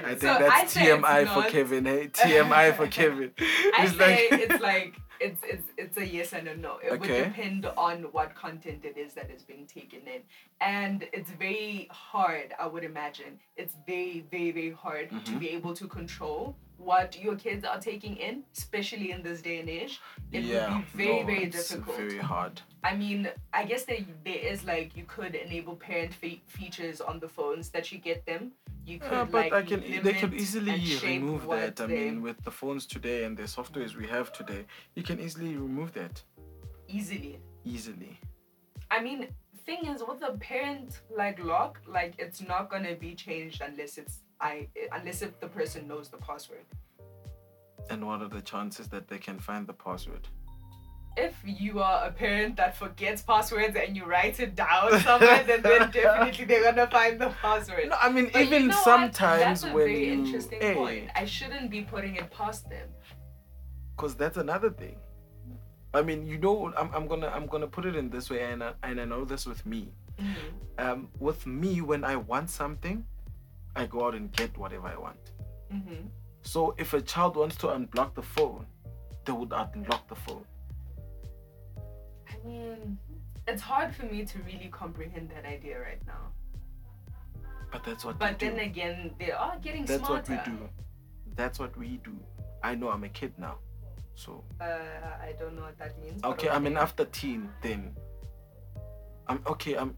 I 0.04 0.10
think 0.10 0.22
So 0.22 0.38
that's 0.40 0.76
it's 0.76 0.88
TMI 0.88 1.34
for. 1.34 1.50
Kevin. 1.50 1.86
Hey, 1.86 2.08
TMI 2.10 2.76
for 2.76 2.88
Kevin. 3.00 3.32
I 3.40 3.86
It's 3.86 3.98
say 3.98 4.28
like- 4.32 4.42
it's 4.42 4.62
like 4.72 4.96
it's 5.20 5.42
it's 5.44 5.68
it's 5.78 5.98
a 5.98 6.06
yes 6.06 6.34
and 6.34 6.48
a 6.48 6.56
no. 6.58 6.78
It 6.84 6.92
would 7.00 7.04
depend 7.04 7.66
on 7.78 8.04
what 8.12 8.34
content 8.36 8.86
it 8.86 8.98
is 8.98 9.14
that 9.14 9.30
is 9.30 9.44
being 9.44 9.68
taken 9.68 10.00
in, 10.08 10.22
and 10.62 11.06
it's 11.14 11.30
very 11.32 11.88
hard. 11.92 12.54
I 12.60 12.66
would 12.66 12.84
imagine 12.84 13.40
it's 13.56 13.76
very 13.86 14.26
very 14.32 14.52
very 14.52 14.72
hard 14.72 15.10
to 15.12 15.16
Mhm. 15.32 15.40
be 15.40 15.50
able 15.50 15.74
to 15.76 15.88
control 15.88 16.56
what 16.84 17.20
your 17.22 17.36
kids 17.36 17.64
are 17.66 17.80
taking 17.80 18.16
in, 18.18 18.44
especially 18.58 19.12
in 19.12 19.22
this 19.22 19.42
day 19.42 19.60
and 19.60 19.70
age. 19.70 20.02
It 20.32 20.44
yeah. 20.44 20.78
would 20.78 20.86
be 20.86 21.04
very 21.04 21.20
no, 21.20 21.26
very 21.26 21.44
it's 21.44 21.70
difficult. 21.70 21.98
Very 21.98 22.18
hard. 22.18 22.62
I 22.84 22.96
mean, 22.96 23.30
I 23.54 23.66
guess 23.66 23.84
there 23.84 24.04
there 24.26 24.44
is 24.52 24.64
like 24.66 24.96
you 24.96 25.06
could 25.16 25.36
enable 25.36 25.76
parent 25.76 26.14
fe- 26.14 26.42
features 26.48 27.02
on 27.02 27.20
the 27.20 27.30
phones 27.30 27.70
that 27.70 27.92
you 27.92 28.00
get 28.00 28.26
them. 28.26 28.52
You 28.86 29.00
could 29.00 29.12
Yeah, 29.12 29.26
but 29.26 29.52
like 29.52 29.54
I 29.54 29.62
can. 29.62 29.82
They 30.04 30.14
could 30.14 30.34
easily 30.34 30.98
remove 31.04 31.48
that. 31.48 31.80
I 31.82 31.88
mean, 31.88 32.22
with 32.22 32.44
the 32.44 32.52
phones 32.52 32.86
today 32.86 33.24
and 33.26 33.38
the 33.38 33.44
softwares 33.44 33.96
we 33.96 34.08
have 34.08 34.32
today, 34.34 34.66
you 34.96 35.04
can 35.04 35.20
easily 35.20 35.56
remove 35.56 35.94
that 35.94 36.24
easily. 36.88 37.40
easily. 37.64 38.20
I 38.90 39.02
mean, 39.02 39.28
thing 39.66 39.86
is 39.86 40.04
with 40.08 40.22
a 40.24 40.34
parent 40.38 41.02
like 41.16 41.44
lock, 41.44 41.80
like 41.88 42.16
it's 42.18 42.42
not 42.42 42.70
gonna 42.70 42.96
be 42.96 43.14
changed 43.16 43.62
unless 43.62 43.98
it's 43.98 44.20
I 44.42 44.68
unless 44.92 45.22
if 45.22 45.40
the 45.40 45.48
person 45.48 45.88
knows 45.88 46.10
the 46.10 46.18
password. 46.18 46.66
And 47.90 48.06
what 48.08 48.22
are 48.22 48.28
the 48.30 48.42
chances 48.42 48.88
that 48.90 49.08
they 49.08 49.18
can 49.18 49.40
find 49.40 49.68
the 49.68 49.74
password? 49.74 50.28
If 51.18 51.36
you 51.46 51.80
are 51.82 52.06
a 52.06 52.12
parent 52.12 52.56
that 52.56 52.78
forgets 52.78 53.22
passwords 53.22 53.76
and 53.76 53.98
you 53.98 54.06
write 54.06 54.40
it 54.40 54.56
down 54.56 54.98
somewhere, 55.02 55.44
then, 55.46 55.62
then 55.62 55.92
definitely 55.94 56.46
they're 56.46 56.64
gonna 56.64 56.88
find 56.90 57.20
the 57.20 57.30
password. 57.42 57.90
No, 57.90 57.98
I 58.02 58.10
mean 58.12 58.30
But 58.32 58.48
you 58.48 58.48
even 58.48 58.68
know 58.70 58.76
what? 58.76 58.84
sometimes 58.86 59.42
That's 59.42 59.64
a 59.66 59.68
when 59.68 59.76
very 59.88 60.06
you, 60.08 60.14
interesting 60.14 60.60
hey, 60.62 60.74
point. 60.76 61.10
I 61.16 61.26
shouldn't 61.26 61.70
be 61.70 61.82
putting 61.82 62.16
it 62.16 62.32
past 62.32 62.70
them. 62.70 62.88
because 63.96 64.16
that's 64.16 64.38
another 64.38 64.70
thing. 64.70 64.98
I 65.94 66.02
mean, 66.02 66.26
you 66.26 66.38
know, 66.38 66.74
I'm, 66.78 66.90
I'm 66.96 67.08
gonna 67.08 67.28
I'm 67.28 67.46
gonna 67.48 67.68
put 67.68 67.86
it 67.86 67.96
in 67.98 68.10
this 68.10 68.30
way, 68.30 68.44
and 68.44 68.64
I, 68.64 68.72
and 68.84 69.00
I 69.02 69.06
know 69.06 69.26
this 69.26 69.46
with 69.46 69.66
me. 69.66 69.90
Um, 70.78 71.10
with 71.20 71.46
me, 71.46 71.82
when 71.82 72.04
I 72.06 72.16
want 72.16 72.50
something, 72.50 73.06
I 73.76 73.86
go 73.86 74.06
out 74.08 74.16
and 74.16 74.32
get 74.34 74.58
whatever 74.58 74.88
I 74.88 74.98
want. 74.98 75.32
Mm-hmm. 75.74 76.08
So 76.44 76.74
if 76.78 76.94
a 76.94 77.02
child 77.02 77.36
wants 77.38 77.56
to 77.58 77.68
unblock 77.68 78.14
the 78.16 78.22
phone, 78.22 78.66
they 79.26 79.32
would 79.32 79.52
unlock 79.54 80.08
the 80.08 80.16
phone. 80.16 80.44
I 82.30 82.48
mean, 82.48 82.98
it's 83.48 83.62
hard 83.62 83.96
for 83.96 84.06
me 84.06 84.26
to 84.26 84.38
really 84.40 84.70
comprehend 84.72 85.30
that 85.36 85.46
idea 85.46 85.80
right 85.80 86.02
now. 86.08 86.32
But 87.72 87.84
that's 87.86 88.04
what 88.04 88.20
But 88.20 88.40
then 88.40 88.56
do. 88.56 88.62
again, 88.62 89.12
they 89.20 89.32
are 89.32 89.58
getting 89.62 89.86
That's 89.86 90.06
smarter. 90.06 90.34
what 90.34 90.46
we 90.48 90.52
do. 90.52 90.70
That's 91.36 91.60
what 91.60 91.78
we 91.78 91.98
do. 92.04 92.12
I 92.64 92.76
know 92.76 92.90
I'm 92.90 93.04
a 93.06 93.10
kid 93.10 93.34
now. 93.38 93.56
So 94.16 94.44
Uh, 94.60 94.66
I 95.22 95.34
don't 95.40 95.56
know 95.56 95.62
what 95.64 95.78
that 95.80 95.98
means. 96.02 96.22
okay, 96.24 96.50
I 96.50 96.60
mean 96.60 96.76
after 96.78 97.06
teen 97.06 97.50
then. 97.62 97.96
I'm 99.28 99.42
okay. 99.48 99.78
I'm 99.78 99.96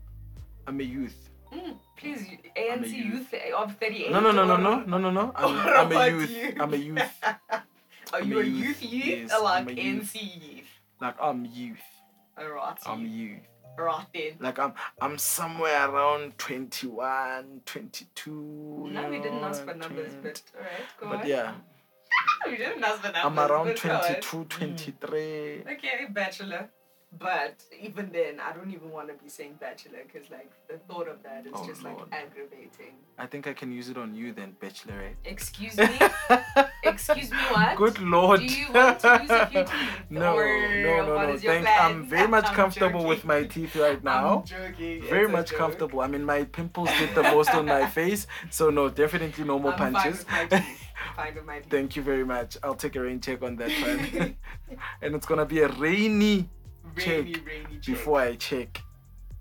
I'm 0.67 0.79
a 0.79 0.83
youth. 0.83 1.29
Mm, 1.53 1.77
please, 1.97 2.27
I'm 2.57 2.83
ANC 2.83 2.91
youth. 2.93 3.31
youth 3.33 3.53
of 3.55 3.75
38. 3.77 4.11
No 4.11 4.19
no 4.19 4.31
no 4.31 4.45
no 4.45 4.57
no 4.57 4.83
no 4.85 4.97
no 4.97 5.09
no. 5.11 5.31
I'm, 5.35 5.57
I'm 5.91 5.91
a 5.91 6.07
youth. 6.09 6.29
you? 6.31 6.55
I'm 6.59 6.73
a 6.73 6.77
youth. 6.77 7.11
Are 7.23 7.33
I'm 8.13 8.31
you 8.31 8.39
a 8.39 8.41
a 8.41 8.45
youth. 8.45 8.81
youth 8.81 8.93
youth? 8.93 9.05
Yes, 9.05 9.33
or 9.33 9.43
like 9.43 9.61
I'm 9.61 9.67
a 9.69 9.73
youth. 9.81 10.15
Like 11.01 11.15
I'm 11.21 11.45
youth. 11.45 11.77
Alright. 12.39 12.77
I'm 12.85 13.05
youth. 13.05 13.39
Right 13.77 14.05
then. 14.13 14.33
Like 14.39 14.59
I'm 14.59 14.73
I'm 15.01 15.17
somewhere 15.17 15.89
around 15.89 16.37
21, 16.37 17.61
22. 17.65 18.89
No, 18.91 19.09
we 19.09 19.17
didn't 19.17 19.41
know, 19.41 19.47
ask 19.47 19.63
for 19.65 19.73
numbers, 19.73 20.13
20. 20.13 20.21
but 20.21 20.41
alright, 20.55 20.71
go 20.99 21.09
But 21.09 21.21
on. 21.21 21.27
yeah, 21.27 21.53
we 22.47 22.57
didn't 22.57 22.83
ask 22.83 23.01
for 23.01 23.11
numbers. 23.11 23.21
I'm 23.25 23.39
around 23.39 23.65
but 23.67 23.81
go 23.81 23.89
on. 23.91 24.01
22, 24.21 24.45
23. 24.45 25.63
Okay, 25.73 26.05
bachelor. 26.11 26.69
But 27.19 27.63
even 27.79 28.09
then, 28.11 28.39
I 28.39 28.53
don't 28.53 28.71
even 28.71 28.89
want 28.91 29.07
to 29.09 29.13
be 29.23 29.29
saying 29.29 29.55
bachelor 29.59 29.99
because, 30.11 30.29
like, 30.31 30.51
the 30.67 30.77
thought 30.91 31.07
of 31.07 31.21
that 31.23 31.45
is 31.45 31.51
Oh, 31.53 31.65
just 31.65 31.83
Lord. 31.83 31.97
like 32.11 32.21
aggravating. 32.21 32.95
I 33.19 33.27
think 33.27 33.45
I 33.45 33.53
can 33.53 33.71
use 33.71 33.89
it 33.89 33.97
on 33.97 34.15
you 34.15 34.33
then, 34.33 34.55
bachelorette. 34.59 35.13
Excuse 35.23 35.77
me? 35.77 35.99
Excuse 36.83 37.29
me, 37.31 37.37
what? 37.51 37.75
Good 37.77 37.99
lord. 37.99 38.39
Do 38.39 38.45
you 38.47 38.71
want 38.73 38.99
to 39.01 39.19
use 39.21 39.29
a 39.29 39.45
few 39.45 39.63
teeth? 39.63 39.71
no, 40.09 40.35
or 40.35 40.81
no, 40.81 41.05
no, 41.05 41.15
what 41.15 41.27
no. 41.29 41.33
is 41.35 41.43
your 41.43 41.53
Thank. 41.53 41.65
plan? 41.67 41.91
I'm 41.91 42.05
very 42.07 42.27
much 42.27 42.47
I'm 42.47 42.55
comfortable 42.55 43.05
with 43.05 43.23
my 43.25 43.43
teeth 43.43 43.75
right 43.75 44.03
now. 44.03 44.39
I'm 44.39 44.45
joking. 44.45 45.03
Very 45.03 45.23
It's 45.25 45.29
a 45.29 45.31
much 45.31 45.49
joke. 45.51 45.59
comfortable. 45.59 46.01
I 46.01 46.07
mean, 46.07 46.25
my 46.25 46.43
pimples 46.45 46.89
did 46.97 47.13
the 47.13 47.23
most 47.23 47.53
on 47.53 47.67
my 47.67 47.85
face, 47.99 48.25
so 48.49 48.71
no, 48.71 48.89
definitely 48.89 49.43
no 49.43 49.59
more 49.59 49.73
I'm 49.73 49.93
punches. 49.93 50.23
Fine 50.23 50.47
my 50.49 50.57
teeth. 50.57 50.79
fine 51.15 51.35
with 51.35 51.45
my 51.45 51.59
teeth. 51.59 51.69
Thank 51.69 51.95
you 51.95 52.01
very 52.01 52.25
much. 52.25 52.57
I'll 52.63 52.75
take 52.75 52.95
a 52.95 53.01
rain 53.01 53.21
check 53.21 53.43
on 53.43 53.55
that 53.57 53.69
one. 53.69 54.35
and 55.03 55.13
it's 55.15 55.27
gonna 55.27 55.45
be 55.45 55.59
a 55.59 55.67
rainy 55.67 56.49
rainy, 56.95 57.33
check 57.33 57.45
rainy 57.45 57.65
check. 57.79 57.85
before 57.85 58.19
I 58.21 58.35
check. 58.35 58.81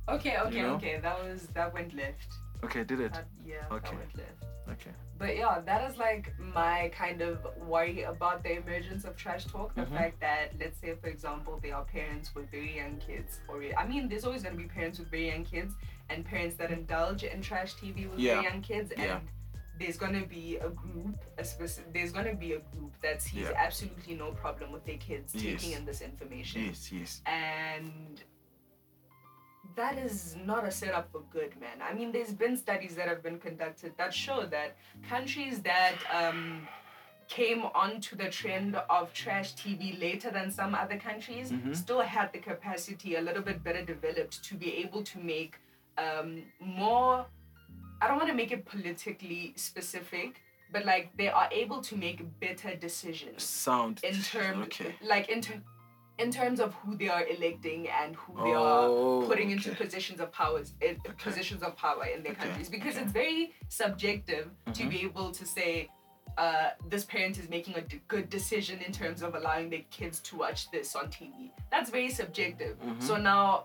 Okay, 0.09 0.37
okay, 0.39 0.57
you 0.57 0.63
know? 0.63 0.75
okay. 0.75 0.99
That 1.01 1.23
was 1.23 1.49
that 1.55 1.73
went 1.73 1.95
left. 1.95 2.29
Okay, 2.65 2.85
did 2.85 3.01
it? 3.01 3.13
That, 3.15 3.27
yeah, 3.47 3.55
Okay. 3.71 3.91
that 3.91 3.99
went 3.99 4.17
left. 4.17 4.45
Okay. 4.71 4.91
But 5.19 5.37
yeah, 5.37 5.61
that 5.65 5.89
is 5.91 5.97
like 5.99 6.33
my 6.39 6.91
kind 6.97 7.21
of 7.21 7.39
worry 7.57 8.03
about 8.03 8.43
the 8.43 8.57
emergence 8.59 9.05
of 9.05 9.17
trash 9.17 9.45
talk. 9.45 9.75
The 9.75 9.83
Mhm. 9.83 9.95
fact 9.99 10.21
that, 10.21 10.53
let's 10.59 10.79
say, 10.81 10.95
for 11.01 11.09
example, 11.09 11.61
there 11.63 11.77
are 11.77 11.85
parents 11.85 12.35
with 12.35 12.51
very 12.51 12.77
young 12.77 12.97
kids, 12.99 13.41
or 13.49 13.63
I 13.77 13.87
mean, 13.87 14.09
there's 14.09 14.25
always 14.25 14.43
going 14.43 14.57
to 14.57 14.63
be 14.63 14.69
parents 14.69 14.99
with 14.99 15.09
very 15.11 15.29
young 15.29 15.45
kids 15.45 15.75
and 16.11 16.25
parents 16.25 16.57
that 16.57 16.71
indulge 16.73 17.23
in 17.25 17.41
trash 17.41 17.75
TV 17.75 18.07
with 18.11 18.19
Yeah. 18.19 18.35
very 18.41 18.45
young 18.51 18.63
kids. 18.63 18.91
And 18.93 19.03
Yeah. 19.03 19.21
There's 19.81 19.97
going 19.97 20.13
to 20.21 20.27
be 20.27 20.57
a 20.57 20.69
group, 20.69 21.17
a 21.39 21.45
specific, 21.45 21.93
there's 21.95 22.13
to 22.13 22.35
be 22.35 22.53
a 22.53 22.61
group 22.61 22.93
that 23.03 23.21
sees 23.23 23.43
Yeah. 23.49 23.53
absolutely 23.57 24.15
no 24.15 24.33
problem 24.33 24.71
with 24.73 24.85
their 24.85 24.99
kids 24.99 25.35
Yes. 25.35 25.43
taking 25.63 25.73
in 25.79 25.85
this 25.85 26.01
information 26.03 26.65
Yes, 26.67 26.93
yes. 26.93 27.21
and 27.27 28.23
that 29.77 29.97
is 29.97 30.37
not 30.45 30.67
a 30.67 30.71
setup 30.71 31.11
for 31.13 31.23
good 31.33 31.59
man 31.61 31.81
i 31.81 31.95
mean 31.95 32.13
there's 32.13 32.33
been 32.35 32.57
studies 32.57 32.95
that 32.97 33.09
have 33.09 33.23
been 33.23 33.39
conducted 33.39 33.93
that 33.97 34.13
show 34.13 34.45
that 34.45 34.77
countries 35.09 35.61
that 35.63 35.95
um, 36.13 36.67
came 37.29 37.63
onto 37.85 38.15
the 38.17 38.29
trend 38.29 38.75
of 38.91 39.13
trash 39.15 39.55
tv 39.55 39.99
later 39.99 40.31
than 40.31 40.51
some 40.51 40.75
other 40.75 40.99
countries 40.99 41.51
Mhm. 41.53 41.75
still 41.75 42.01
had 42.03 42.31
the 42.33 42.39
capacity 42.39 43.15
a 43.15 43.21
little 43.23 43.43
bit 43.43 43.63
better 43.65 43.83
developed 43.85 44.45
to 44.45 44.55
be 44.57 44.75
able 44.85 45.03
to 45.05 45.19
make 45.19 45.55
um, 45.97 46.43
more 46.61 47.27
i 48.03 48.09
don't 48.09 48.17
want 48.17 48.29
to 48.29 48.35
make 48.35 48.53
it 48.53 48.65
politically 48.65 49.53
specific 49.57 50.41
but 50.73 50.85
like 50.87 51.11
they 51.17 51.29
are 51.29 51.49
able 51.53 51.81
to 51.83 51.95
make 51.97 52.19
better 52.41 52.75
decisions 52.77 53.43
Sound. 53.43 54.01
in 54.03 54.15
terms 54.23 54.67
Okay. 54.67 54.95
like 55.15 55.29
in, 55.29 55.41
ter- 55.41 55.63
in 56.19 56.31
terms 56.31 56.61
of 56.61 56.75
who 56.81 56.95
they 56.97 57.09
are 57.09 57.25
electing 57.27 57.89
and 57.89 58.17
who 58.17 58.33
they 58.45 58.55
Oh, 58.55 58.65
are 59.23 59.27
putting 59.29 59.51
into 59.51 59.71
positions 59.75 60.19
of 60.21 60.33
powers 60.33 60.75
in, 60.81 60.97
positions 61.19 61.63
of 61.63 61.77
power 61.77 62.05
in 62.15 62.23
their 62.23 62.33
Okay, 62.33 62.43
countries 62.47 62.69
because 62.69 62.95
okay. 62.97 63.05
it's 63.05 63.13
very 63.13 63.53
subjective 63.69 64.47
to 64.77 64.83
Mhm. 64.83 64.91
be 64.91 64.99
able 65.09 65.31
to 65.41 65.45
say 65.47 65.89
uh, 66.39 66.71
this 66.89 67.05
parent 67.05 67.39
is 67.39 67.47
making 67.51 67.75
a 67.77 67.83
d- 67.83 68.01
good 68.09 68.27
decision 68.31 68.77
in 68.87 68.91
terms 69.01 69.21
of 69.23 69.35
allowing 69.35 69.69
their 69.69 69.85
kids 69.91 70.17
to 70.21 70.33
watch 70.43 70.71
this 70.71 70.97
on 70.97 71.07
TV. 71.17 71.51
That's 71.71 71.91
very 71.91 72.09
subjective. 72.21 72.75
Mhm. 72.81 73.03
So 73.09 73.17
now 73.33 73.65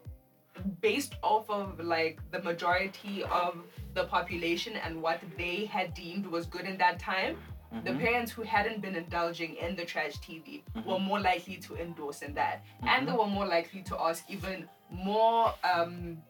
based 0.82 1.16
off 1.22 1.50
of 1.50 1.80
like 1.80 2.20
the 2.32 2.42
majority 2.42 3.24
of 3.24 3.58
the 3.94 4.06
population 4.06 4.76
and 4.78 5.02
what 5.02 5.20
they 5.38 5.66
had 5.66 5.94
deemed 5.94 6.26
was 6.26 6.46
good 6.46 6.66
in 6.66 6.78
that 6.78 7.00
time, 7.00 7.38
the 7.84 7.92
Mhm. 7.92 8.00
parents 8.00 8.32
who 8.32 8.44
hadn't 8.44 8.82
been 8.82 8.96
indulging 8.96 9.56
in 9.56 9.76
the 9.76 9.86
trash 9.86 10.14
TV 10.18 10.64
Mhm. 10.76 10.86
were 10.86 11.00
more 11.00 11.20
likely 11.20 11.58
to 11.58 11.76
endorse 11.76 12.22
in 12.22 12.34
that, 12.36 12.64
and 12.84 13.08
they 13.08 13.12
Mhm. 13.12 13.18
were 13.18 13.28
more 13.28 13.46
likely 13.46 13.82
to 13.84 14.00
ask 14.00 14.24
even 14.30 14.70
more, 14.90 15.54
um, 15.64 16.22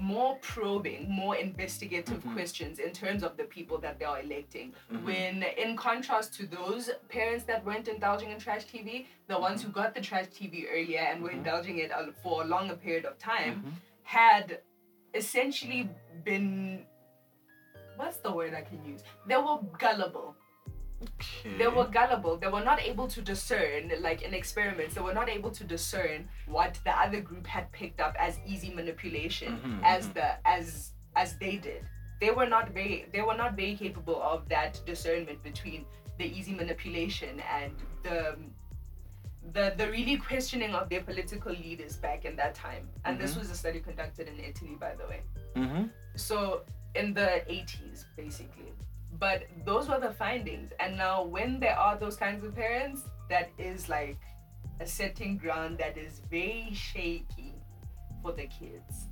more 0.00 0.36
probing, 0.40 1.10
more 1.10 1.36
investigative 1.36 2.22
Mhm. 2.24 2.32
questions 2.34 2.78
in 2.78 2.92
terms 2.92 3.22
of 3.22 3.36
the 3.36 3.44
people 3.44 3.78
that 3.78 3.98
they 3.98 4.04
are 4.04 4.20
electing. 4.20 4.72
Mhm. 4.90 5.04
When, 5.04 5.42
in 5.42 5.76
contrast 5.76 6.34
to 6.34 6.46
those 6.46 6.90
parents 7.08 7.44
that 7.44 7.64
weren't 7.64 7.88
indulging 7.88 8.30
in 8.30 8.38
trash 8.38 8.64
TV, 8.64 9.06
the 9.26 9.38
ones 9.38 9.62
who 9.62 9.70
got 9.70 9.94
the 9.94 10.00
trash 10.00 10.26
TV 10.28 10.66
earlier 10.68 11.00
and 11.00 11.22
were 11.22 11.30
Mhm. 11.30 11.38
indulging 11.38 11.78
it 11.78 11.90
for 12.22 12.42
a 12.42 12.46
longer 12.46 12.76
period 12.76 13.04
of 13.04 13.18
time 13.18 13.62
Mhm. 13.64 13.72
had 14.04 14.62
essentially 15.14 15.88
been. 16.24 16.86
What's 17.96 18.18
the 18.18 18.30
word 18.30 18.54
I 18.54 18.62
can 18.62 18.84
use? 18.84 19.02
They 19.26 19.36
were 19.36 19.58
gullible 19.78 20.36
Okay. 21.02 21.56
they 21.58 21.68
were 21.68 21.86
gullible 21.86 22.36
they 22.36 22.48
were 22.48 22.64
not 22.64 22.80
able 22.82 23.06
to 23.06 23.22
discern 23.22 23.92
like 24.00 24.22
in 24.22 24.34
experiments 24.34 24.94
they 24.96 25.00
were 25.00 25.14
not 25.14 25.28
able 25.28 25.50
to 25.50 25.62
discern 25.62 26.28
what 26.46 26.78
the 26.84 26.90
other 26.90 27.20
group 27.20 27.46
had 27.46 27.70
picked 27.70 28.00
up 28.00 28.16
as 28.18 28.38
easy 28.44 28.70
manipulation 28.74 29.52
Mhm, 29.64 29.80
as 29.84 30.08
mhm. 30.08 30.14
the 30.14 30.48
as 30.56 30.92
as 31.14 31.38
they 31.38 31.56
did 31.56 31.82
they 32.20 32.30
were 32.32 32.46
not 32.46 32.70
very 32.70 33.06
they 33.12 33.20
were 33.22 33.36
not 33.36 33.54
very 33.54 33.76
capable 33.76 34.20
of 34.20 34.48
that 34.48 34.80
discernment 34.86 35.40
between 35.44 35.84
the 36.18 36.24
easy 36.38 36.52
manipulation 36.52 37.38
and 37.58 37.72
the 38.02 38.36
the, 39.52 39.72
the 39.78 39.88
really 39.90 40.16
questioning 40.18 40.74
of 40.74 40.88
their 40.90 41.00
political 41.02 41.52
leaders 41.52 41.96
back 41.96 42.24
in 42.24 42.34
that 42.36 42.54
time 42.54 42.88
and 43.04 43.18
this 43.20 43.34
Mhm. 43.34 43.38
was 43.38 43.50
a 43.50 43.54
study 43.56 43.80
conducted 43.80 44.26
in 44.28 44.38
italy 44.40 44.74
by 44.86 44.94
the 44.96 45.06
way 45.06 45.20
Mhm. 45.54 45.90
so 46.16 46.64
in 46.96 47.14
the 47.14 47.30
80s 47.48 48.04
basically 48.16 48.72
but 49.18 49.44
those 49.64 49.88
were 49.88 49.98
the 50.00 50.12
findings. 50.12 50.72
And 50.80 50.96
now 50.96 51.24
when 51.24 51.60
there 51.60 51.78
are 51.78 51.96
those 51.98 52.16
kinds 52.16 52.44
of 52.44 52.54
parents 52.54 53.02
that 53.30 53.50
is 53.58 53.88
like 53.88 54.18
a 54.80 54.86
setting 54.86 55.36
ground 55.36 55.78
that 55.78 55.96
is 55.96 56.20
very 56.30 56.70
shaky 56.72 57.54
for 58.22 58.32
the 58.32 58.46
kids. 58.46 59.06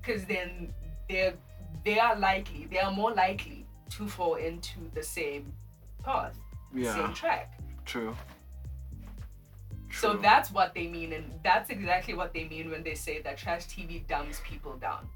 Because 0.00 0.24
then 0.24 0.72
they're 1.08 1.34
they 1.84 1.98
are 1.98 2.16
likely 2.18 2.66
they 2.70 2.78
are 2.78 2.90
more 2.92 3.12
likely 3.12 3.66
to 3.90 4.08
fall 4.08 4.34
into 4.34 4.78
the 4.94 5.02
same 5.02 5.52
path 6.02 6.36
Yeah. 6.74 6.94
same 6.94 7.14
track. 7.14 7.60
True. 7.84 8.16
so 9.90 10.14
that's 10.14 10.50
what 10.50 10.74
they 10.74 10.86
mean 10.86 11.12
and 11.14 11.24
that's 11.42 11.70
exactly 11.70 12.14
what 12.14 12.32
they 12.34 12.44
mean 12.48 12.70
when 12.70 12.82
they 12.82 12.94
say 12.94 13.22
that 13.22 13.38
trash 13.38 13.64
tv 13.66 14.06
dumbs 14.06 14.40
people 14.44 14.76
down 14.76 15.08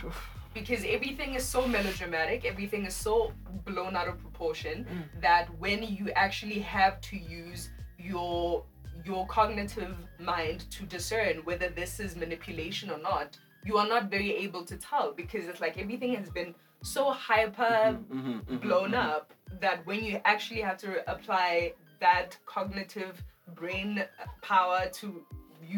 because 0.54 0.84
everything 0.86 1.34
is 1.34 1.44
so 1.44 1.66
melodramatic, 1.66 2.44
everything 2.44 2.84
is 2.84 2.94
so 2.94 3.32
blown 3.64 3.96
out 3.96 4.08
of 4.08 4.18
proportion 4.20 4.86
Mm. 4.90 5.20
that 5.22 5.48
when 5.58 5.82
you 5.82 6.10
actually 6.12 6.60
have 6.60 7.00
to 7.02 7.16
use 7.16 7.70
your 7.98 8.64
your 9.04 9.26
cognitive 9.26 9.96
mind 10.20 10.70
to 10.70 10.84
discern 10.84 11.38
whether 11.44 11.68
this 11.68 11.98
is 11.98 12.14
manipulation 12.14 12.88
or 12.90 12.98
not, 12.98 13.36
you 13.64 13.76
are 13.78 13.88
not 13.88 14.10
very 14.10 14.30
able 14.36 14.64
to 14.64 14.76
tell 14.76 15.12
because 15.12 15.46
it's 15.46 15.60
like 15.60 15.76
everything 15.78 16.14
has 16.14 16.30
been 16.30 16.54
so 16.82 17.10
hyper 17.10 17.98
Mhm, 18.10 18.44
mhm, 18.44 18.60
blown 18.60 18.90
mhm. 18.92 19.02
up 19.14 19.32
that 19.60 19.84
when 19.86 20.04
you 20.04 20.20
actually 20.24 20.60
have 20.60 20.76
to 20.78 20.90
apply 21.10 21.72
that 22.00 22.36
cognitive 22.46 23.14
brain 23.54 24.04
power 24.42 24.80
to 25.00 25.24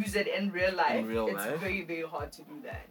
use 0.00 0.14
it 0.16 0.26
in 0.26 0.50
real 0.50 0.74
life, 0.74 1.06
real 1.06 1.28
it's 1.28 1.46
life? 1.46 1.60
very, 1.60 1.82
very 1.84 2.02
hard 2.14 2.30
to 2.32 2.42
do 2.42 2.60
that. 2.62 2.86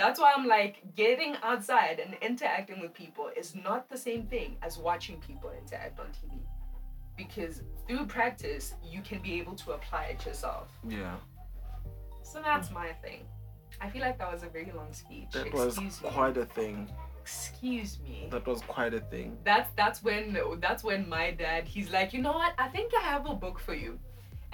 That's 0.00 0.18
why 0.18 0.32
I'm 0.36 0.46
like, 0.46 0.76
getting 0.96 1.36
outside 1.42 2.00
and 2.04 2.14
interacting 2.22 2.80
with 2.80 2.92
people 2.94 3.26
is 3.36 3.54
not 3.54 3.88
the 3.90 3.98
same 3.98 4.22
thing 4.34 4.56
as 4.62 4.78
watching 4.78 5.16
people 5.28 5.50
interact 5.60 6.00
on 6.00 6.06
TV. 6.06 6.38
Because 7.22 7.62
through 7.86 8.06
practice, 8.06 8.74
you 8.82 9.02
can 9.02 9.20
be 9.20 9.32
able 9.40 9.54
to 9.56 9.72
apply 9.72 10.04
it 10.14 10.24
yourself. 10.24 10.68
Yeah. 10.88 11.16
So 12.22 12.40
that's 12.42 12.70
my 12.70 12.88
thing. 13.04 13.20
I 13.80 13.90
feel 13.90 14.00
like 14.00 14.18
that 14.18 14.32
was 14.32 14.42
a 14.42 14.48
very 14.48 14.72
long 14.74 14.92
speech. 14.92 15.28
That 15.32 15.52
was 15.52 15.74
Excuse 15.76 16.02
me. 16.02 16.08
quite 16.10 16.36
a 16.38 16.46
thing. 16.46 16.76
Excuse 17.20 17.98
me. 18.06 18.28
That 18.30 18.46
was 18.46 18.62
quite 18.62 18.94
a 18.94 19.00
thing. 19.12 19.36
that's 19.44 19.70
that's 19.76 19.98
when 20.02 20.24
that's 20.60 20.82
when 20.82 21.06
my 21.08 21.26
dad 21.42 21.62
he's 21.74 21.90
like 21.96 22.08
you 22.14 22.20
know 22.26 22.32
what 22.42 22.52
i 22.58 22.66
think 22.74 22.88
i 23.00 23.02
have 23.12 23.24
a 23.34 23.34
book 23.44 23.58
for 23.66 23.74
you 23.74 23.92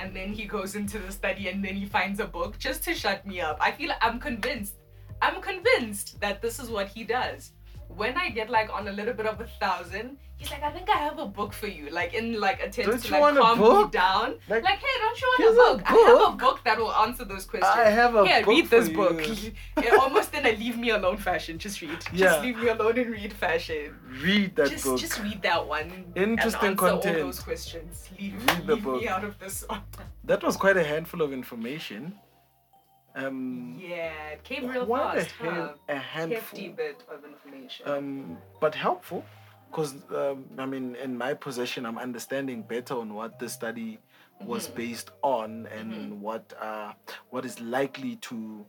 and 0.00 0.08
then 0.18 0.28
he 0.38 0.44
goes 0.56 0.74
into 0.80 0.98
the 0.98 1.12
study 1.20 1.44
and 1.48 1.64
then 1.64 1.74
he 1.82 1.86
finds 1.86 2.18
a 2.20 2.26
book 2.38 2.58
just 2.58 2.80
to 2.86 2.92
shut 3.02 3.24
me 3.30 3.36
up 3.48 3.56
i 3.68 3.70
feel 3.78 3.90
i'm 4.06 4.18
convinced 4.28 4.74
i'm 5.22 5.40
convinced 5.40 6.20
that 6.20 6.40
this 6.42 6.58
is 6.58 6.68
what 6.70 6.88
he 6.88 7.04
does 7.04 7.52
when 7.88 8.16
I 8.16 8.30
get 8.30 8.50
like 8.50 8.70
on 8.72 8.88
a 8.88 8.92
little 8.92 9.14
bit 9.14 9.26
of 9.26 9.40
a 9.40 9.46
thousand, 9.46 10.18
he's 10.36 10.50
like, 10.50 10.62
I 10.62 10.70
think 10.70 10.90
I 10.90 10.96
have 10.98 11.18
a 11.18 11.26
book 11.26 11.52
for 11.52 11.66
you. 11.66 11.88
Like 11.90 12.14
in 12.14 12.38
like 12.40 12.60
attempts 12.60 13.02
Don't 13.02 13.04
to 13.04 13.20
like 13.20 13.36
calm 13.36 13.58
book? 13.58 13.86
me 13.86 13.90
down. 13.98 14.34
Like, 14.48 14.64
Like, 14.64 14.78
hey, 14.78 14.98
don't 15.00 15.20
you 15.20 15.26
want 15.38 15.40
a 15.40 15.48
a 15.48 15.54
book? 15.76 15.82
I 15.86 15.92
have 15.94 16.14
a 16.16 16.18
book. 16.18 16.38
book 16.38 16.60
that 16.64 16.78
will 16.78 16.92
answer 16.92 17.24
those 17.24 17.44
questions. 17.46 17.72
I 17.74 17.88
have 17.90 18.14
a 18.16 18.26
Here, 18.26 18.40
book 18.40 18.48
read 18.48 18.70
this 18.70 18.88
book. 18.88 19.22
Almost 20.00 20.34
in 20.34 20.46
a 20.46 20.52
leave 20.52 20.76
me 20.76 20.90
alone 20.90 21.16
fashion. 21.16 21.58
Just 21.58 21.80
read. 21.80 21.90
Yeah. 22.12 22.26
Just 22.26 22.42
leave 22.42 22.58
me 22.58 22.68
alone 22.68 22.98
and 22.98 23.10
read 23.10 23.32
fashion. 23.32 23.94
Read 24.22 24.56
that 24.56 24.70
just, 24.70 24.84
book. 24.84 24.98
just 24.98 25.22
read 25.22 25.40
that 25.42 25.66
one. 25.66 26.12
Interesting 26.16 26.70
and 26.70 26.80
answer 26.80 26.90
content. 26.90 27.16
all 27.18 27.24
those 27.24 27.40
questions. 27.40 28.08
Leave, 28.18 28.34
Read 28.46 28.66
the 28.66 28.74
leave 28.74 28.84
book. 28.84 29.00
me 29.00 29.08
out 29.08 29.24
of 29.24 29.38
this 29.38 29.64
one. 29.68 29.80
That 30.24 30.42
was 30.42 30.56
quite 30.56 30.76
a 30.76 30.84
handful 30.84 31.22
of 31.22 31.32
information. 31.32 32.14
Um, 33.16 33.80
Yeah, 33.80 34.28
it 34.34 34.44
came 34.44 34.68
real 34.68 34.86
fast. 34.86 35.30
a, 35.40 35.44
huh? 35.44 35.68
a 35.88 35.96
Hefty 35.96 36.20
handful. 36.20 36.68
bit 36.76 37.02
of 37.08 37.24
information. 37.24 37.88
Um, 37.88 38.38
but 38.60 38.74
helpful, 38.74 39.24
because 39.70 39.94
um, 40.14 40.44
I 40.58 40.66
mean, 40.66 40.96
in 40.96 41.16
my 41.16 41.34
position, 41.34 41.86
I'm 41.86 41.98
understanding 41.98 42.62
better 42.62 42.94
on 42.94 43.14
what 43.14 43.38
the 43.38 43.48
study 43.48 43.98
was 44.44 44.68
Mhm. 44.68 44.74
based 44.74 45.10
on 45.22 45.66
and 45.68 45.92
Mhm. 46.12 46.18
what 46.20 46.52
uh, 46.60 46.92
what 47.30 47.44
is 47.46 47.58
likely 47.60 48.16
to 48.28 48.66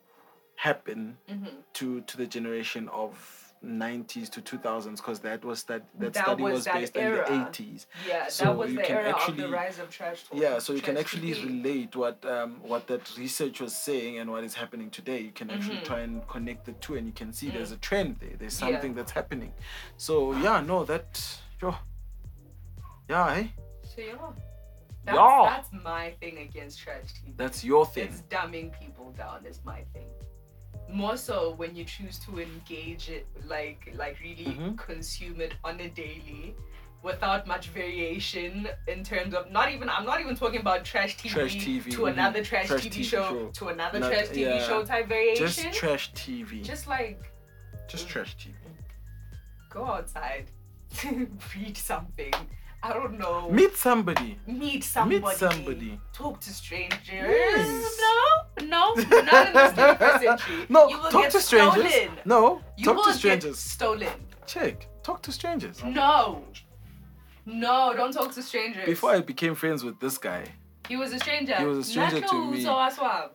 happen 0.55 1.17
hmm 1.27 1.47
to 1.73 2.01
to 2.01 2.17
the 2.17 2.25
generation 2.25 2.89
of 2.89 3.46
90s 3.65 4.29
to 4.29 4.41
2000s 4.41 4.97
because 4.97 5.19
that 5.19 5.43
was 5.43 5.63
that 5.63 5.83
that, 5.99 6.13
That 6.13 6.23
study 6.25 6.43
was 6.43 6.53
was, 6.53 6.65
that 6.65 6.73
based 6.75 6.97
era. 6.97 7.27
in 7.31 7.39
the 7.45 7.49
80s 7.51 7.85
Yeah, 8.07 8.27
So 8.27 8.45
that 8.45 8.57
was 8.57 8.71
you 8.71 8.77
the 8.77 8.83
can 8.83 8.97
era 8.97 9.15
of 9.27 9.37
the 9.37 9.49
rise 9.49 9.79
of 9.79 9.89
trash 9.89 10.23
talk. 10.25 10.39
yeah 10.39 10.59
so 10.59 10.73
you 10.73 10.81
can 10.81 10.97
actually 10.97 11.31
TV. 11.31 11.43
relate 11.45 11.95
what 11.95 12.23
um 12.25 12.59
what 12.61 12.85
that 12.87 13.03
research 13.17 13.59
was 13.59 13.75
saying 13.75 14.19
and 14.19 14.29
what 14.29 14.43
is 14.43 14.53
happening 14.53 14.89
today 14.89 15.19
you 15.21 15.31
can 15.31 15.49
actually 15.49 15.77
Mhm. 15.77 15.83
try 15.83 15.99
and 16.01 16.27
connect 16.27 16.65
the 16.65 16.73
two 16.73 16.95
and 16.97 17.07
you 17.07 17.13
can 17.13 17.33
see 17.33 17.47
Mm. 17.49 17.53
there's 17.53 17.71
a 17.71 17.77
trend 17.77 18.17
there 18.19 18.35
there's 18.37 18.53
Yeah. 18.61 18.67
something 18.67 18.93
that's 18.93 19.11
happening 19.11 19.53
so 19.97 20.33
yeah 20.45 20.61
no 20.61 20.83
that 20.85 21.07
sure 21.59 21.77
yeah 23.09 23.33
hey 23.35 23.53
So 23.95 24.01
yeah, 24.01 24.13
that's, 25.05 25.17
Yeah. 25.17 25.43
that's 25.49 25.71
my 25.91 26.11
thing 26.19 26.37
against 26.47 26.79
trash 26.79 27.07
TV. 27.15 27.33
that's 27.37 27.63
your 27.63 27.85
thing 27.85 28.03
It's 28.09 28.21
dumbing 28.29 28.69
people 28.79 29.11
down 29.13 29.45
is 29.45 29.59
my 29.63 29.81
thing. 29.93 30.09
More 30.89 31.17
so 31.17 31.53
when 31.57 31.75
you 31.75 31.83
choose 31.83 32.17
to 32.19 32.39
engage 32.39 33.09
it, 33.09 33.27
like 33.45 33.91
like 33.95 34.19
really 34.21 34.45
Mhm. 34.45 34.77
consume 34.77 35.41
it 35.41 35.53
on 35.63 35.79
a 35.81 35.89
daily, 35.89 36.55
without 37.03 37.45
much 37.45 37.67
variation 37.69 38.67
in 38.87 39.03
terms 39.03 39.33
of 39.33 39.51
not 39.51 39.71
even 39.71 39.89
I'm 39.89 40.05
not 40.05 40.19
even 40.21 40.35
talking 40.35 40.59
about 40.61 40.85
trash 40.85 41.17
TV, 41.17 41.29
Trash 41.33 41.55
TV, 41.57 41.91
to 41.91 41.99
mhm. 42.03 42.11
another 42.13 42.43
trash, 42.43 42.67
Trash 42.67 42.81
TV, 42.85 42.89
TV 43.01 43.03
show, 43.03 43.29
show. 43.29 43.49
to 43.59 43.67
another 43.69 43.99
Not- 43.99 44.11
trash 44.11 44.27
TV 44.29 44.41
yeah. 44.41 44.67
show 44.67 44.83
type 44.83 45.07
variation. 45.07 45.45
just 45.47 45.73
trash 45.73 46.11
tv 46.13 46.63
just, 46.63 46.87
like 46.87 47.19
Just 47.87 48.03
like 48.05 48.11
trash 48.13 48.35
tv 48.37 48.53
go 49.69 49.85
outside, 49.85 50.45
read 51.55 51.77
something. 51.77 52.33
I 52.83 52.93
don't 52.93 53.17
know. 53.17 53.49
meet 53.49 53.75
somebody 53.75 54.37
meet 54.45 54.83
somebody. 54.83 55.19
meet 55.21 55.35
somebody 55.37 55.99
Talk 56.13 56.39
to 56.41 56.49
strangers. 56.53 56.99
Yes. 57.11 57.99
No, 57.99 58.65
no, 58.67 58.93
not 58.95 59.47
in 59.47 59.53
the 59.53 59.59
21st 59.59 60.19
century. 60.19 60.65
no 60.69 61.09
talk 61.09 61.29
to 61.29 61.41
strangers 61.41 61.91
Stolen. 61.93 62.11
no 62.25 62.61
You 62.77 62.85
talk 62.85 63.05
to 63.05 63.13
strangers 63.13 63.59
stolen. 63.59 64.09
check 64.45 64.87
talk 65.03 65.21
to 65.23 65.31
strangers 65.31 65.83
No. 65.83 66.43
No, 67.45 67.93
don't 67.95 68.11
talk 68.13 68.31
to 68.33 68.41
strangers. 68.43 68.85
before 68.85 69.11
i 69.11 69.19
became 69.21 69.55
friends 69.55 69.83
with 69.83 69.99
this 69.99 70.17
guy 70.17 70.43
he 70.87 70.95
was 70.95 71.11
a 71.13 71.19
stranger. 71.19 71.55
He 71.55 71.65
was 71.65 71.79
a 71.79 71.83
stranger 71.83 72.21
to 72.21 72.51
me. 72.51 72.63
uzowaswam. 72.63 73.29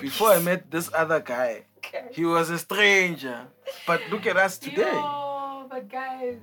Before 0.00 0.30
i 0.30 0.38
met 0.38 0.70
this 0.70 0.88
other 0.94 1.20
guy 1.20 1.64
he 2.12 2.24
was 2.24 2.48
a 2.50 2.58
stranger 2.58 3.46
but 3.86 4.00
look 4.10 4.24
at 4.26 4.36
us 4.36 4.56
today 4.56 4.90
Yo, 4.92 5.66
but 5.70 5.88
guys, 5.90 6.38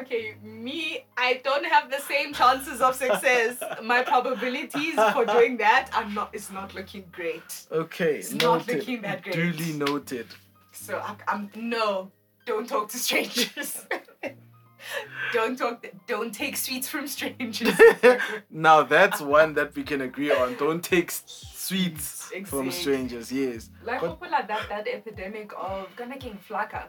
okay, 0.00 0.34
me, 0.42 1.04
I 1.16 1.40
don't 1.44 1.64
have 1.66 1.90
the 1.90 2.00
same 2.00 2.32
chances 2.32 2.80
of 2.80 2.94
success. 2.94 3.62
My 3.82 4.02
probabilities 4.02 4.94
for 5.12 5.24
doing 5.24 5.56
that 5.58 5.90
are 5.94 6.08
not. 6.10 6.30
It's 6.32 6.50
not 6.50 6.74
looking 6.74 7.04
great. 7.12 7.66
okay 7.72 8.16
It's 8.18 8.32
not 8.32 8.66
noted 8.66 8.78
looking 8.78 9.02
that 9.02 9.22
great. 9.22 9.34
duly 9.34 9.72
noted 9.74 10.26
So 10.72 10.98
I, 10.98 11.16
I'm 11.28 11.50
no, 11.56 12.10
don't 12.46 12.68
talk 12.68 12.88
to 12.90 12.98
strangers. 12.98 13.86
don't 15.32 15.56
talk. 15.58 15.86
Don't 16.06 16.32
take 16.34 16.56
sweets 16.56 16.88
from 16.88 17.06
strangers. 17.06 17.74
now 18.50 18.82
that's 18.82 19.20
one 19.20 19.54
that 19.54 19.74
we 19.74 19.82
can 19.82 20.00
agree 20.02 20.30
on 20.32 20.54
don't 20.56 20.82
take 20.82 21.10
sweets 21.10 22.30
from 22.44 22.70
strangers 22.70 23.32
yes 23.32 23.70
like 23.84 24.00
But- 24.00 24.10
people 24.10 24.30
like 24.30 24.48
that 24.48 24.68
that 24.68 24.86
epidemic 24.86 25.52
of 25.56 25.88
gonna 25.96 26.16
flaka, 26.48 26.82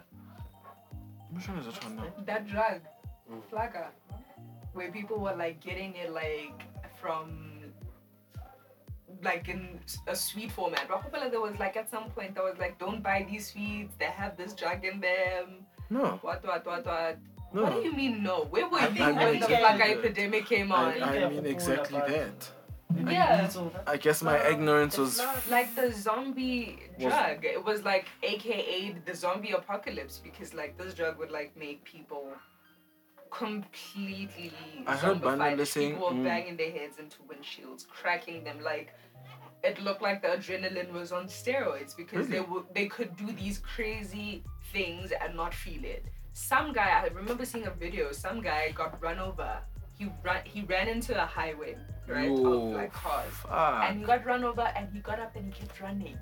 which 1.30 1.48
one 1.48 1.58
is 1.58 1.66
that 1.66 1.82
one 1.84 1.96
now 1.96 2.04
that 2.26 2.46
drug, 2.46 2.80
Flaka, 3.52 3.86
where 4.72 4.90
people 4.90 5.18
were 5.18 5.34
like 5.34 5.60
getting 5.60 5.94
it 5.96 6.12
like 6.12 6.62
from 7.00 7.52
like 9.22 9.48
in 9.48 9.78
a 10.06 10.14
sweet 10.16 10.52
format. 10.52 10.86
But 10.88 11.02
people 11.04 11.20
like 11.20 11.30
there 11.30 11.40
was 11.40 11.58
like 11.58 11.76
at 11.76 11.90
some 11.90 12.04
point 12.10 12.34
there 12.34 12.44
was 12.44 12.58
like 12.58 12.78
don't 12.78 13.02
buy 13.02 13.26
these 13.28 13.50
sweets. 13.52 13.94
They 13.98 14.06
have 14.06 14.36
this 14.36 14.52
drug 14.52 14.84
in 14.84 15.00
them. 15.00 15.66
no 15.90 16.18
What 16.22 16.44
what 16.44 16.64
what 16.66 16.84
what. 16.86 17.18
no 17.52 17.62
What 17.62 17.72
do 17.74 17.88
you 17.88 17.92
mean 17.94 18.22
no? 18.22 18.44
Where 18.50 18.68
were 18.68 18.78
I- 18.80 18.88
you 18.88 19.02
I 19.02 19.12
when 19.12 19.32
mean 19.32 19.40
the 19.40 19.46
exactly 19.46 19.56
flaka 19.56 19.78
that. 19.78 19.90
epidemic 19.98 20.46
came 20.46 20.72
I, 20.72 21.00
on? 21.00 21.02
I 21.02 21.28
mean 21.28 21.46
exactly 21.46 21.98
that 21.98 22.50
Yeah. 23.06 23.48
i 23.86 23.96
guess 23.96 24.22
my 24.22 24.38
ignorance 24.52 24.96
was 24.96 25.20
like 25.50 25.74
the 25.74 25.92
zombie 25.92 26.78
drug. 27.00 27.44
It 27.44 27.62
was 27.64 27.84
like 27.84 28.06
AKA 28.22 28.96
the 29.04 29.14
zombie 29.14 29.52
apocalypse 29.52 30.20
because 30.22 30.54
like 30.54 30.76
this 30.78 30.94
drug 30.94 31.18
would 31.18 31.30
like 31.30 31.56
make 31.56 31.84
people 31.84 32.24
completely 33.30 34.52
I 34.86 34.96
heard 34.96 35.20
saying, 35.68 35.92
people 35.92 36.08
were 36.08 36.14
mm. 36.14 36.24
banging 36.24 36.56
their 36.56 36.70
heads 36.70 36.98
into 36.98 37.18
windshields, 37.22 37.86
cracking 37.86 38.44
them 38.44 38.60
like 38.62 38.94
it 39.62 39.82
looked 39.82 40.02
like 40.02 40.22
the 40.22 40.28
adrenaline 40.28 40.92
was 40.92 41.12
on 41.12 41.26
steroids 41.26 41.96
because 41.96 42.28
they 42.28 42.40
Really? 42.40 42.50
would 42.50 42.64
they 42.74 42.86
could 42.86 43.16
do 43.16 43.32
these 43.32 43.58
crazy 43.58 44.44
things 44.72 45.12
and 45.20 45.36
not 45.36 45.54
feel 45.54 45.84
it. 45.84 46.04
Some 46.32 46.72
guy 46.72 46.88
I 47.02 47.06
remember 47.08 47.44
seeing 47.44 47.66
a 47.66 47.70
video. 47.70 48.12
Some 48.12 48.40
guy 48.40 48.70
got 48.74 49.02
run 49.02 49.18
over. 49.18 49.58
He 49.98 50.10
ran 50.22 50.44
he 50.44 50.62
ran 50.62 50.88
into 50.88 51.20
a 51.20 51.26
highway 51.26 51.76
right 52.06 52.30
of 52.30 52.72
like 52.72 52.92
cars 52.92 53.32
fuck. 53.32 53.84
and 53.84 53.98
he 53.98 54.04
got 54.04 54.24
run 54.24 54.44
over 54.44 54.60
and 54.76 54.88
he 54.92 55.00
got 55.00 55.18
up 55.18 55.34
and 55.36 55.46
he 55.46 55.60
kept 55.60 55.80
running. 55.80 56.18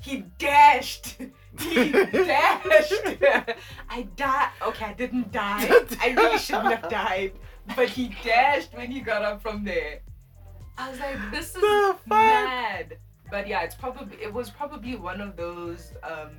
He 0.00 0.24
dashed. 0.38 1.16
He 1.58 1.90
dashed. 1.90 2.92
I 3.90 4.02
died. 4.14 4.50
Okay, 4.62 4.84
I 4.84 4.92
didn't 4.92 5.32
die. 5.32 5.68
I 6.00 6.14
really 6.16 6.38
shouldn't 6.38 6.72
have 6.72 6.88
died. 6.88 7.32
But 7.74 7.88
he 7.88 8.14
dashed 8.22 8.72
when 8.74 8.92
he 8.92 9.00
got 9.00 9.22
up 9.22 9.42
from 9.42 9.64
there. 9.64 10.02
I 10.76 10.90
was 10.90 11.00
like, 11.00 11.18
this 11.32 11.56
is 11.56 11.62
mad. 12.06 12.98
But 13.28 13.48
yeah, 13.48 13.62
it's 13.62 13.74
probably 13.74 14.16
it 14.22 14.32
was 14.32 14.50
probably 14.50 14.94
one 14.94 15.20
of 15.20 15.36
those 15.36 15.92
um 16.04 16.30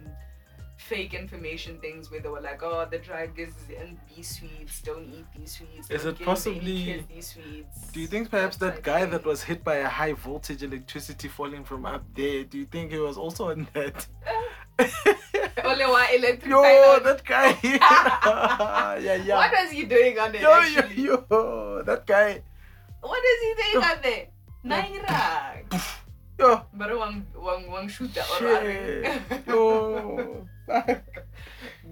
fake 0.80 1.14
information 1.14 1.78
things 1.80 2.10
where 2.10 2.22
they 2.22 2.30
were 2.30 2.40
like, 2.40 2.62
oh, 2.64 2.88
the 2.90 2.98
drug 2.98 3.38
is 3.38 3.54
in 3.70 4.00
these 4.10 4.40
sweets. 4.40 4.82
Don't 4.82 5.06
eat 5.14 5.26
these 5.38 5.58
sweets. 5.58 5.90
Is 5.90 6.06
it 6.06 6.20
possibly- 6.24 7.06
these 7.14 7.28
sweets. 7.28 7.92
Do 7.92 8.00
you 8.00 8.08
think 8.08 8.32
perhaps 8.32 8.58
that 8.58 8.76
type 8.76 8.84
guy 8.84 9.02
thing. 9.02 9.12
that 9.12 9.26
was 9.26 9.44
hit 9.44 9.64
by 9.64 9.76
a 9.76 9.90
high 9.90 10.14
voltage 10.14 10.64
electricity 10.64 11.28
falling 11.28 11.64
from 11.66 11.86
up 11.86 12.04
there, 12.16 12.44
do 12.46 12.58
you 12.58 12.66
think 12.66 12.92
he 12.92 12.98
was 12.98 13.18
also 13.18 13.52
on 13.52 13.68
that? 13.74 14.08
Only 15.64 15.86
one 15.86 16.08
electric 16.16 16.50
Yo, 16.50 17.00
that 17.04 17.22
guy. 17.26 17.58
yeah, 17.64 19.16
yeah. 19.16 19.36
What 19.36 19.52
was 19.52 19.72
he 19.72 19.84
doing 19.84 20.18
on 20.18 20.34
it? 20.34 20.42
yo, 20.42 20.50
yo, 20.50 20.80
actually? 20.80 21.04
yo, 21.04 21.84
that 21.86 22.08
guy. 22.08 22.42
What 23.02 23.24
is 23.24 23.42
he 23.42 23.54
doing 23.64 23.84
on 23.86 23.98
there? 24.02 24.28
Naira. 24.66 25.84
Yo, 26.40 26.64
But 26.74 26.98
one 26.98 27.28
one 27.36 27.70
one 27.70 27.88
shooter 27.90 28.24
shit. 28.38 29.22
Yo. 29.46 30.48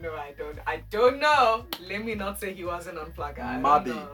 No, 0.02 0.14
I 0.14 0.32
don't. 0.38 0.60
I 0.68 0.84
don't 0.92 1.20
know. 1.20 1.66
Let 1.90 2.06
me 2.06 2.14
not 2.14 2.40
say 2.40 2.54
he 2.54 2.64
wasn't 2.64 3.00
on 3.00 3.12
flag. 3.14 3.40
I 3.40 3.60
don't 3.60 3.64
Maybe. 3.88 3.98
know. 3.98 4.10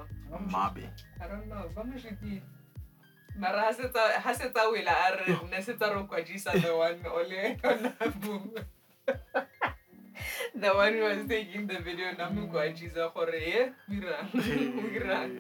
Mabe. 0.50 0.86
I 1.22 1.28
don't 1.28 1.48
know. 1.50 1.70
Vamos 1.76 2.04
repeat. 2.06 2.42
Mara 3.38 3.60
ha 3.66 3.72
setsa 3.74 4.04
ha 4.24 4.32
setsa 4.40 4.64
wela 4.72 4.94
a 5.08 5.10
re 5.18 5.36
ne 5.52 5.60
setsa 5.68 5.90
ro 5.94 6.04
kwadisa 6.10 6.54
the 6.62 6.72
one 6.76 7.02
ole 7.12 7.58
ona 7.64 7.94
boom. 8.22 8.52
The 10.56 10.70
one 10.70 10.94
who 10.94 11.04
was 11.04 11.22
taking 11.28 11.66
the 11.68 11.80
video 11.82 12.14
na 12.18 12.30
mo 12.30 12.48
kwadisa 12.48 13.10
gore 13.14 13.34
eh 13.54 13.70
wirang 13.90 14.30
wirang 14.94 15.32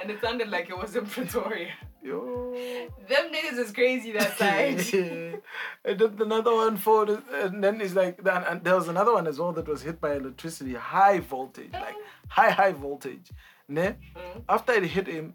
and 0.00 0.10
it 0.10 0.18
sounded 0.20 0.48
like 0.50 0.68
it 0.70 0.76
was 0.76 0.96
in 0.96 1.06
Pretoria. 1.06 1.74
Yo. 2.02 2.18
Them 3.08 3.32
niggas 3.32 3.58
is 3.58 3.72
crazy 3.72 4.12
that 4.12 4.36
side. 4.38 4.78
and 5.84 5.98
then 5.98 6.16
another 6.20 6.54
one 6.54 6.76
for 6.76 7.20
and 7.32 7.62
then 7.62 7.80
it's 7.80 7.94
like 7.94 8.22
then 8.22 8.42
and 8.44 8.62
there 8.64 8.74
was 8.74 8.88
another 8.88 9.12
one 9.14 9.26
as 9.26 9.38
well 9.38 9.52
that 9.52 9.68
was 9.68 9.82
hit 9.82 10.00
by 10.00 10.14
electricity, 10.14 10.74
high 10.74 11.20
voltage, 11.20 11.72
like 11.72 11.96
high 12.28 12.50
high 12.50 12.72
voltage. 12.72 13.30
Ne? 13.68 13.94
Mm. 14.16 14.42
After 14.48 14.72
it 14.72 14.84
hit 14.84 15.06
him, 15.06 15.34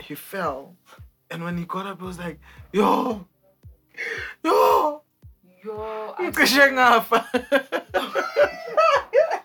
he 0.00 0.14
fell, 0.14 0.76
and 1.30 1.44
when 1.44 1.58
he 1.58 1.64
got 1.64 1.86
up, 1.86 1.98
he 2.00 2.06
was 2.06 2.18
like, 2.18 2.38
"Yo, 2.72 3.26
yo, 4.44 5.02
Yo, 5.64 6.14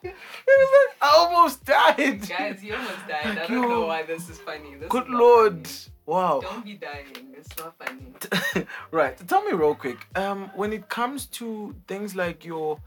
I 0.06 1.14
almost 1.16 1.66
died. 1.66 2.28
Guys, 2.28 2.64
you 2.64 2.76
almost 2.76 3.08
died. 3.08 3.38
I 3.38 3.48
don't 3.48 3.70
know 3.70 3.86
why 3.86 4.04
this 4.04 4.30
is 4.30 4.40
funny. 4.40 4.76
This 4.76 4.90
Good 4.90 5.08
is 5.08 5.10
lord. 5.10 5.68
funny. 5.68 5.94
Wow. 6.06 6.42
Don't 6.42 6.66
be 6.66 6.74
dying. 6.76 7.06
It's 7.38 7.58
not 7.58 7.76
funny. 7.78 8.66
right. 8.92 9.16
Tell 9.28 9.44
me 9.44 9.54
real 9.54 9.76
quick. 9.76 10.06
Um, 10.16 10.52
when 10.56 10.74
it 10.74 10.90
comes 10.90 11.28
to 11.28 11.74
things 11.88 12.16
like 12.16 12.44
your, 12.44 12.80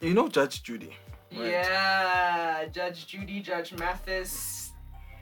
you 0.00 0.14
know, 0.14 0.28
Judge 0.28 0.62
Judy. 0.62 0.96
Right. 1.30 1.50
Yeah, 1.50 2.64
Judge 2.72 3.06
Judy, 3.06 3.40
Judge 3.40 3.74
Mathis. 3.74 4.72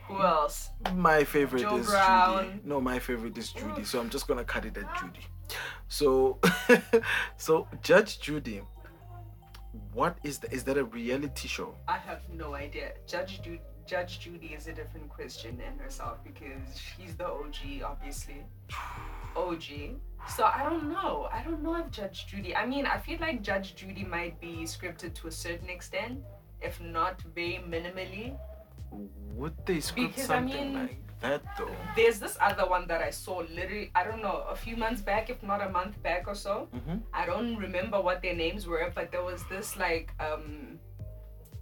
Who 0.07 0.21
else? 0.21 0.69
My 0.95 1.25
favorite 1.25 1.63
Joe 1.63 1.77
is 1.77 1.87
Judy. 1.87 2.61
No, 2.63 2.79
my 2.79 2.97
favorite 2.97 3.37
is 3.37 3.51
Judy. 3.51 3.83
So 3.83 3.99
I'm 3.99 4.09
just 4.09 4.25
gonna 4.25 4.45
cut 4.45 4.63
it 4.63 4.77
at 4.77 4.87
Judy. 5.01 5.25
So, 5.89 6.39
so 7.37 7.67
Judge 7.81 8.19
Judy. 8.21 8.61
What 9.93 10.17
is 10.23 10.39
that? 10.39 10.53
Is 10.53 10.63
that 10.65 10.77
a 10.77 10.83
reality 10.83 11.47
show? 11.47 11.75
I 11.87 11.97
have 11.97 12.21
no 12.33 12.55
idea. 12.55 12.91
Judge 13.07 13.41
Judy, 13.41 13.61
Judge 13.85 14.19
Judy 14.19 14.47
is 14.57 14.67
a 14.67 14.73
different 14.73 15.09
question 15.09 15.59
in 15.61 15.77
herself 15.79 16.17
because 16.23 16.79
she's 16.79 17.15
the 17.15 17.27
OG, 17.27 17.81
obviously. 17.83 18.43
OG. 19.35 19.97
So 20.35 20.43
I 20.45 20.63
don't 20.63 20.89
know. 20.89 21.29
I 21.31 21.41
don't 21.43 21.61
know 21.63 21.75
if 21.75 21.89
Judge 21.91 22.27
Judy. 22.27 22.55
I 22.55 22.65
mean, 22.65 22.85
I 22.85 22.97
feel 22.97 23.19
like 23.19 23.41
Judge 23.41 23.75
Judy 23.75 24.03
might 24.03 24.39
be 24.41 24.63
scripted 24.63 25.13
to 25.15 25.27
a 25.27 25.31
certain 25.31 25.69
extent, 25.69 26.19
if 26.61 26.81
not 26.81 27.21
very 27.35 27.61
minimally. 27.67 28.37
Would 29.35 29.53
they 29.65 29.79
script 29.79 30.15
Because, 30.15 30.29
I 30.29 30.35
something 30.39 30.73
mean- 30.73 30.73
like 30.73 31.06
that 31.21 31.41
though? 31.57 31.75
There's 31.95 32.19
this 32.19 32.37
other 32.39 32.67
one 32.67 32.87
that 32.87 33.01
I 33.01 33.09
saw 33.09 33.37
literally, 33.53 33.91
I 33.95 34.03
don't 34.03 34.21
know, 34.21 34.45
a 34.49 34.55
few 34.55 34.75
months 34.77 35.01
back, 35.01 35.29
if 35.29 35.41
not 35.43 35.61
a 35.61 35.69
month 35.69 36.01
back 36.03 36.27
or 36.27 36.35
so. 36.35 36.67
Mm-hmm. 36.75 36.97
I 37.13 37.25
don't 37.25 37.55
remember 37.57 37.99
what 38.01 38.21
their 38.21 38.35
names 38.35 38.67
were, 38.67 38.91
but 38.93 39.11
there 39.11 39.23
was 39.23 39.43
this 39.49 39.77
like 39.77 40.11
um 40.19 40.79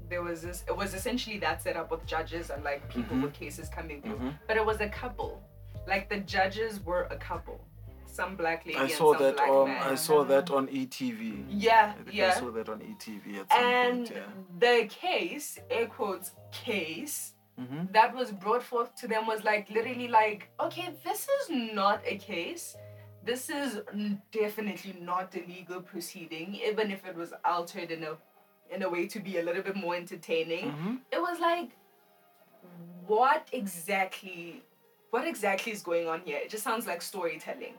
there 0.09 0.21
was 0.21 0.41
this 0.43 0.63
it 0.67 0.75
was 0.75 0.93
essentially 0.93 1.39
that 1.39 1.61
setup 1.63 1.89
with 1.91 2.05
judges 2.05 2.49
and 2.49 2.63
like 2.63 2.87
people 2.89 3.17
Mhm. 3.17 3.23
with 3.23 3.33
cases 3.33 3.69
coming 3.69 4.01
through. 4.01 4.17
Mhm. 4.17 4.33
But 4.47 4.57
it 4.57 4.65
was 4.65 4.79
a 4.81 4.89
couple. 4.89 5.41
Like 5.87 6.09
the 6.09 6.19
judges 6.19 6.79
were 6.83 7.03
a 7.11 7.15
couple. 7.15 7.59
Some 8.05 8.35
black 8.37 8.65
lady 8.65 8.77
I 8.77 8.83
and 8.83 8.91
saw 8.91 9.13
some 9.13 9.23
that 9.23 9.35
black 9.37 9.49
on. 9.49 9.67
man. 9.67 9.83
I 9.83 9.95
saw 9.95 10.23
that 10.23 10.49
on 10.49 10.67
ETV. 10.69 11.45
yeah, 11.49 11.93
I 11.99 12.03
think 12.03 12.19
I 12.21 12.29
saw 12.39 12.49
that 12.51 12.69
on 12.69 12.79
ETV 12.81 13.39
at 13.41 13.49
some 13.51 13.59
And 13.59 13.97
point. 14.07 14.11
Yeah. 14.15 14.23
the 14.59 14.87
case, 14.87 15.59
air 15.69 15.87
quotes, 15.87 16.31
case 16.51 17.33
Mm-hmm. 17.59 17.93
that 17.93 18.13
was 18.13 18.31
brought 18.31 18.61
forth 18.61 18.93
to 18.97 19.07
them 19.07 19.27
was 19.27 19.45
like 19.45 19.69
literally 19.69 20.09
like, 20.09 20.49
okay, 20.59 20.93
this 21.05 21.25
is 21.39 21.49
not 21.49 22.01
a 22.05 22.17
case. 22.17 22.75
This 23.23 23.49
is 23.49 23.79
definitely 24.31 24.97
not 25.01 25.33
a 25.35 25.39
legal 25.47 25.81
proceeding, 25.81 26.55
even 26.55 26.91
if 26.91 27.05
it 27.05 27.15
was 27.15 27.33
altered 27.45 27.91
in 27.91 28.03
a 28.03 28.17
in 28.69 28.83
a 28.83 28.89
way 28.89 29.07
to 29.07 29.19
be 29.19 29.37
a 29.37 29.43
little 29.43 29.63
bit 29.63 29.75
more 29.75 29.95
entertaining. 29.95 30.65
Mm-hmm. 30.65 30.95
It 31.11 31.21
was 31.21 31.39
like, 31.39 31.69
what 33.07 33.47
exactly, 33.51 34.63
what 35.11 35.27
exactly 35.27 35.71
is 35.71 35.81
going 35.81 36.07
on 36.07 36.21
here? 36.25 36.37
It 36.37 36.49
just 36.49 36.63
sounds 36.63 36.87
like 36.87 37.01
storytelling. 37.01 37.75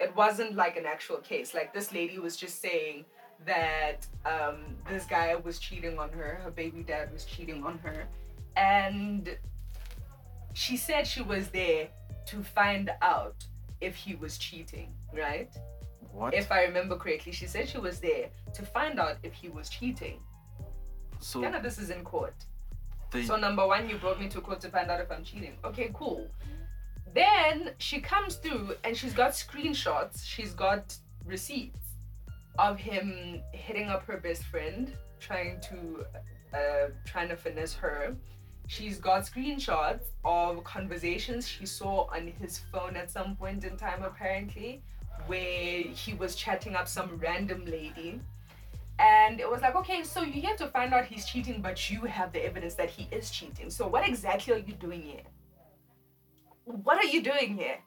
It 0.00 0.14
wasn't 0.16 0.56
like 0.56 0.76
an 0.76 0.86
actual 0.86 1.18
case. 1.18 1.54
Like 1.54 1.74
this 1.74 1.92
lady 1.92 2.18
was 2.18 2.36
just 2.36 2.60
saying 2.60 3.04
that 3.46 4.06
um, 4.24 4.76
this 4.88 5.04
guy 5.04 5.34
was 5.36 5.58
cheating 5.58 5.98
on 5.98 6.10
her. 6.10 6.40
Her 6.42 6.50
baby 6.50 6.82
dad 6.82 7.12
was 7.12 7.24
cheating 7.24 7.64
on 7.64 7.78
her, 7.78 8.06
and 8.56 9.36
she 10.54 10.76
said 10.76 11.06
she 11.06 11.22
was 11.22 11.48
there 11.48 11.88
to 12.26 12.42
find 12.42 12.90
out 13.02 13.44
if 13.80 13.94
he 13.94 14.14
was 14.14 14.38
cheating, 14.38 14.92
right? 15.14 15.50
What? 16.12 16.34
If 16.34 16.50
I 16.50 16.64
remember 16.64 16.96
correctly, 16.96 17.32
she 17.32 17.46
said 17.46 17.68
she 17.68 17.78
was 17.78 18.00
there 18.00 18.28
to 18.54 18.62
find 18.62 18.98
out 18.98 19.16
if 19.22 19.32
he 19.32 19.48
was 19.48 19.68
cheating. 19.68 20.20
so 21.20 21.40
None 21.40 21.54
of 21.54 21.62
this 21.62 21.78
is 21.78 21.90
in 21.90 22.04
court. 22.04 22.34
they. 23.12 23.24
So 23.24 23.36
number 23.36 23.66
one, 23.66 23.88
you 23.88 23.96
brought 23.98 24.20
me 24.20 24.28
to 24.28 24.40
court 24.40 24.60
to 24.62 24.70
find 24.70 24.90
out 24.90 25.00
if 25.00 25.10
I'm 25.10 25.24
cheating. 25.24 25.54
Okay, 25.64 25.90
cool. 25.94 26.28
Then 27.14 27.72
she 27.78 28.00
comes 28.00 28.36
through 28.36 28.74
and 28.84 28.96
she's 28.96 29.12
got 29.12 29.32
screenshots. 29.32 30.24
She's 30.24 30.52
got 30.52 30.96
receipts 31.24 31.86
of 32.58 32.76
him 32.78 33.40
hitting 33.52 33.88
up 33.88 34.04
her 34.06 34.18
best 34.18 34.44
friend, 34.44 34.92
trying 35.20 35.60
to, 35.62 36.04
uh, 36.54 36.88
trying 37.06 37.28
to 37.28 37.36
finesse 37.36 37.74
her. 37.74 38.14
She's 38.70 38.98
got 38.98 39.22
screenshots 39.22 40.04
of 40.24 40.62
conversations 40.62 41.48
she 41.48 41.66
saw 41.66 42.06
on 42.14 42.32
his 42.40 42.60
phone 42.70 42.94
at 42.94 43.10
some 43.10 43.34
point 43.34 43.64
in 43.64 43.76
time, 43.76 44.04
apparently, 44.04 44.80
where 45.26 45.80
he 45.82 46.14
was 46.14 46.36
chatting 46.36 46.76
up 46.76 46.86
some 46.86 47.18
random 47.18 47.64
lady. 47.64 48.20
And 49.00 49.40
it 49.40 49.50
was 49.50 49.60
like, 49.60 49.74
okay, 49.74 50.04
so 50.04 50.22
you 50.22 50.42
have 50.42 50.56
to 50.58 50.68
find 50.68 50.94
out 50.94 51.04
he's 51.06 51.26
cheating, 51.26 51.60
but 51.60 51.90
you 51.90 52.02
have 52.02 52.32
the 52.32 52.46
evidence 52.46 52.74
that 52.74 52.90
he 52.90 53.08
is 53.10 53.32
cheating. 53.32 53.70
So 53.70 53.88
what 53.88 54.08
exactly 54.08 54.54
are 54.54 54.58
you 54.58 54.74
doing 54.74 55.02
here? 55.02 55.26
What 56.64 57.04
are 57.04 57.08
you 57.08 57.24
doing 57.24 57.56
here? 57.56 57.78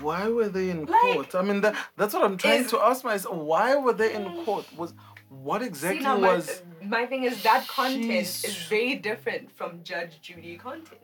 Why 0.00 0.26
were 0.28 0.48
they 0.48 0.70
in 0.70 0.86
Like, 0.86 1.16
court? 1.16 1.34
I 1.34 1.42
mean, 1.42 1.60
that, 1.60 1.76
that's 1.98 2.14
what 2.14 2.24
I'm 2.24 2.38
trying 2.38 2.62
is- 2.62 2.70
to 2.70 2.80
ask 2.80 3.04
myself. 3.04 3.36
Why 3.36 3.76
were 3.76 3.92
they 3.92 4.14
in 4.14 4.24
mm. 4.24 4.44
court? 4.46 4.64
Was 4.74 4.94
what 5.28 5.60
exactly 5.60 6.02
See, 6.02 6.22
was? 6.22 6.62
My 6.90 7.06
thing 7.06 7.24
is 7.24 7.42
that 7.42 7.66
content 7.68 8.26
Jeez. 8.26 8.44
is 8.48 8.56
very 8.68 8.96
different 8.96 9.50
from 9.56 9.82
Judge 9.84 10.20
Judy 10.20 10.56
content. 10.56 11.00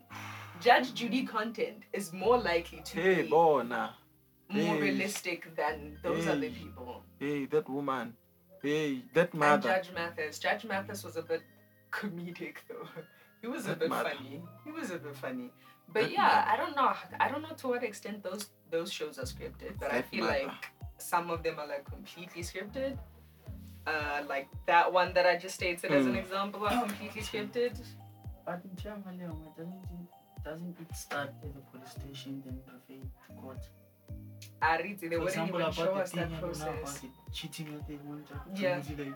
Judge 0.61 0.95
Judy 0.95 1.25
content 1.25 1.83
is 1.93 2.13
more 2.13 2.39
likely 2.39 2.81
to 2.91 3.01
Hey, 3.01 3.23
be 3.23 3.29
Bona. 3.29 3.95
more 4.49 4.75
hey. 4.77 4.81
realistic 4.81 5.55
than 5.57 5.99
those 6.03 6.25
Hey. 6.25 6.31
other 6.33 6.51
people. 6.51 7.03
Hey, 7.21 7.47
that 7.47 7.69
woman. 7.69 8.17
Hey, 8.63 9.03
that 9.15 9.35
And. 9.35 9.63
Judge 9.63 9.91
Mathis. 9.93 10.39
Judge 10.39 10.65
Mathis 10.65 11.05
was 11.05 11.17
a 11.17 11.23
bit 11.23 11.43
comedic 11.93 12.57
though. 12.69 12.89
He 13.43 13.49
was 13.49 13.67
a 13.67 13.69
That 13.69 13.81
bit 13.81 13.91
mother. 13.91 14.11
funny. 14.17 14.43
He 14.65 14.73
was 14.73 14.91
a 14.91 14.99
bit 14.99 15.15
funny. 15.17 15.51
But 15.93 16.03
That 16.05 16.11
yeah, 16.11 16.23
mother. 16.23 16.51
I 16.53 16.57
don't 16.57 16.75
know. 16.77 16.93
I 17.25 17.29
don't 17.31 17.43
know 17.43 17.55
to 17.63 17.69
what 17.69 17.83
extent 17.85 18.23
those 18.29 18.51
those 18.71 18.91
shows 18.93 19.19
are 19.23 19.29
scripted, 19.35 19.73
but 19.79 19.93
I 19.93 20.03
feel 20.03 20.25
mother. 20.25 20.45
like 20.49 20.63
some 20.99 21.31
of 21.31 21.43
them 21.45 21.59
are 21.63 21.69
like 21.75 21.85
completely 21.85 22.43
scripted. 22.43 22.99
Uh, 23.87 24.23
like 24.29 24.49
that 24.67 24.93
one 24.93 25.13
that 25.15 25.27
I 25.27 25.37
just 25.37 25.55
stated 25.55 25.93
as 25.93 26.07
an 26.07 26.15
Mm. 26.15 26.19
example 26.25 26.67
are 26.67 26.81
completely 26.87 27.23
scripted. 27.23 27.79
But 28.45 28.61
in 28.65 28.71
Chama 28.83 29.11
doesn't 29.57 29.85
it, 29.95 30.45
doesn't 30.45 30.77
it 30.81 30.97
start 30.97 31.31
at 31.43 31.55
the 31.55 31.61
police 31.71 31.91
station 31.91 32.43
then 32.45 32.61
refer 32.67 32.95
to 33.27 33.41
court? 33.41 33.59
I 34.63 34.79
read 34.79 34.93
it. 35.03 35.11
They 35.11 35.17
For 35.17 35.25
wouldn't 35.25 35.29
example, 35.29 35.61
even 35.61 35.63
about 35.63 35.75
show 35.75 35.95
us 35.95 36.11
that 36.13 36.21
I 36.33 36.39
about 36.39 36.41
process. 36.41 37.01
the 37.01 37.09
cheating 37.33 37.69
that 37.75 37.87
they 37.89 37.97
want 38.05 38.27
to 38.29 38.35
Yeah. 38.63 38.83
like, 38.99 39.15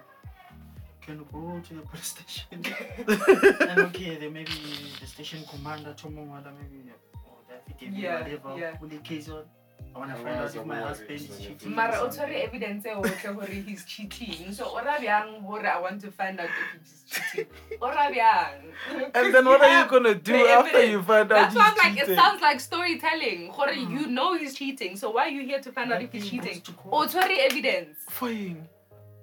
can 1.01 1.19
go 1.33 1.61
to 1.67 1.75
the 1.75 1.83
police 1.83 2.07
station 2.15 2.63
and 3.71 3.81
okay, 3.89 4.17
there 4.19 4.31
may 4.31 4.45
be 4.45 4.61
the 5.01 5.07
station 5.07 5.45
commander, 5.51 5.95
Tomongwala, 5.95 6.53
maybe 6.59 6.91
or 7.27 7.39
the 7.49 7.55
affidavit, 7.57 7.99
Yeah, 7.99 8.21
whatever, 8.23 8.59
yeah. 8.59 8.77
pull 8.77 8.89
the 8.89 8.99
case 8.99 9.29
on. 9.31 9.45
I 9.95 9.99
want 9.99 10.11
to 10.11 10.17
find 10.23 10.37
out 10.37 10.55
if 10.55 10.67
my 10.67 10.77
husband 10.77 11.11
is 11.11 11.29
so 11.29 11.35
you 11.35 11.49
have 11.49 11.59
to- 11.59 11.65
cheating. 11.65 11.75
Mara 11.75 11.99
or 11.99 12.07
o 12.07 12.09
tshwere 12.09 12.43
evidence 12.47 12.87
e 12.87 12.91
otlhe 12.91 13.35
gore 13.35 13.47
he's 13.47 13.85
cheating. 13.85 14.53
So 14.53 14.65
ora 14.67 14.97
bjang 15.01 15.43
hore 15.43 15.67
I 15.67 15.81
want 15.81 16.01
to 16.03 16.11
find 16.11 16.41
out 16.41 16.49
if 16.49 16.69
he's 16.73 16.95
cheating. 17.11 17.47
Ora 17.81 18.11
bjang. 18.15 18.73
And 19.15 19.35
then 19.35 19.45
what 19.45 19.63
are 19.63 19.83
you 19.83 19.89
gonna 19.91 20.15
do 20.15 20.35
after 20.35 20.77
evidence. 20.77 20.91
you 20.91 21.03
find 21.03 21.33
out 21.33 21.41
That's 21.41 21.57
why 21.57 21.73
I'm 21.73 21.95
like, 21.95 22.03
it 22.03 22.15
sounds 22.15 22.41
like 22.41 22.61
storytelling. 22.61 23.53
Gore, 23.57 23.69
mm. 23.69 23.91
you 23.91 24.07
know 24.07 24.37
he's 24.37 24.55
cheating. 24.55 24.97
So 24.97 25.11
why 25.11 25.27
are 25.27 25.35
you 25.39 25.43
here 25.43 25.61
to 25.61 25.73
find 25.73 25.93
out 25.93 26.03
if 26.03 26.13
he's 26.13 26.29
cheating? 26.31 26.61
to 26.61 26.73
O 26.93 27.07
court. 27.07 27.15
evidence. 27.15 27.99
Fine. 28.09 28.69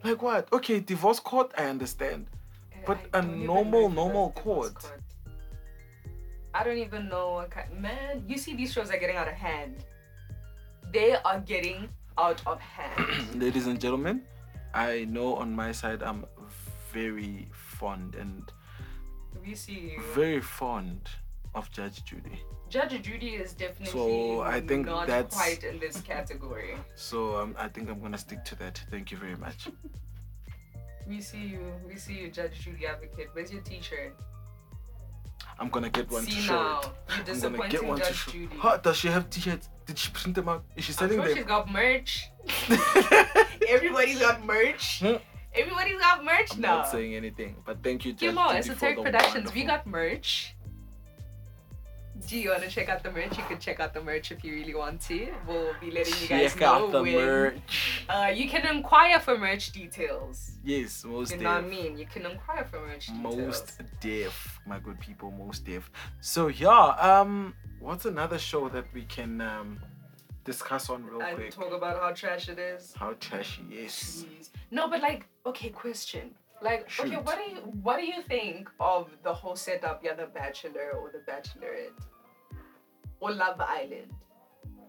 Like 0.04 0.22
what? 0.22 0.52
Okay, 0.54 0.80
divorce 0.80 1.20
court, 1.20 1.52
I 1.58 1.66
understand. 1.66 2.28
Eh, 2.74 2.78
but 2.86 3.00
I 3.14 3.20
a 3.20 3.22
normal, 3.22 3.72
know 3.72 3.86
if 3.86 3.92
it 3.92 3.96
normal 3.96 4.26
was 4.28 4.44
court. 4.44 4.92
I 6.54 6.64
don't 6.64 6.78
even 6.78 7.10
know 7.10 7.34
what 7.34 7.52
kind. 7.52 7.70
Man, 7.80 8.24
you 8.28 8.38
see, 8.38 8.56
these 8.56 8.74
shows 8.74 8.90
are 8.90 8.98
getting 8.98 9.16
out 9.16 9.28
of 9.28 9.34
hand. 9.34 9.84
They 10.92 11.16
are 11.26 11.40
getting 11.40 11.90
out 12.18 12.42
of 12.46 12.60
hand. 12.60 13.36
Ladies 13.42 13.68
and 13.68 13.80
gentlemen, 13.80 14.22
I 14.74 15.06
know 15.06 15.36
on 15.36 15.54
my 15.54 15.72
side 15.72 16.02
I'm 16.02 16.26
very 16.94 17.48
fond 17.52 18.16
and 18.16 18.52
we 19.46 19.54
see 19.56 19.92
you. 19.96 20.02
very 20.14 20.42
fond 20.42 21.10
of 21.56 21.72
Judge 21.72 22.04
Judy. 22.04 22.42
Judge 22.70 23.02
Judy 23.02 23.36
is 23.36 23.54
definitely 23.54 23.88
So, 23.88 24.42
I 24.42 24.60
think 24.60 24.86
not 24.88 25.08
that's- 25.08 25.34
quite 25.34 25.64
in 25.64 25.80
this 25.80 26.02
category. 26.02 26.76
So 26.96 27.38
um, 27.38 27.56
I 27.58 27.68
think 27.68 27.90
I'm 27.90 28.00
gonna 28.02 28.18
stick 28.18 28.44
to 28.46 28.56
that. 28.60 28.84
Thank 28.92 29.12
you 29.12 29.18
very 29.18 29.36
much. 29.36 29.68
We 31.08 31.22
see 31.22 31.46
you. 31.48 31.62
We 31.88 31.96
see 31.96 32.16
you, 32.20 32.30
Judge 32.30 32.60
Judy 32.60 32.86
Advocate. 32.86 33.30
Where's 33.32 33.50
your 33.50 33.62
T-shirt? 33.62 34.14
I'm 35.60 35.70
gonna 35.70 35.90
get 35.90 36.10
one 36.12 36.26
to 36.26 36.32
see 36.32 36.40
show 36.42 36.54
now, 36.54 36.82
it. 36.82 37.30
I'm 37.30 37.40
gonna 37.54 37.70
get 37.70 37.86
one 37.86 38.00
to 38.00 38.14
show. 38.14 38.32
Judy. 38.32 38.56
Huh, 38.58 38.78
does 38.78 38.98
she 38.98 39.08
have 39.08 39.30
t-shirts? 39.30 39.70
Did 39.86 39.98
she 39.98 40.12
print 40.12 40.36
them 40.36 40.50
out? 40.50 40.64
Is 40.76 40.86
she 40.86 40.92
I'm 40.94 40.98
selling 40.98 41.18
sure 41.18 41.28
she's 41.28 41.36
them? 41.36 41.48
got 41.48 41.72
merch. 41.72 42.30
Everybody's 43.68 44.20
got 44.20 44.46
merch. 44.46 45.00
Hmm. 45.00 45.16
Everybody's 45.56 46.00
got 46.00 46.24
merch 46.24 46.54
I'm 46.54 46.62
now. 46.62 46.76
not 46.78 46.90
saying 46.90 47.16
anything, 47.16 47.56
but 47.66 47.82
thank 47.82 48.06
you, 48.06 48.12
Judge 48.14 48.30
Kimo, 48.30 48.48
Judy, 48.50 48.58
Esoteric 48.60 49.02
Productions, 49.02 49.54
we 49.54 49.64
got 49.64 49.88
merch. 49.88 50.56
Do 52.28 52.38
you 52.38 52.50
want 52.50 52.64
to 52.64 52.70
check 52.70 52.90
out 52.90 53.04
the 53.04 53.12
merch? 53.12 53.38
You 53.38 53.44
can 53.46 53.58
check 53.58 53.80
out 53.80 53.94
the 53.94 54.04
merch 54.04 54.34
if 54.34 54.44
you 54.44 54.54
really 54.54 54.76
want 54.76 55.00
to. 55.04 55.30
We'll 55.48 55.74
be 55.80 55.92
letting 55.92 56.14
you 56.22 56.28
guys 56.28 56.52
Check 56.52 56.60
know 56.60 56.68
out 56.86 56.92
the 56.92 57.02
when. 57.02 57.16
merch. 57.16 58.06
Uh, 58.10 58.32
you 58.36 58.50
can 58.50 58.68
inquire 58.68 59.18
for 59.22 59.38
merch 59.38 59.72
details. 59.72 60.52
Yes, 60.62 61.06
most 61.06 61.32
You 61.32 61.38
know 61.38 61.54
what 61.56 61.64
I 61.64 61.68
mean? 61.68 61.98
You 61.98 62.06
can 62.06 62.26
inquire 62.26 62.66
for 62.66 62.86
merch 62.86 63.08
details. 63.08 63.38
Most 63.38 63.82
deaf, 64.02 64.60
my 64.68 64.78
good 64.80 65.00
people, 65.00 65.32
most 65.32 65.66
deaf. 65.66 65.90
So 66.20 66.50
yeah, 66.50 66.96
um, 67.00 67.54
what's 67.80 68.06
another 68.06 68.38
show 68.38 68.68
that 68.70 68.86
we 68.94 69.04
can 69.04 69.40
um 69.40 69.80
discuss 70.44 70.90
on 70.90 71.06
real 71.06 71.22
and 71.22 71.38
quick? 71.38 71.52
talk 71.52 71.72
about 71.72 71.96
how 72.02 72.12
trash 72.12 72.50
it 72.50 72.60
is. 72.60 72.94
How 72.98 73.14
trashy, 73.22 73.64
yes. 73.70 74.26
Jeez. 74.28 74.50
No, 74.70 74.90
but 74.90 75.02
like, 75.02 75.28
okay, 75.46 75.70
question. 75.70 76.32
Like, 76.62 76.90
okay, 77.00 77.16
what 77.18 77.38
do 77.38 77.44
you 77.52 77.58
what 77.84 77.98
do 78.00 78.06
you 78.06 78.22
think 78.24 78.70
of 78.82 79.10
the 79.24 79.34
whole 79.34 79.56
setup, 79.56 80.04
yeah, 80.04 80.14
the 80.14 80.26
Bachelor 80.26 80.92
or 81.00 81.12
the 81.12 81.20
Bachelorette 81.32 81.94
or 83.20 83.32
Love 83.32 83.60
Island? 83.60 84.12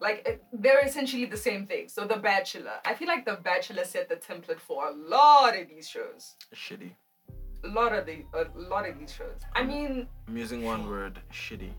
Like, 0.00 0.40
they're 0.52 0.84
essentially 0.84 1.24
the 1.24 1.36
same 1.36 1.66
thing. 1.66 1.88
So 1.88 2.06
the 2.06 2.16
Bachelor, 2.16 2.74
I 2.84 2.94
feel 2.94 3.08
like 3.08 3.24
the 3.24 3.38
Bachelor 3.42 3.84
set 3.84 4.08
the 4.08 4.16
template 4.16 4.60
for 4.60 4.88
a 4.88 4.92
lot 4.94 5.58
of 5.58 5.68
these 5.68 5.88
shows. 5.88 6.36
Shitty. 6.54 6.92
A 7.64 7.68
lot 7.68 7.92
of 7.92 8.06
the 8.06 8.24
a 8.34 8.46
lot 8.56 8.88
of 8.88 8.96
these 9.00 9.12
shows. 9.12 9.40
I 9.56 9.64
mean, 9.64 10.06
I'm 10.28 10.36
using 10.36 10.62
one 10.62 10.88
word, 10.88 11.20
shitty. 11.32 11.70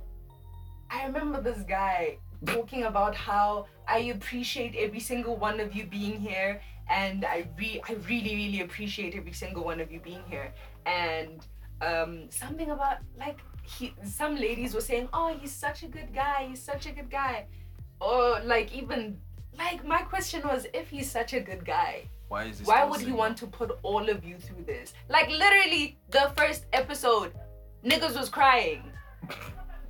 I 0.92 1.06
remember 1.06 1.40
this 1.40 1.60
guy 1.60 2.18
talking 2.46 2.84
about 2.84 3.16
how 3.16 3.68
I 3.88 4.00
appreciate 4.16 4.76
every 4.76 5.00
single 5.00 5.38
one 5.38 5.62
of 5.62 5.74
you 5.74 5.86
being 5.86 6.20
here, 6.20 6.62
and 6.90 7.24
I 7.24 7.48
re- 7.58 7.82
I 7.88 7.94
really 8.10 8.36
really 8.36 8.62
appreciate 8.62 9.16
every 9.16 9.32
single 9.32 9.64
one 9.64 9.80
of 9.80 9.90
you 9.90 10.02
being 10.02 10.24
here, 10.28 10.54
and 10.86 11.48
um, 11.82 12.30
something 12.30 12.72
about 12.72 12.98
like 13.18 13.38
he 13.64 13.94
some 14.04 14.36
ladies 14.36 14.74
were 14.74 14.82
saying, 14.82 15.10
oh 15.14 15.36
he's 15.40 15.52
such 15.52 15.84
a 15.84 15.88
good 15.88 16.14
guy, 16.14 16.48
he's 16.50 16.62
such 16.62 16.86
a 16.86 16.92
good 16.92 17.10
guy, 17.10 17.46
or 18.02 18.40
like 18.44 18.74
even 18.74 19.18
like 19.58 19.86
my 19.86 20.02
question 20.02 20.42
was 20.44 20.68
if 20.74 20.90
he's 20.90 21.10
such 21.12 21.34
a 21.34 21.40
good 21.40 21.66
guy, 21.66 22.04
Why 22.28 22.46
is 22.46 22.62
why 22.64 22.84
would 22.86 23.02
he 23.02 23.12
want 23.12 23.38
to 23.38 23.48
put 23.48 23.78
all 23.84 24.10
of 24.10 24.24
you 24.24 24.38
through 24.38 24.64
this? 24.66 24.94
Like 25.10 25.30
literally 25.30 25.98
the 26.10 26.32
first 26.38 26.66
episode, 26.74 27.34
niggas 27.84 28.18
was 28.18 28.30
crying. 28.30 28.84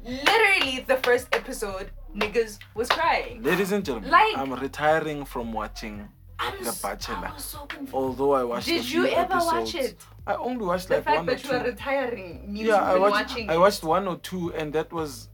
literally 0.04 0.86
the 0.88 0.98
first 0.98 1.28
episode, 1.34 1.92
niggas 2.16 2.58
was 2.76 2.90
crying. 2.90 3.44
Ladies 3.44 3.72
and 3.72 3.84
gentlemen, 3.86 4.10
Like- 4.12 4.38
I'm 4.38 4.54
retiring 4.54 5.26
from 5.26 5.54
watching. 5.54 6.08
I'm 6.40 6.64
The 6.64 6.78
Bachelor. 6.82 7.16
I 7.28 7.34
was 7.34 7.44
so. 7.44 7.68
Although 7.94 8.32
I 8.34 8.44
watched. 8.44 8.68
Did 8.68 8.90
you 8.90 9.06
ever 9.08 9.34
episodes, 9.34 9.46
watch 9.74 9.76
it? 9.76 9.98
I 10.26 10.36
only 10.36 10.66
watched 10.66 10.88
The 10.88 10.96
like 10.96 11.04
fact 11.06 11.18
one 11.18 11.30
or 11.30 11.36
that 11.36 11.44
you 11.44 11.52
are 11.52 11.64
retiring 11.64 12.54
means 12.54 12.68
Yeah, 12.68 12.76
you've 12.76 12.84
I 12.90 12.94
been 12.94 13.02
watched. 13.02 13.30
watching. 13.30 13.50
I 13.50 13.54
it. 13.56 13.60
watched 13.60 13.84
one 13.84 14.08
or 14.08 14.18
two, 14.18 14.54
and 14.54 14.72
that 14.74 14.92
was. 14.94 15.30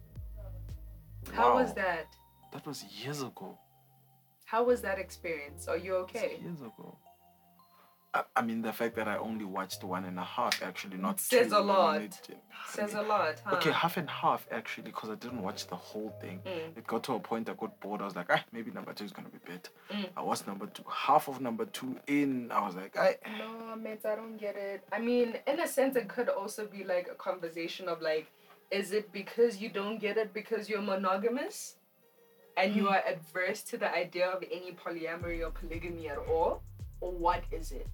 How 1.34 1.54
was 1.56 1.70
Wow. 1.70 1.74
that? 1.76 2.06
That 2.54 2.66
was 2.66 2.84
years 2.84 3.22
ago. 3.22 3.58
How 4.46 4.64
was 4.64 4.82
that 4.82 4.98
experience? 5.00 5.68
Are 5.68 5.78
you 5.78 5.96
okay? 5.98 6.40
Years 6.42 6.62
ago. 6.62 6.98
I, 8.16 8.24
I 8.38 8.42
mean, 8.42 8.62
the 8.62 8.72
fact 8.72 8.96
that 8.96 9.08
I 9.10 9.18
only 9.18 9.44
watched 9.46 9.84
one 9.84 10.06
and 10.06 10.18
a 10.18 10.24
half 10.24 10.64
actually, 10.64 10.98
not 10.98 11.20
Says 11.20 11.50
two, 11.50 11.56
a 11.56 11.58
I 11.58 11.60
mean, 11.62 11.68
lot. 11.68 12.02
it- 12.02 12.40
Says 12.70 12.94
a 12.96 13.02
lot, 13.02 13.36
huh? 13.46 13.58
Okay, 13.58 13.72
half 13.72 13.98
and 13.98 14.10
half 14.10 14.48
actually, 14.52 14.86
because 14.86 15.10
I 15.12 15.16
didn't 15.16 15.42
watch 15.44 15.68
the 15.68 15.76
whole 15.76 16.10
thing. 16.22 16.40
Mm. 16.46 16.78
It 16.78 16.88
got 16.88 17.04
to 17.04 17.14
a 17.14 17.20
point 17.20 17.48
I 17.50 17.54
got 17.54 17.80
bored. 17.80 18.02
I 18.02 18.06
was 18.06 18.16
like, 18.16 18.28
ah, 18.32 18.44
maybe 18.52 18.72
number 18.72 18.92
two 18.94 19.04
is 19.06 19.12
gonna 19.12 19.30
be 19.30 19.38
better. 19.46 19.70
Mm. 19.92 20.10
I 20.18 20.22
watched 20.24 20.48
number 20.48 20.66
two, 20.68 20.84
half 20.90 21.28
of 21.28 21.42
number 21.42 21.66
two 21.66 21.96
in. 22.08 22.52
I 22.52 22.66
was 22.66 22.76
like, 22.76 22.98
I. 22.98 23.18
No, 23.38 23.76
mates, 23.76 24.06
I 24.06 24.16
don't 24.16 24.38
get 24.38 24.56
it. 24.56 24.84
I 24.92 25.00
mean, 25.00 25.36
in 25.46 25.60
a 25.60 25.68
sense, 25.68 25.96
it 25.96 26.08
could 26.08 26.30
also 26.30 26.66
be 26.66 26.84
like 26.84 27.08
a 27.12 27.16
conversation 27.16 27.88
of 27.88 28.02
like, 28.02 28.32
is 28.72 28.92
it 28.94 29.12
because 29.12 29.58
you 29.62 29.70
don't 29.70 30.00
get 30.00 30.18
it 30.18 30.34
because 30.34 30.68
you're 30.70 30.82
monogamous 30.82 31.76
and 32.58 32.76
you 32.76 32.88
are 32.88 33.04
adverse 33.06 33.62
to 33.64 33.78
the 33.78 33.94
idea 33.94 34.28
of 34.28 34.44
any 34.52 34.72
polyamory 34.72 35.46
or 35.46 35.52
polygamy 35.52 36.08
at 36.10 36.18
all? 36.18 36.64
Or 37.02 37.12
what 37.12 37.44
is 37.52 37.72
it? 37.72 37.88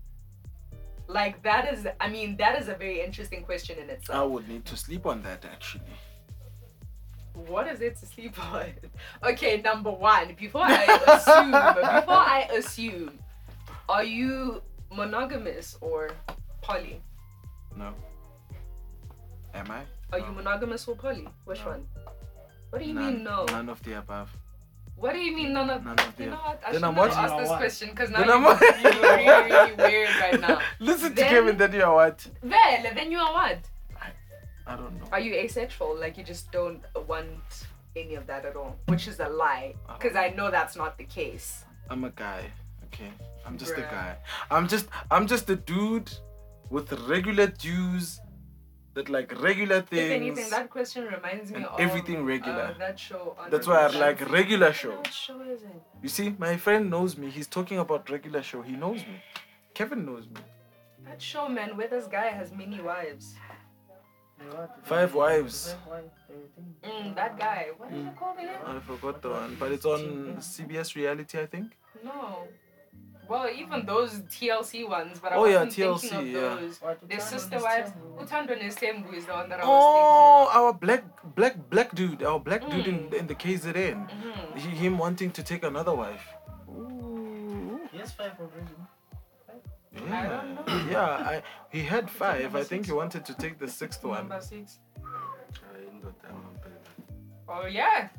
Like, 1.11 1.43
that 1.43 1.71
is, 1.73 1.87
I 1.99 2.07
mean, 2.09 2.37
that 2.37 2.59
is 2.61 2.69
a 2.69 2.73
very 2.75 3.01
interesting 3.01 3.43
question 3.43 3.77
in 3.77 3.89
itself. 3.89 4.17
I 4.17 4.23
would 4.23 4.47
need 4.47 4.65
to 4.65 4.77
sleep 4.77 5.05
on 5.05 5.21
that 5.23 5.43
actually. 5.45 5.91
What 7.33 7.67
is 7.67 7.81
it 7.81 7.97
to 7.97 8.05
sleep 8.05 8.35
on? 8.53 8.67
Okay, 9.29 9.61
number 9.61 9.91
one, 9.91 10.35
before 10.39 10.63
I 10.63 10.85
assume, 11.15 11.51
before 11.51 12.23
I 12.37 12.41
assume, 12.57 13.19
are 13.89 14.03
you 14.03 14.61
monogamous 14.91 15.77
or 15.81 16.11
poly? 16.61 17.01
No. 17.75 17.93
Am 19.53 19.69
I? 19.69 19.81
Are 20.13 20.19
you 20.19 20.31
monogamous 20.31 20.87
or 20.87 20.95
poly? 20.95 21.27
Which 21.45 21.59
No. 21.65 21.71
one? 21.71 21.87
What 22.69 22.81
do 22.81 22.87
you 22.87 22.93
none, 22.93 23.13
mean 23.15 23.23
no? 23.23 23.45
None 23.45 23.69
of 23.69 23.81
the 23.83 23.93
above. 23.97 24.29
What 24.95 25.13
do 25.13 25.19
you 25.19 25.35
mean 25.35 25.53
none 25.53 25.69
of? 25.69 25.83
None 25.83 25.97
of 25.99 26.19
You 26.19 26.27
know 26.27 26.35
what? 26.37 26.61
I 26.65 26.71
Then 26.71 26.81
should 26.81 26.95
not 26.95 27.09
ask 27.11 27.37
this 27.37 27.49
What? 27.49 27.57
question 27.57 27.89
because 27.89 28.09
now 28.11 28.19
Then 28.19 28.27
you're, 28.27 29.01
really, 29.01 29.51
really 29.51 29.73
weird 29.73 30.09
right 30.19 30.39
now. 30.39 30.59
Listen 30.79 31.15
to 31.15 31.21
Kevin, 31.23 31.57
then 31.57 31.73
you 31.73 31.83
are 31.83 31.95
what? 31.95 32.27
Well, 32.43 32.83
then 32.95 33.11
you 33.11 33.17
are 33.17 33.33
what? 33.33 33.59
I 33.99 34.09
I 34.67 34.75
don't 34.75 34.99
know. 34.99 35.07
Are 35.11 35.19
you 35.19 35.33
asexual? 35.33 35.97
Like 35.99 36.17
you 36.17 36.23
just 36.23 36.51
don't 36.51 36.81
want 37.07 37.65
any 37.95 38.15
of 38.15 38.27
that 38.27 38.45
at 38.45 38.55
all? 38.55 38.77
Which 38.87 39.07
is 39.07 39.19
a 39.19 39.27
lie. 39.27 39.75
Because 39.87 40.15
I 40.15 40.29
know 40.29 40.51
that's 40.51 40.75
not 40.75 40.97
the 40.97 41.03
case. 41.05 41.65
I'm 41.89 42.03
a 42.03 42.11
guy. 42.11 42.45
Okay. 42.85 43.11
I'm 43.45 43.57
just 43.57 43.73
a 43.73 43.81
guy. 43.81 44.17
I'm 44.49 44.67
just 44.67 44.87
I'm 45.09 45.25
just 45.27 45.49
a 45.49 45.55
dude 45.55 46.11
with 46.69 46.91
regular 47.09 47.47
dues 47.47 48.21
that 48.93 49.09
like 49.09 49.41
regular 49.41 49.77
If 49.77 49.87
things. 49.87 50.11
anything, 50.11 50.49
that 50.49 50.69
question 50.69 51.05
reminds 51.05 51.51
me 51.51 51.63
of 51.63 51.79
everything 51.79 52.25
regular. 52.25 52.73
Uh, 52.75 52.79
that 52.79 52.99
show. 52.99 53.35
On 53.39 53.49
That's 53.49 53.67
why 53.67 53.85
I 53.85 53.87
like 53.87 54.29
regular 54.31 54.73
show. 54.73 54.95
What 54.97 55.13
show 55.13 55.41
is 55.41 55.63
it? 55.63 55.81
You 56.01 56.09
see, 56.09 56.35
my 56.37 56.57
friend 56.57 56.89
knows 56.89 57.17
me. 57.17 57.29
He's 57.29 57.47
talking 57.47 57.79
about 57.79 58.09
regular 58.09 58.41
show. 58.43 58.61
He 58.61 58.73
knows 58.73 58.99
me. 58.99 59.21
Kevin 59.73 60.05
knows 60.05 60.25
me. 60.27 60.41
That 61.05 61.21
show, 61.21 61.47
man, 61.47 61.77
where 61.77 61.87
this 61.87 62.07
guy 62.07 62.27
has 62.27 62.51
many 62.51 62.79
wives. 62.81 63.35
Five 64.83 65.13
wives. 65.13 65.73
Five 65.73 65.87
wives, 65.87 66.11
everything. 66.29 66.75
Mm, 66.83 67.15
that 67.15 67.37
guy. 67.37 67.67
What 67.77 67.91
is 67.93 68.05
it 68.05 68.15
called 68.17 68.37
again? 68.39 68.55
I 68.65 68.79
forgot 68.79 69.21
the 69.21 69.29
one, 69.29 69.55
but 69.59 69.71
it's 69.71 69.85
on 69.85 70.35
CBS 70.39 70.95
Reality, 70.95 71.39
I 71.39 71.45
think. 71.45 71.73
No. 72.03 72.47
Well, 73.31 73.47
even 73.61 73.85
those 73.85 74.11
TLC 74.33 74.73
ones, 74.97 75.19
but 75.23 75.31
I 75.31 75.35
Oh, 75.35 75.41
wasn't 75.41 75.73
thinking 75.73 76.09
TLC, 76.09 76.19
of 76.19 76.27
yeah. 76.27 76.39
those. 76.41 76.79
The 76.79 76.85
Their 77.11 77.17
Utando 77.19 77.21
sister 77.33 77.55
is 77.57 77.63
wives. 77.63 77.91
Tembu. 77.91 78.23
Uthando 78.23 78.53
Nesthembu 78.61 79.13
is 79.19 79.25
the 79.25 79.33
one 79.39 79.47
that 79.49 79.59
I 79.61 79.63
was 79.63 79.71
Oh, 79.71 80.59
our 80.59 80.73
black 80.73 81.03
black 81.39 81.55
black 81.69 81.89
dude, 81.99 82.23
our 82.23 82.39
black 82.47 82.61
dude 82.71 82.87
in, 82.93 82.99
Mm. 83.09 83.13
in 83.19 83.27
the 83.31 83.35
KZN. 83.43 83.73
thinking. 83.73 84.31
Mhm. 84.33 84.57
He, 84.63 84.69
him 84.83 84.97
wanting 85.05 85.31
to 85.37 85.41
take 85.51 85.63
another 85.71 85.93
wife. 86.03 86.25
Ooh. 86.69 87.79
He 87.91 87.97
has 87.99 88.11
five 88.19 88.33
already. 88.39 88.75
I 90.11 90.27
don't 90.27 90.55
know. 90.55 90.63
Yeah, 90.67 90.89
yeah. 90.95 91.29
I, 91.31 91.43
he 91.75 91.81
had 91.83 92.09
five. 92.09 92.49
I 92.61 92.63
think 92.63 92.85
he 92.85 92.93
wanted 93.01 93.23
to 93.29 93.33
take 93.43 93.55
the 93.63 93.67
sixth 93.67 94.03
one. 94.03 94.27
Number 94.27 94.41
six. 94.41 94.79
Hayi, 94.99 95.87
indoda 95.93 96.27
yamampela. 96.31 96.79
Oh 97.53 97.65
yeah. 97.79 98.09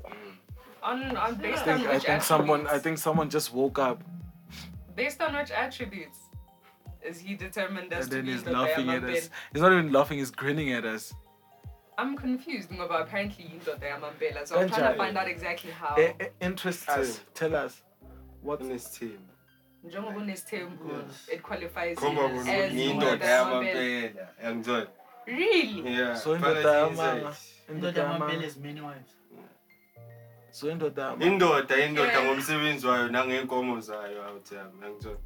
On 0.83 0.99
on 1.17 1.17
I 1.17 1.31
based 1.33 1.65
think, 1.65 1.81
on 1.89 1.95
I 1.97 1.99
think 1.99 2.23
someone. 2.23 2.67
I 2.67 2.79
think 2.85 2.97
someone 2.99 3.29
just 3.31 3.49
woke 3.55 3.79
up 3.79 3.99
based 4.95 5.21
on 5.23 5.35
which 5.37 5.51
attributes 5.51 6.19
is 7.03 7.19
he 7.19 7.35
determined 7.35 7.93
as 7.93 8.05
and 8.05 8.11
to 8.11 8.17
then 8.17 8.25
be 8.27 8.33
he's 8.33 8.43
the 8.43 8.53
laughing 8.53 8.89
at 8.91 9.01
Diamond 9.01 9.17
us. 9.17 9.31
He's 9.53 9.63
not 9.63 9.73
even 9.73 9.93
laughing. 9.93 10.19
He's 10.19 10.31
grinning 10.31 10.73
at 10.73 10.85
us. 10.85 11.13
I'm 11.99 12.17
confused 12.17 12.73
about 12.73 13.03
apparently 13.03 13.45
Indoda 13.45 13.81
Yamambela, 13.93 14.47
so 14.47 14.59
I'm 14.59 14.69
trying 14.69 14.93
to 14.93 14.97
find 14.97 15.17
out 15.19 15.29
exactly 15.29 15.71
how. 15.71 15.95
Eh, 15.97 16.13
eh, 16.21 16.29
interest 16.41 16.89
us. 16.89 17.21
Tell 17.35 17.55
us. 17.55 17.83
What? 18.43 18.61
Unesithembu. 18.61 19.19
Njengoba 19.85 20.17
unesithembu, 20.17 20.89
Yes. 21.07 21.29
it 21.33 21.43
qualifies 21.43 21.99
you 22.03 22.09
as 22.09 22.47
ngiyindoda 22.73 23.27
Yamambela. 23.27 24.27
yamampela. 24.43 24.87
Really? 25.27 25.95
Yeah. 25.99 26.15
So 26.17 26.39
fanele 26.39 26.61
indoda 26.61 26.79
yama- 26.79 27.13
ngiyenze. 27.15 27.37
Indoda 27.71 28.01
yamampela 28.03 28.43
has 28.43 28.57
many 28.57 28.81
wives. 28.81 29.17
So 30.53 30.69
indoda. 30.71 31.17
indoda 31.21 31.77
indoda 31.87 32.23
ngomsebenzi 32.25 32.87
wayo 32.87 33.09
nangey'nkomo 33.09 33.81
zayo 33.81 34.23
out 34.29 34.53
yami 34.53 34.83
yangizona 34.83 35.17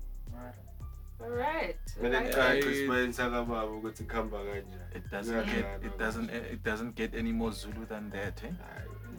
Alright. 1.25 1.95
kumele 1.97 2.17
alright. 2.17 2.35
kucace 2.35 2.71
esibayeni 2.71 3.13
sakababa 3.13 3.67
ukuthi 3.67 4.05
kuhamba 4.05 4.39
kanjani 4.39 4.67
It 4.95 5.11
doesn't 5.11 5.45
get. 5.47 5.67
It 5.85 5.99
doesn't. 5.99 6.31
It 6.31 6.63
doesn't 6.63 6.95
get 6.97 7.15
any 7.15 7.33
more 7.33 7.53
Zulu 7.53 7.87
than 7.87 8.11
that. 8.11 8.45
Eh? 8.45 8.51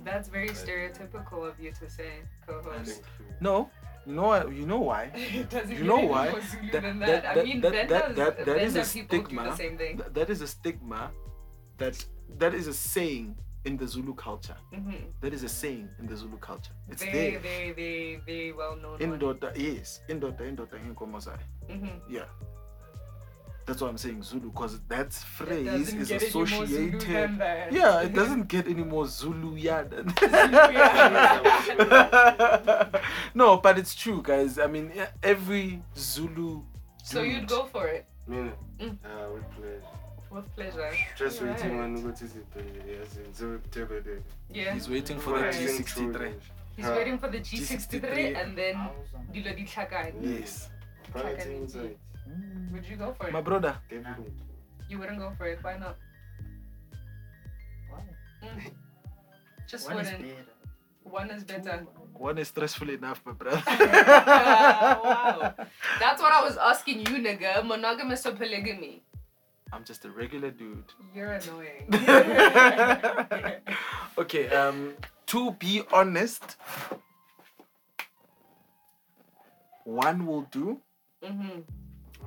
That's 0.04 0.30
very 0.30 0.50
stereotypical 0.50 1.44
of 1.50 1.60
you 1.60 1.72
to 1.74 1.90
say, 1.90 2.24
co-host. 2.48 2.74
thank 2.74 2.88
you. 2.88 3.36
No. 3.42 3.70
You 4.06 4.14
know. 4.16 4.28
what- 4.28 4.54
You 4.54 4.66
know 4.66 4.80
why? 4.80 5.12
it 5.14 5.50
doesn't 5.50 5.72
You 5.72 5.78
get 5.78 5.86
know 5.86 5.98
any 6.00 6.08
why? 6.08 6.30
more 6.32 6.42
Zulu 6.42 6.72
That- 6.72 6.82
than 6.82 7.00
that- 7.00 7.24
that. 7.24 7.38
I 7.38 7.44
mean, 7.44 7.62
that- 7.62 7.74
Venda's, 7.74 7.90
that- 7.90 8.16
that- 8.16 8.46
that 8.46 8.58
is 8.58 8.76
a 8.76 8.80
Venda 8.80 8.94
people 8.94 9.18
do 9.20 9.26
stigma. 9.26 9.44
the 9.50 9.56
same 9.58 9.78
thing. 9.78 9.98
Th- 9.98 10.12
that 10.14 10.30
is 10.30 10.42
a 10.42 10.48
stigma. 10.48 11.12
That 11.78 12.06
that 12.40 12.54
is 12.54 12.68
a 12.68 12.74
saying 12.74 13.36
in 13.68 13.78
the 13.78 13.86
Zulu 13.88 14.14
culture. 14.16 14.56
hmm 14.74 14.92
That 15.22 15.34
is 15.34 15.44
a 15.44 15.50
saying 15.50 15.90
in 16.00 16.08
the 16.08 16.16
Zulu 16.16 16.38
culture. 16.38 16.72
It's 16.90 17.04
Very, 17.04 17.32
there. 17.32 17.40
very, 17.40 17.72
very, 17.74 18.22
very 18.26 18.52
well 18.54 18.76
known. 18.76 18.94
one. 18.94 19.02
Indoda, 19.20 19.52
yes. 19.56 20.02
Indoda, 20.10 20.42
indoda, 20.42 20.78
inkomo 20.88 21.20
zayo. 21.20 21.38
Mhm. 21.70 22.00
Yeah. 22.10 22.26
That's 23.66 23.82
what 23.82 23.90
I'm 23.90 23.98
saying, 23.98 24.24
Zulu, 24.24 24.50
because 24.52 24.80
that 24.88 25.12
phrase 25.12 25.94
is 25.94 26.08
get 26.08 26.24
any 26.24 26.32
more 26.34 26.46
Zulu 26.46 26.98
associated. 26.98 27.38
Yeah, 27.80 28.02
it 28.02 28.14
doesn't 28.22 28.48
get 28.48 28.66
any 28.68 28.84
more 28.86 29.06
Zulu 29.08 29.56
yeah, 29.58 29.84
than 29.84 30.08
No, 33.36 33.58
but 33.58 33.78
it's 33.78 33.94
true, 33.94 34.22
guys. 34.24 34.58
I 34.58 34.68
mean, 34.68 34.92
every 35.22 35.82
Zulu. 35.98 36.62
So 37.04 37.22
you'd 37.24 37.48
go 37.48 37.66
for 37.66 37.88
it 37.88 38.06
Mina, 38.28 38.54
Mm. 38.80 38.98
ah, 39.04 39.28
with 39.34 39.50
pleasure. 39.56 39.82
With 40.32 40.46
pleasure. 40.56 40.92
Just 41.18 41.42
Alright. 41.42 41.62
waiting 41.62 41.80
on 41.80 41.96
ukuthi 41.96 42.26
izibheke 42.26 42.92
yazi 43.00 43.20
ngizobutebele. 43.20 44.22
Yeah. 44.50 44.74
He's 44.74 44.90
waiting 44.90 45.20
for 45.20 45.40
the 45.40 45.46
Right. 45.46 45.56
G63. 45.56 46.34
He's 46.78 46.86
Ah. 46.86 46.96
waiting 46.96 47.18
for 47.20 47.32
the 47.32 47.40
G63 47.40 48.00
G63. 48.02 48.36
and 48.42 48.56
then 48.58 48.76
Thousand. 48.76 49.32
dilo 49.34 49.54
di 49.56 49.64
tlhakane. 49.64 50.14
Yes. 50.40 50.70
Phakathi 51.14 51.56
inside. 51.56 51.98
Would 52.72 52.86
you 52.90 52.98
go 52.98 53.14
for 53.14 53.28
it? 53.28 53.34
My 53.34 53.42
brother, 53.42 53.80
Definitely. 53.90 54.34
You 54.90 55.00
wouldn't 55.00 55.20
go 55.20 55.32
for 55.38 55.48
it. 55.48 55.60
Why 55.64 55.78
not? 55.80 55.96
Why? 57.90 58.04
Just 59.68 59.88
One 59.90 60.00
is 60.00 60.12
wouldn't. 60.12 60.28
better. 60.30 60.54
One 61.04 61.30
is 61.32 61.44
better. 61.44 61.88
one 62.14 62.38
is 62.38 62.48
stressful 62.50 62.90
enough, 62.90 63.22
my 63.26 63.32
brother. 63.32 63.62
wow. 63.68 65.54
That's 66.00 66.22
what 66.22 66.34
I 66.34 66.42
was 66.44 66.58
asking 66.58 67.00
you, 67.08 67.16
nigga. 67.24 67.64
Monogamous 67.66 68.26
or 68.26 68.32
polygamy? 68.34 69.04
I'm 69.74 69.84
just 69.84 70.06
a 70.06 70.10
regular 70.12 70.52
dude. 70.52 70.94
You're 71.14 71.34
annoying. 71.34 71.88
okay, 74.18 74.50
um, 74.50 74.94
to 75.28 75.52
be 75.52 75.84
honest, 75.92 76.56
one 79.84 80.26
will 80.26 80.44
do 80.52 80.80
mm-hmm. 81.24 81.60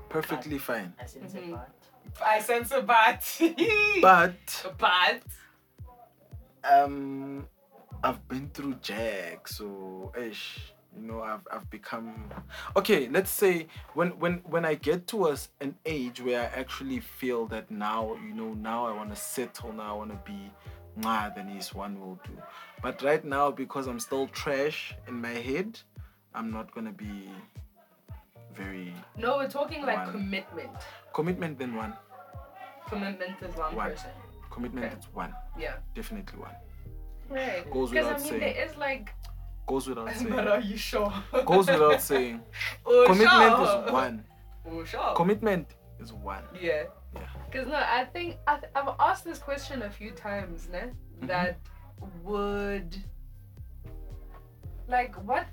perfectly 0.09 0.59
fine. 0.59 0.93
I 1.01 1.07
sense 1.07 1.33
Mhm. 1.35 1.53
a 1.53 1.57
part. 1.57 1.73
I 2.25 2.41
sense 2.41 2.71
a 2.73 2.83
bat. 2.83 3.25
But 4.03 4.65
a 4.65 4.73
bat. 4.75 5.23
um, 6.65 7.47
I've 8.03 8.27
been 8.29 8.49
through 8.51 8.77
Jack, 8.83 9.49
so 9.49 10.13
ish, 10.19 10.73
you 10.97 11.07
know, 11.07 11.23
I've 11.23 11.47
I've 11.53 11.69
become 11.71 12.15
okay. 12.77 13.09
Let's 13.09 13.31
say 13.31 13.67
when 13.95 14.11
when 14.19 14.35
when 14.49 14.65
I 14.65 14.75
get 14.75 15.07
to 15.09 15.27
a, 15.29 15.33
s- 15.33 15.49
an 15.61 15.75
age 15.87 16.21
where 16.21 16.41
I 16.43 16.59
actually 16.61 17.01
feel 17.01 17.47
that 17.47 17.71
now, 17.71 18.17
you 18.27 18.35
know, 18.35 18.55
now 18.55 18.87
I 18.87 18.93
want 18.93 19.11
to 19.11 19.17
settle, 19.17 19.73
now 19.73 19.95
I 19.95 19.97
want 19.99 20.11
to 20.11 20.21
be 20.33 20.51
nah, 20.97 21.31
then 21.31 21.49
is 21.51 21.73
one 21.75 22.01
will 22.01 22.19
do. 22.25 22.33
But 22.83 23.03
right 23.03 23.25
now, 23.25 23.51
because 23.51 23.87
I'm 23.87 24.01
still 24.01 24.27
trash 24.29 24.95
in 25.07 25.21
my 25.21 25.31
head, 25.49 25.79
I'm 26.35 26.51
not 26.51 26.75
gonna 26.75 26.93
be 26.93 27.31
very 28.55 28.93
No, 29.17 29.37
we're 29.39 29.49
talking 29.49 29.85
like 29.87 30.11
commitment. 30.11 30.71
commitment. 31.15 31.59
Then 31.59 31.75
one 31.77 31.95
Commitment 32.89 33.37
is 33.41 33.55
one, 33.57 33.77
One. 33.77 33.91
person. 33.91 34.11
commitment. 34.51 34.87
Okay. 34.87 34.95
It's 34.97 35.07
one, 35.15 35.33
Yeah. 35.57 35.77
definitely 35.95 36.39
one. 36.41 36.57
Right. 37.29 37.65
Because 37.65 37.93
I 37.93 38.03
mean, 38.03 38.19
saying. 38.19 38.41
there 38.41 38.65
is 38.67 38.77
like. 38.77 39.15
Goes 39.71 39.87
without 39.87 40.07
but 40.07 40.17
saying. 40.17 40.33
are 40.33 40.61
you 40.61 40.77
sure? 40.77 41.13
Goes 41.47 41.67
without 41.69 42.01
saying. 42.03 42.41
Oh, 42.87 43.05
Commitment 43.07 43.55
is 43.63 43.93
one. 43.93 44.25
Oh, 44.69 44.85
sure. 44.85 45.15
Commitment 45.15 45.67
is 46.01 46.13
one. 46.13 46.43
Yeah. 46.61 46.85
Yeah. 47.15 47.21
Because 47.49 47.69
no, 47.69 47.77
I 47.77 48.05
think 48.13 48.37
I 48.49 48.57
th- 48.59 48.73
I've 48.75 48.95
asked 48.99 49.25
this 49.25 49.39
question 49.39 49.83
a 49.83 49.91
few 49.91 50.11
times, 50.11 50.69
ne? 50.69 50.83
Mhm. 51.21 51.27
That 51.29 51.59
would 52.25 52.97
like 54.89 55.15
what? 55.25 55.47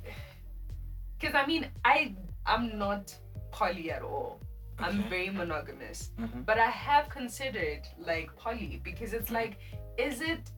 Because 1.19 1.35
I 1.35 1.45
mean, 1.45 1.67
I 1.85 2.15
I'm 2.45 2.77
not 2.79 3.15
poly 3.51 3.91
at 3.91 4.01
all. 4.01 4.39
I'm 4.79 5.03
very 5.09 5.29
monogamous, 5.29 6.11
Mhm. 6.19 6.45
but 6.45 6.57
I 6.59 6.71
have 6.87 7.09
considered 7.09 7.83
like 7.99 8.35
poly 8.35 8.81
because 8.83 9.13
it's 9.13 9.31
like, 9.31 9.53
is 9.97 10.21
it 10.21 10.51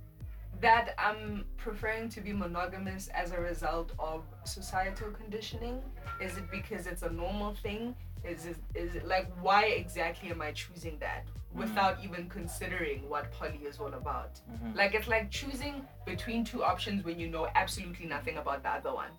that 0.62 0.94
I'm 0.98 1.46
preferring 1.58 2.10
to 2.10 2.22
be 2.22 2.34
monogamous 2.34 3.08
as 3.10 3.32
a 3.32 3.40
result 3.40 3.94
of 3.98 4.24
societal 4.44 5.12
conditioning? 5.12 5.82
Is 6.22 6.38
it 6.38 6.50
because 6.52 6.88
it's 6.88 7.04
a 7.04 7.10
normal 7.10 7.54
thing? 7.56 7.96
Is 8.24 8.46
it 8.46 8.58
is 8.76 8.96
it 8.96 9.08
like 9.08 9.32
why 9.42 9.66
exactly 9.68 10.30
am 10.30 10.42
I 10.42 10.52
choosing 10.52 10.98
that 11.00 11.26
without 11.54 12.04
even 12.04 12.28
considering 12.28 13.08
what 13.08 13.32
poly 13.32 13.62
is 13.66 13.80
all 13.80 13.94
about? 13.94 14.42
Mhm. 14.52 14.76
Like 14.76 14.94
it's 14.94 15.08
like 15.08 15.32
choosing 15.32 15.88
between 16.06 16.44
two 16.44 16.64
options 16.64 17.06
when 17.06 17.18
you 17.18 17.30
know 17.30 17.48
absolutely 17.56 18.08
nothing 18.08 18.38
about 18.38 18.64
the 18.64 18.70
other 18.70 18.94
one. 18.94 19.12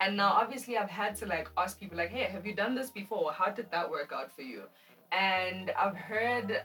And 0.00 0.16
now 0.16 0.32
obviously 0.34 0.76
I've 0.78 0.88
had 0.90 1.16
to 1.16 1.26
like 1.26 1.48
ask 1.56 1.80
people 1.80 1.98
like, 1.98 2.10
hey, 2.10 2.24
have 2.24 2.46
you 2.46 2.54
done 2.54 2.76
this 2.76 2.90
before? 2.90 3.32
How 3.32 3.50
did 3.50 3.68
that 3.72 3.90
work 3.90 4.12
out 4.12 4.30
for 4.30 4.42
you? 4.42 4.62
And 5.10 5.70
I've 5.70 5.96
heard 5.96 6.62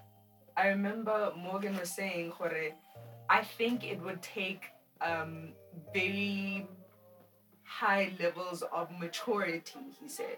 I 0.56 0.68
remember 0.68 1.34
Morgan 1.36 1.76
was 1.80 1.90
saying, 1.90 2.30
Jorge, 2.30 2.74
I 3.34 3.42
think 3.58 3.84
it 3.94 4.00
would 4.06 4.22
take 4.22 4.64
um 5.02 5.32
very 5.94 6.68
high 7.64 8.06
levels 8.20 8.62
of 8.80 8.92
maturity, 9.04 9.80
he 10.00 10.08
said. 10.08 10.38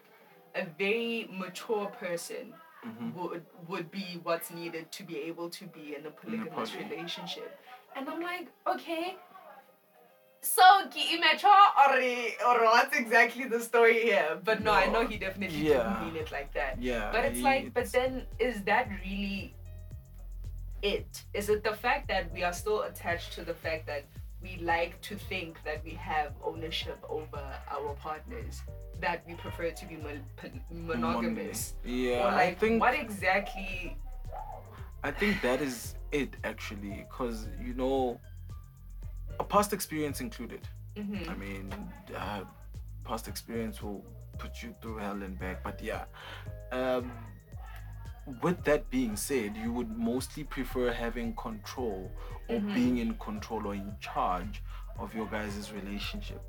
A 0.56 0.66
very 0.84 1.28
mature 1.42 1.88
person 2.04 2.54
Mhm. 2.86 3.14
would 3.16 3.46
would 3.70 3.88
be 4.00 4.08
what's 4.28 4.50
needed 4.60 4.86
to 4.98 5.04
be 5.12 5.18
able 5.30 5.50
to 5.60 5.66
be 5.78 5.86
in 5.98 6.06
a 6.12 6.14
polygamous 6.22 6.72
poly. 6.72 6.84
relationship. 6.84 7.52
And 7.96 8.10
I'm 8.12 8.22
like, 8.32 8.48
okay. 8.74 9.06
So 10.42 10.66
ki 10.94 11.04
immature 11.16 11.66
or 11.84 11.92
or 12.48 12.58
what's 12.72 12.96
exactly 13.04 13.46
the 13.56 13.60
story 13.60 14.00
here? 14.10 14.40
But 14.50 14.64
no, 14.64 14.72
I 14.84 14.86
know 14.94 15.04
he 15.12 15.18
definitely 15.28 15.64
Yeah. 15.68 15.78
didn't 15.84 16.00
mean 16.06 16.16
it 16.24 16.32
like 16.38 16.54
that. 16.54 16.74
Yeah. 16.90 17.12
But 17.12 17.26
it's 17.26 17.42
like, 17.52 17.74
but 17.74 17.92
then 17.98 18.26
is 18.40 18.64
that 18.72 18.90
really 19.04 19.54
it? 20.86 21.24
Is 21.34 21.50
it 21.50 21.64
the 21.64 21.74
fact 21.74 22.08
that 22.10 22.32
we 22.34 22.44
are 22.44 22.54
still 22.54 22.82
attached 22.84 23.34
to 23.34 23.42
the 23.44 23.54
fact 23.54 23.88
that 23.88 24.06
we 24.42 24.58
like 24.62 25.02
to 25.02 25.16
think 25.16 25.58
that 25.66 25.84
we 25.84 25.92
have 25.92 26.34
ownership 26.44 27.00
over 27.10 27.42
our 27.76 27.94
partners, 27.96 28.62
that 29.02 29.24
we 29.28 29.34
prefer 29.34 29.72
to 29.72 29.86
be 29.86 29.98
mon- 29.98 30.62
monogamous? 30.70 31.74
Yeah, 31.84 32.26
like, 32.26 32.36
I 32.36 32.54
think 32.54 32.82
what 32.82 32.94
exactly? 32.94 33.98
I 35.04 35.12
think 35.12 35.42
that 35.42 35.62
is 35.62 35.96
it 36.12 36.36
actually, 36.44 37.06
because 37.10 37.48
you 37.60 37.74
know, 37.74 38.20
a 39.40 39.44
past 39.44 39.74
experience 39.74 40.22
included. 40.22 40.68
Mhm. 40.96 41.30
I 41.30 41.36
mean, 41.36 41.74
uh, 42.16 42.44
past 43.04 43.28
experience 43.28 43.82
will 43.84 44.06
put 44.38 44.62
you 44.64 44.76
through 44.82 44.98
hell 44.98 45.20
and 45.24 45.38
back. 45.40 45.64
But 45.64 45.82
yeah, 45.82 46.06
um, 46.72 47.12
with 48.42 48.64
that 48.64 48.90
being 48.90 49.16
said, 49.16 49.56
you 49.56 49.72
would 49.72 49.98
mostly 49.98 50.44
prefer 50.44 50.92
having 50.92 51.36
control 51.36 52.12
or 52.50 52.60
Mhm. 52.60 52.74
being 52.74 52.98
in 52.98 53.14
control 53.18 53.68
or 53.68 53.76
in 53.76 53.96
charge 54.00 54.62
of 55.00 55.14
your 55.14 55.28
guys' 55.28 55.72
relationship. 55.72 56.42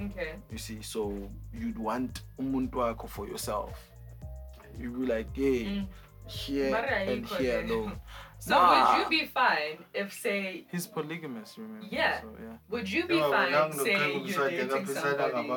Okay. 0.00 0.34
You 0.50 0.58
see, 0.58 0.82
so 0.82 1.30
you'd 1.52 1.78
want 1.78 2.22
umuntu 2.38 2.72
wakho 2.72 3.08
for 3.08 3.26
yourself. 3.28 3.78
You'd 4.78 4.98
be 5.00 5.06
like, 5.06 5.28
hey, 5.36 5.64
Mm. 5.64 5.86
here 6.26 6.74
and 6.74 7.26
here 7.26 7.62
le. 7.62 7.74
alone. 7.74 8.00
So 8.38 8.58
would 8.58 8.98
you 8.98 9.08
be 9.08 9.26
fine 9.26 9.78
if, 9.94 10.12
say, 10.12 10.66
He's 10.70 10.86
polygamous, 10.86 11.56
remember? 11.56 11.86
Yeah. 11.90 12.20
So, 12.20 12.28
yeah. 12.42 12.56
would 12.68 12.90
you 12.92 13.06
be 13.06 13.14
Yebo, 13.14 13.30
fine, 13.30 13.52
la 13.52 13.70
say 13.70 13.92
you're 13.92 14.20
umswati 14.20 14.50
dating 14.50 14.86
somebody? 14.86 15.48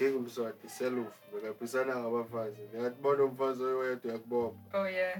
leswazi 0.00 0.04
ngeke 0.04 0.16
umswati 0.16 0.68
self 0.68 1.06
bekaphisana 1.34 1.96
ngabafazi 1.96 2.60
ngiyatibona 2.74 3.24
umfazi 3.24 3.62
oyedwa 3.64 4.12
yakubopha 4.12 4.56
Oh 4.74 4.84
yeah. 4.88 5.18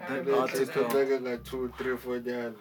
I 0.00 0.08
That 0.08 0.26
remember 0.26 0.40
article. 0.42 0.82
that. 0.82 0.94
ngeke 0.94 1.20
nga-two 1.20 1.68
three 1.78 1.96
four 1.96 2.18
nyana 2.20 2.54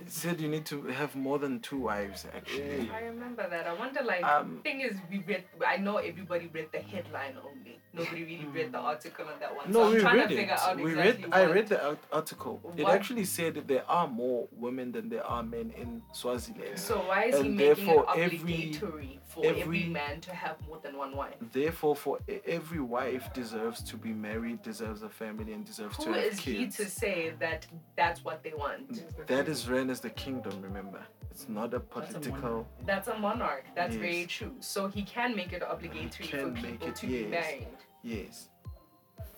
It 0.00 0.10
said 0.12 0.40
you 0.40 0.48
need 0.48 0.64
to 0.66 0.82
have 0.82 1.16
more 1.16 1.38
than 1.40 1.58
two 1.58 1.78
wives, 1.78 2.24
actually. 2.32 2.88
I 2.88 3.00
remember 3.10 3.48
that. 3.50 3.66
I 3.66 3.74
wonder, 3.74 4.00
like, 4.04 4.22
Um, 4.24 4.60
thing 4.62 4.80
is, 4.80 4.94
we 5.10 5.18
read. 5.26 5.42
I 5.66 5.76
know 5.76 5.96
everybody 5.96 6.46
read 6.54 6.68
the 6.70 6.78
headline 6.78 7.34
only. 7.44 7.80
Nobody 7.92 8.24
really 8.24 8.46
read 8.46 8.72
the 8.72 8.78
hmm. 8.78 8.86
article 8.86 9.26
on 9.26 9.40
that 9.40 9.54
one. 9.54 9.72
so 9.72 9.78
No, 9.78 9.86
I'm 9.86 9.94
we 9.94 10.00
trying 10.00 10.16
read 10.16 10.28
to 10.28 10.36
figure 10.36 10.54
it. 10.54 10.60
out 10.60 10.76
We 10.76 10.90
exactly 10.90 11.24
read. 11.24 11.32
I 11.32 11.44
read 11.44 11.68
the 11.68 11.84
art- 11.84 12.04
article. 12.12 12.60
It 12.76 12.86
actually 12.86 13.24
said 13.24 13.54
that 13.54 13.66
there 13.68 13.84
are 13.88 14.06
more 14.06 14.48
women 14.56 14.92
than 14.92 15.08
there 15.08 15.24
are 15.24 15.42
men 15.42 15.72
in 15.76 16.02
Swaziland. 16.12 16.78
So 16.78 16.98
why 16.98 17.24
is 17.24 17.36
he 17.40 17.48
making 17.48 17.54
it 17.54 17.76
therefore 17.76 18.06
every- 18.16 18.38
obligatory 18.38 19.20
for 19.26 19.44
every, 19.44 19.62
every- 19.62 19.84
man 19.84 20.20
to 20.22 20.34
have 20.34 20.56
more 20.66 20.78
than 20.82 20.96
one 20.96 21.16
wife? 21.16 21.34
Therefore, 21.52 21.96
for 21.96 22.18
every 22.46 22.80
wife 22.80 23.32
deserves 23.32 23.82
to 23.84 23.96
be 23.96 24.12
married, 24.12 24.62
deserves 24.62 25.02
a 25.02 25.08
family, 25.08 25.52
and 25.52 25.64
deserves 25.64 25.96
Who 25.96 26.04
to 26.04 26.12
have 26.12 26.24
is 26.24 26.40
he 26.40 26.66
to 26.66 26.86
say 26.86 27.32
that 27.38 27.66
that's 27.96 28.24
what 28.24 28.42
they 28.42 28.52
want? 28.54 29.02
That 29.26 29.48
is 29.48 29.68
ran 29.68 29.90
as 29.90 30.00
the 30.00 30.10
kingdom. 30.10 30.60
Remember, 30.62 31.02
it's 31.30 31.48
not 31.48 31.72
a 31.74 31.78
That's 31.78 32.10
a 32.10 32.18
political. 32.18 32.66
That's 32.84 33.08
a 33.08 33.18
monarch. 33.18 33.64
That's 33.74 33.94
Yes. 33.94 34.02
very 34.02 34.26
true. 34.26 34.56
So 34.60 34.88
he 34.88 35.02
can 35.02 35.36
make 35.36 35.52
it 35.52 35.62
obligatory 35.66 36.28
for 36.28 36.46
make 36.48 36.64
people 36.64 36.88
it, 36.88 36.96
to 36.96 37.06
be 37.06 37.12
yes. 37.12 37.30
married. 37.30 37.68
Yes. 38.02 38.48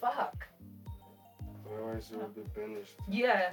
Fuck. 0.01 0.47
otherwise 1.67 2.11
you 2.11 2.19
will 2.19 2.29
be 2.29 2.43
banished 2.55 2.97
Yeah. 3.09 3.53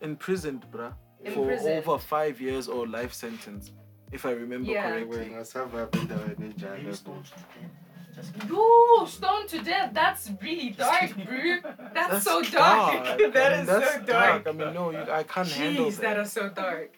Imprisoned, 0.00 0.64
bruh, 0.72 0.92
for 1.24 1.28
Imprisoned. 1.42 1.78
over 1.78 1.98
five 1.98 2.40
years 2.40 2.68
or 2.68 2.86
life 2.86 3.12
sentence, 3.12 3.72
if 4.12 4.24
I 4.26 4.30
remember 4.32 4.70
Yeah. 4.70 4.96
Ewe, 4.96 5.06
correctly. 5.06 5.34
ngasurvive 5.34 5.90
endaweni 5.90 6.46
enjalo 6.52 6.76
Maybe 6.78 6.94
stone 6.96 7.24
something. 7.24 7.70
Just 8.14 8.32
kidding. 8.34 8.48
Yo, 8.56 9.06
stoned 9.06 9.48
to 9.50 9.58
death. 9.62 9.92
That's 9.94 10.30
really 10.42 10.70
dark, 10.70 11.10
bro. 11.26 11.60
That's, 11.94 12.24
so 12.24 12.42
dark. 12.42 13.06
I 13.06 13.16
that 13.32 13.50
mean, 13.52 13.60
is 13.60 13.66
that's 13.66 13.94
so 13.94 14.02
dark. 14.02 14.46
I 14.48 14.52
mean, 14.52 14.74
no, 14.74 14.90
you, 14.90 14.98
I 15.20 15.22
can't 15.22 15.48
handle 15.48 15.86
Jeez, 15.86 15.96
that. 15.96 16.02
that 16.16 16.18
is 16.26 16.32
so 16.32 16.48
dark. 16.48 16.90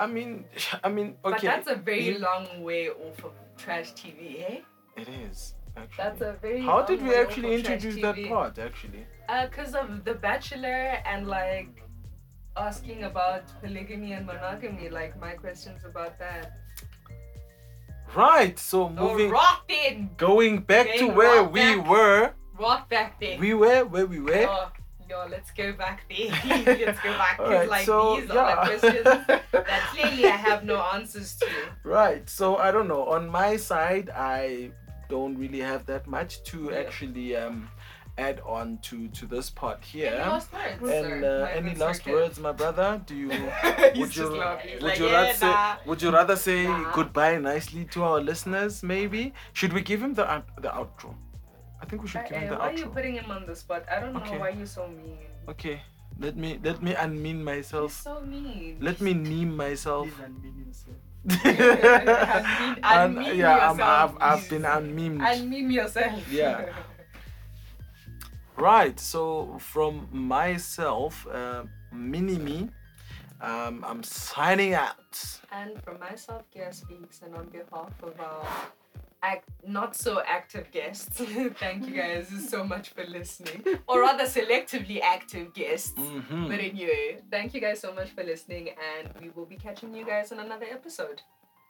I 0.00 0.06
mean, 0.06 0.44
I 0.84 0.88
mean, 0.88 1.08
okay. 1.24 1.34
But 1.34 1.40
that's 1.42 1.68
a 1.68 1.76
very 1.76 2.06
you- 2.08 2.18
long 2.18 2.62
way 2.62 2.90
off 2.90 3.24
of 3.24 3.32
trash 3.56 3.92
TV, 3.94 4.20
eh? 4.50 4.60
It 4.96 5.08
is 5.08 5.54
actually. 5.76 6.04
That's 6.04 6.20
a 6.20 6.32
very. 6.42 6.60
How 6.62 6.82
did 6.82 7.02
we 7.02 7.14
actually 7.14 7.54
introduce 7.54 7.96
that 8.02 8.16
TV. 8.16 8.28
part? 8.28 8.58
Actually, 8.58 9.06
Uh, 9.28 9.46
cause 9.56 9.74
of 9.74 10.04
The 10.04 10.14
Bachelor 10.14 10.98
and 11.12 11.26
like 11.28 11.82
asking 12.56 13.04
about 13.04 13.42
polygamy 13.62 14.12
and 14.12 14.24
monogamy, 14.26 14.88
like 14.88 15.18
my 15.20 15.32
questions 15.34 15.84
about 15.84 16.18
that. 16.18 16.52
right. 18.14 18.58
So 18.58 18.88
moving, 18.88 19.30
rock 19.30 19.68
then, 19.68 20.10
going 20.16 20.60
back 20.60 20.86
to 20.98 21.06
where 21.08 21.42
we 21.44 21.60
back. 21.76 21.88
were. 21.88 22.32
rock 22.58 22.88
back 22.88 23.20
then. 23.20 23.40
We 23.40 23.54
were 23.54 23.84
where 23.84 24.06
we 24.06 24.20
were. 24.20 24.46
Oh, 24.48 24.70
yo, 25.10 25.26
let's 25.28 25.50
go 25.50 25.72
back 25.72 26.02
there. 26.08 26.30
let's 26.86 27.00
go 27.00 27.12
back. 27.18 27.36
Cause 27.36 27.46
Alright, 27.46 27.68
like 27.68 27.84
so, 27.86 28.20
these 28.20 28.30
are 28.30 28.34
my 28.34 28.48
yeah. 28.50 28.66
questions 28.66 29.04
that 29.52 29.80
clearly 29.92 30.24
I 30.26 30.36
have 30.36 30.64
no 30.64 30.78
answers 30.94 31.36
to. 31.36 31.48
Right. 31.84 32.28
So 32.30 32.56
I 32.56 32.70
don't 32.70 32.88
know. 32.88 33.04
On 33.08 33.28
my 33.28 33.56
side, 33.56 34.10
I 34.14 34.70
don't 35.08 35.36
really 35.38 35.60
have 35.60 35.86
that 35.86 36.06
much 36.06 36.42
to 36.50 36.70
Yeah. 36.70 36.78
actually 36.80 37.36
um 37.36 37.68
add 38.18 38.40
on 38.46 38.78
to 38.88 39.08
to 39.08 39.26
this 39.26 39.50
part 39.50 39.84
here. 39.84 40.06
Any 40.14 40.18
last 40.30 40.48
words? 40.52 40.94
And 40.98 41.22
sir? 41.22 41.44
uh, 41.44 41.58
any 41.58 41.74
last 41.74 41.98
circuit. 41.98 42.12
words, 42.14 42.38
my 42.40 42.52
brother? 42.52 42.88
Do 43.06 43.14
you 43.14 43.28
would 44.00 44.16
you 44.16 44.30
would 44.30 44.82
like, 44.82 44.98
you 44.98 45.06
yeah, 45.06 45.12
rather 45.20 45.34
say 45.34 45.54
would 45.86 46.00
you 46.02 46.10
rather 46.10 46.36
say 46.36 46.64
Nah. 46.66 46.92
goodbye 46.92 47.36
nicely 47.38 47.84
to 47.96 48.04
our 48.04 48.20
listeners? 48.20 48.82
Maybe 48.82 49.32
should 49.52 49.72
we 49.72 49.82
give 49.82 50.02
him 50.02 50.14
the 50.14 50.24
out- 50.30 50.48
the 50.62 50.70
outro? 50.70 51.14
I 51.82 51.84
think 51.84 52.02
we 52.02 52.08
should 52.08 52.22
give 52.24 52.32
him 52.36 52.42
Hey, 52.44 52.48
the 52.48 52.56
why 52.56 52.70
are 52.70 52.72
you 52.72 52.86
putting 52.86 53.14
him 53.20 53.30
on 53.30 53.44
the 53.46 53.54
spot? 53.54 53.84
I 53.90 54.00
don't 54.00 54.14
know 54.14 54.38
why 54.40 54.48
you're 54.50 54.66
so 54.66 54.88
mean. 54.88 55.18
Okay. 55.48 55.82
Let 56.18 56.34
me 56.36 56.58
let 56.64 56.82
me 56.82 56.94
unmean 56.94 57.44
You're 57.44 57.44
myself. 57.56 57.92
so 57.92 58.20
mean. 58.20 58.78
Let 58.80 59.02
me 59.02 59.12
name 59.12 59.54
myself. 59.54 60.08
Please 60.08 60.24
unmute 60.24 60.66
yourself. 60.66 60.96
Unmeme- 61.44 62.78
And, 62.82 63.16
unmeme 63.16 63.36
yeah, 63.36 63.70
I'm, 63.70 63.78
yourself, 63.78 63.80
I've, 63.80 64.16
I've 64.20 64.38
please. 64.40 64.48
been 64.50 64.62
unmemed. 64.62 65.20
Unmeme 65.20 65.72
yourself. 65.72 66.32
Yeah. 66.32 66.66
Right. 68.56 68.98
So 68.98 69.58
from 69.60 70.08
myself, 70.12 71.26
uh, 71.26 71.64
mini 71.92 72.38
me, 72.38 72.70
um, 73.42 73.84
I'm 73.86 74.02
signing 74.02 74.72
out. 74.72 74.96
And 75.52 75.82
from 75.84 76.00
myself, 76.00 76.42
Gia 76.54 76.72
speaks, 76.72 77.20
and 77.22 77.34
on 77.34 77.46
behalf 77.48 77.92
of 78.02 78.18
our 78.18 78.46
act, 79.22 79.48
not 79.66 79.96
so 79.96 80.22
active 80.26 80.70
guests, 80.70 81.18
thank 81.58 81.86
you 81.86 81.94
guys 81.94 82.28
so 82.48 82.62
much 82.64 82.90
for 82.90 83.04
listening, 83.04 83.64
or 83.88 84.00
rather 84.00 84.24
selectively 84.24 85.00
active 85.00 85.52
guests. 85.54 85.98
Mhm. 85.98 86.48
But 86.48 86.60
anyway, 86.60 87.22
thank 87.30 87.54
you 87.54 87.60
guys 87.60 87.80
so 87.80 87.92
much 87.94 88.10
for 88.10 88.22
listening, 88.22 88.70
and 88.90 89.08
we 89.20 89.30
will 89.30 89.46
be 89.46 89.56
catching 89.56 89.94
you 89.94 90.04
guys 90.04 90.32
in 90.32 90.38
another 90.40 90.66
episode. 90.70 91.22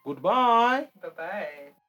Goodbye. 0.05 0.89
Bye 1.03 1.09
bye. 1.17 1.86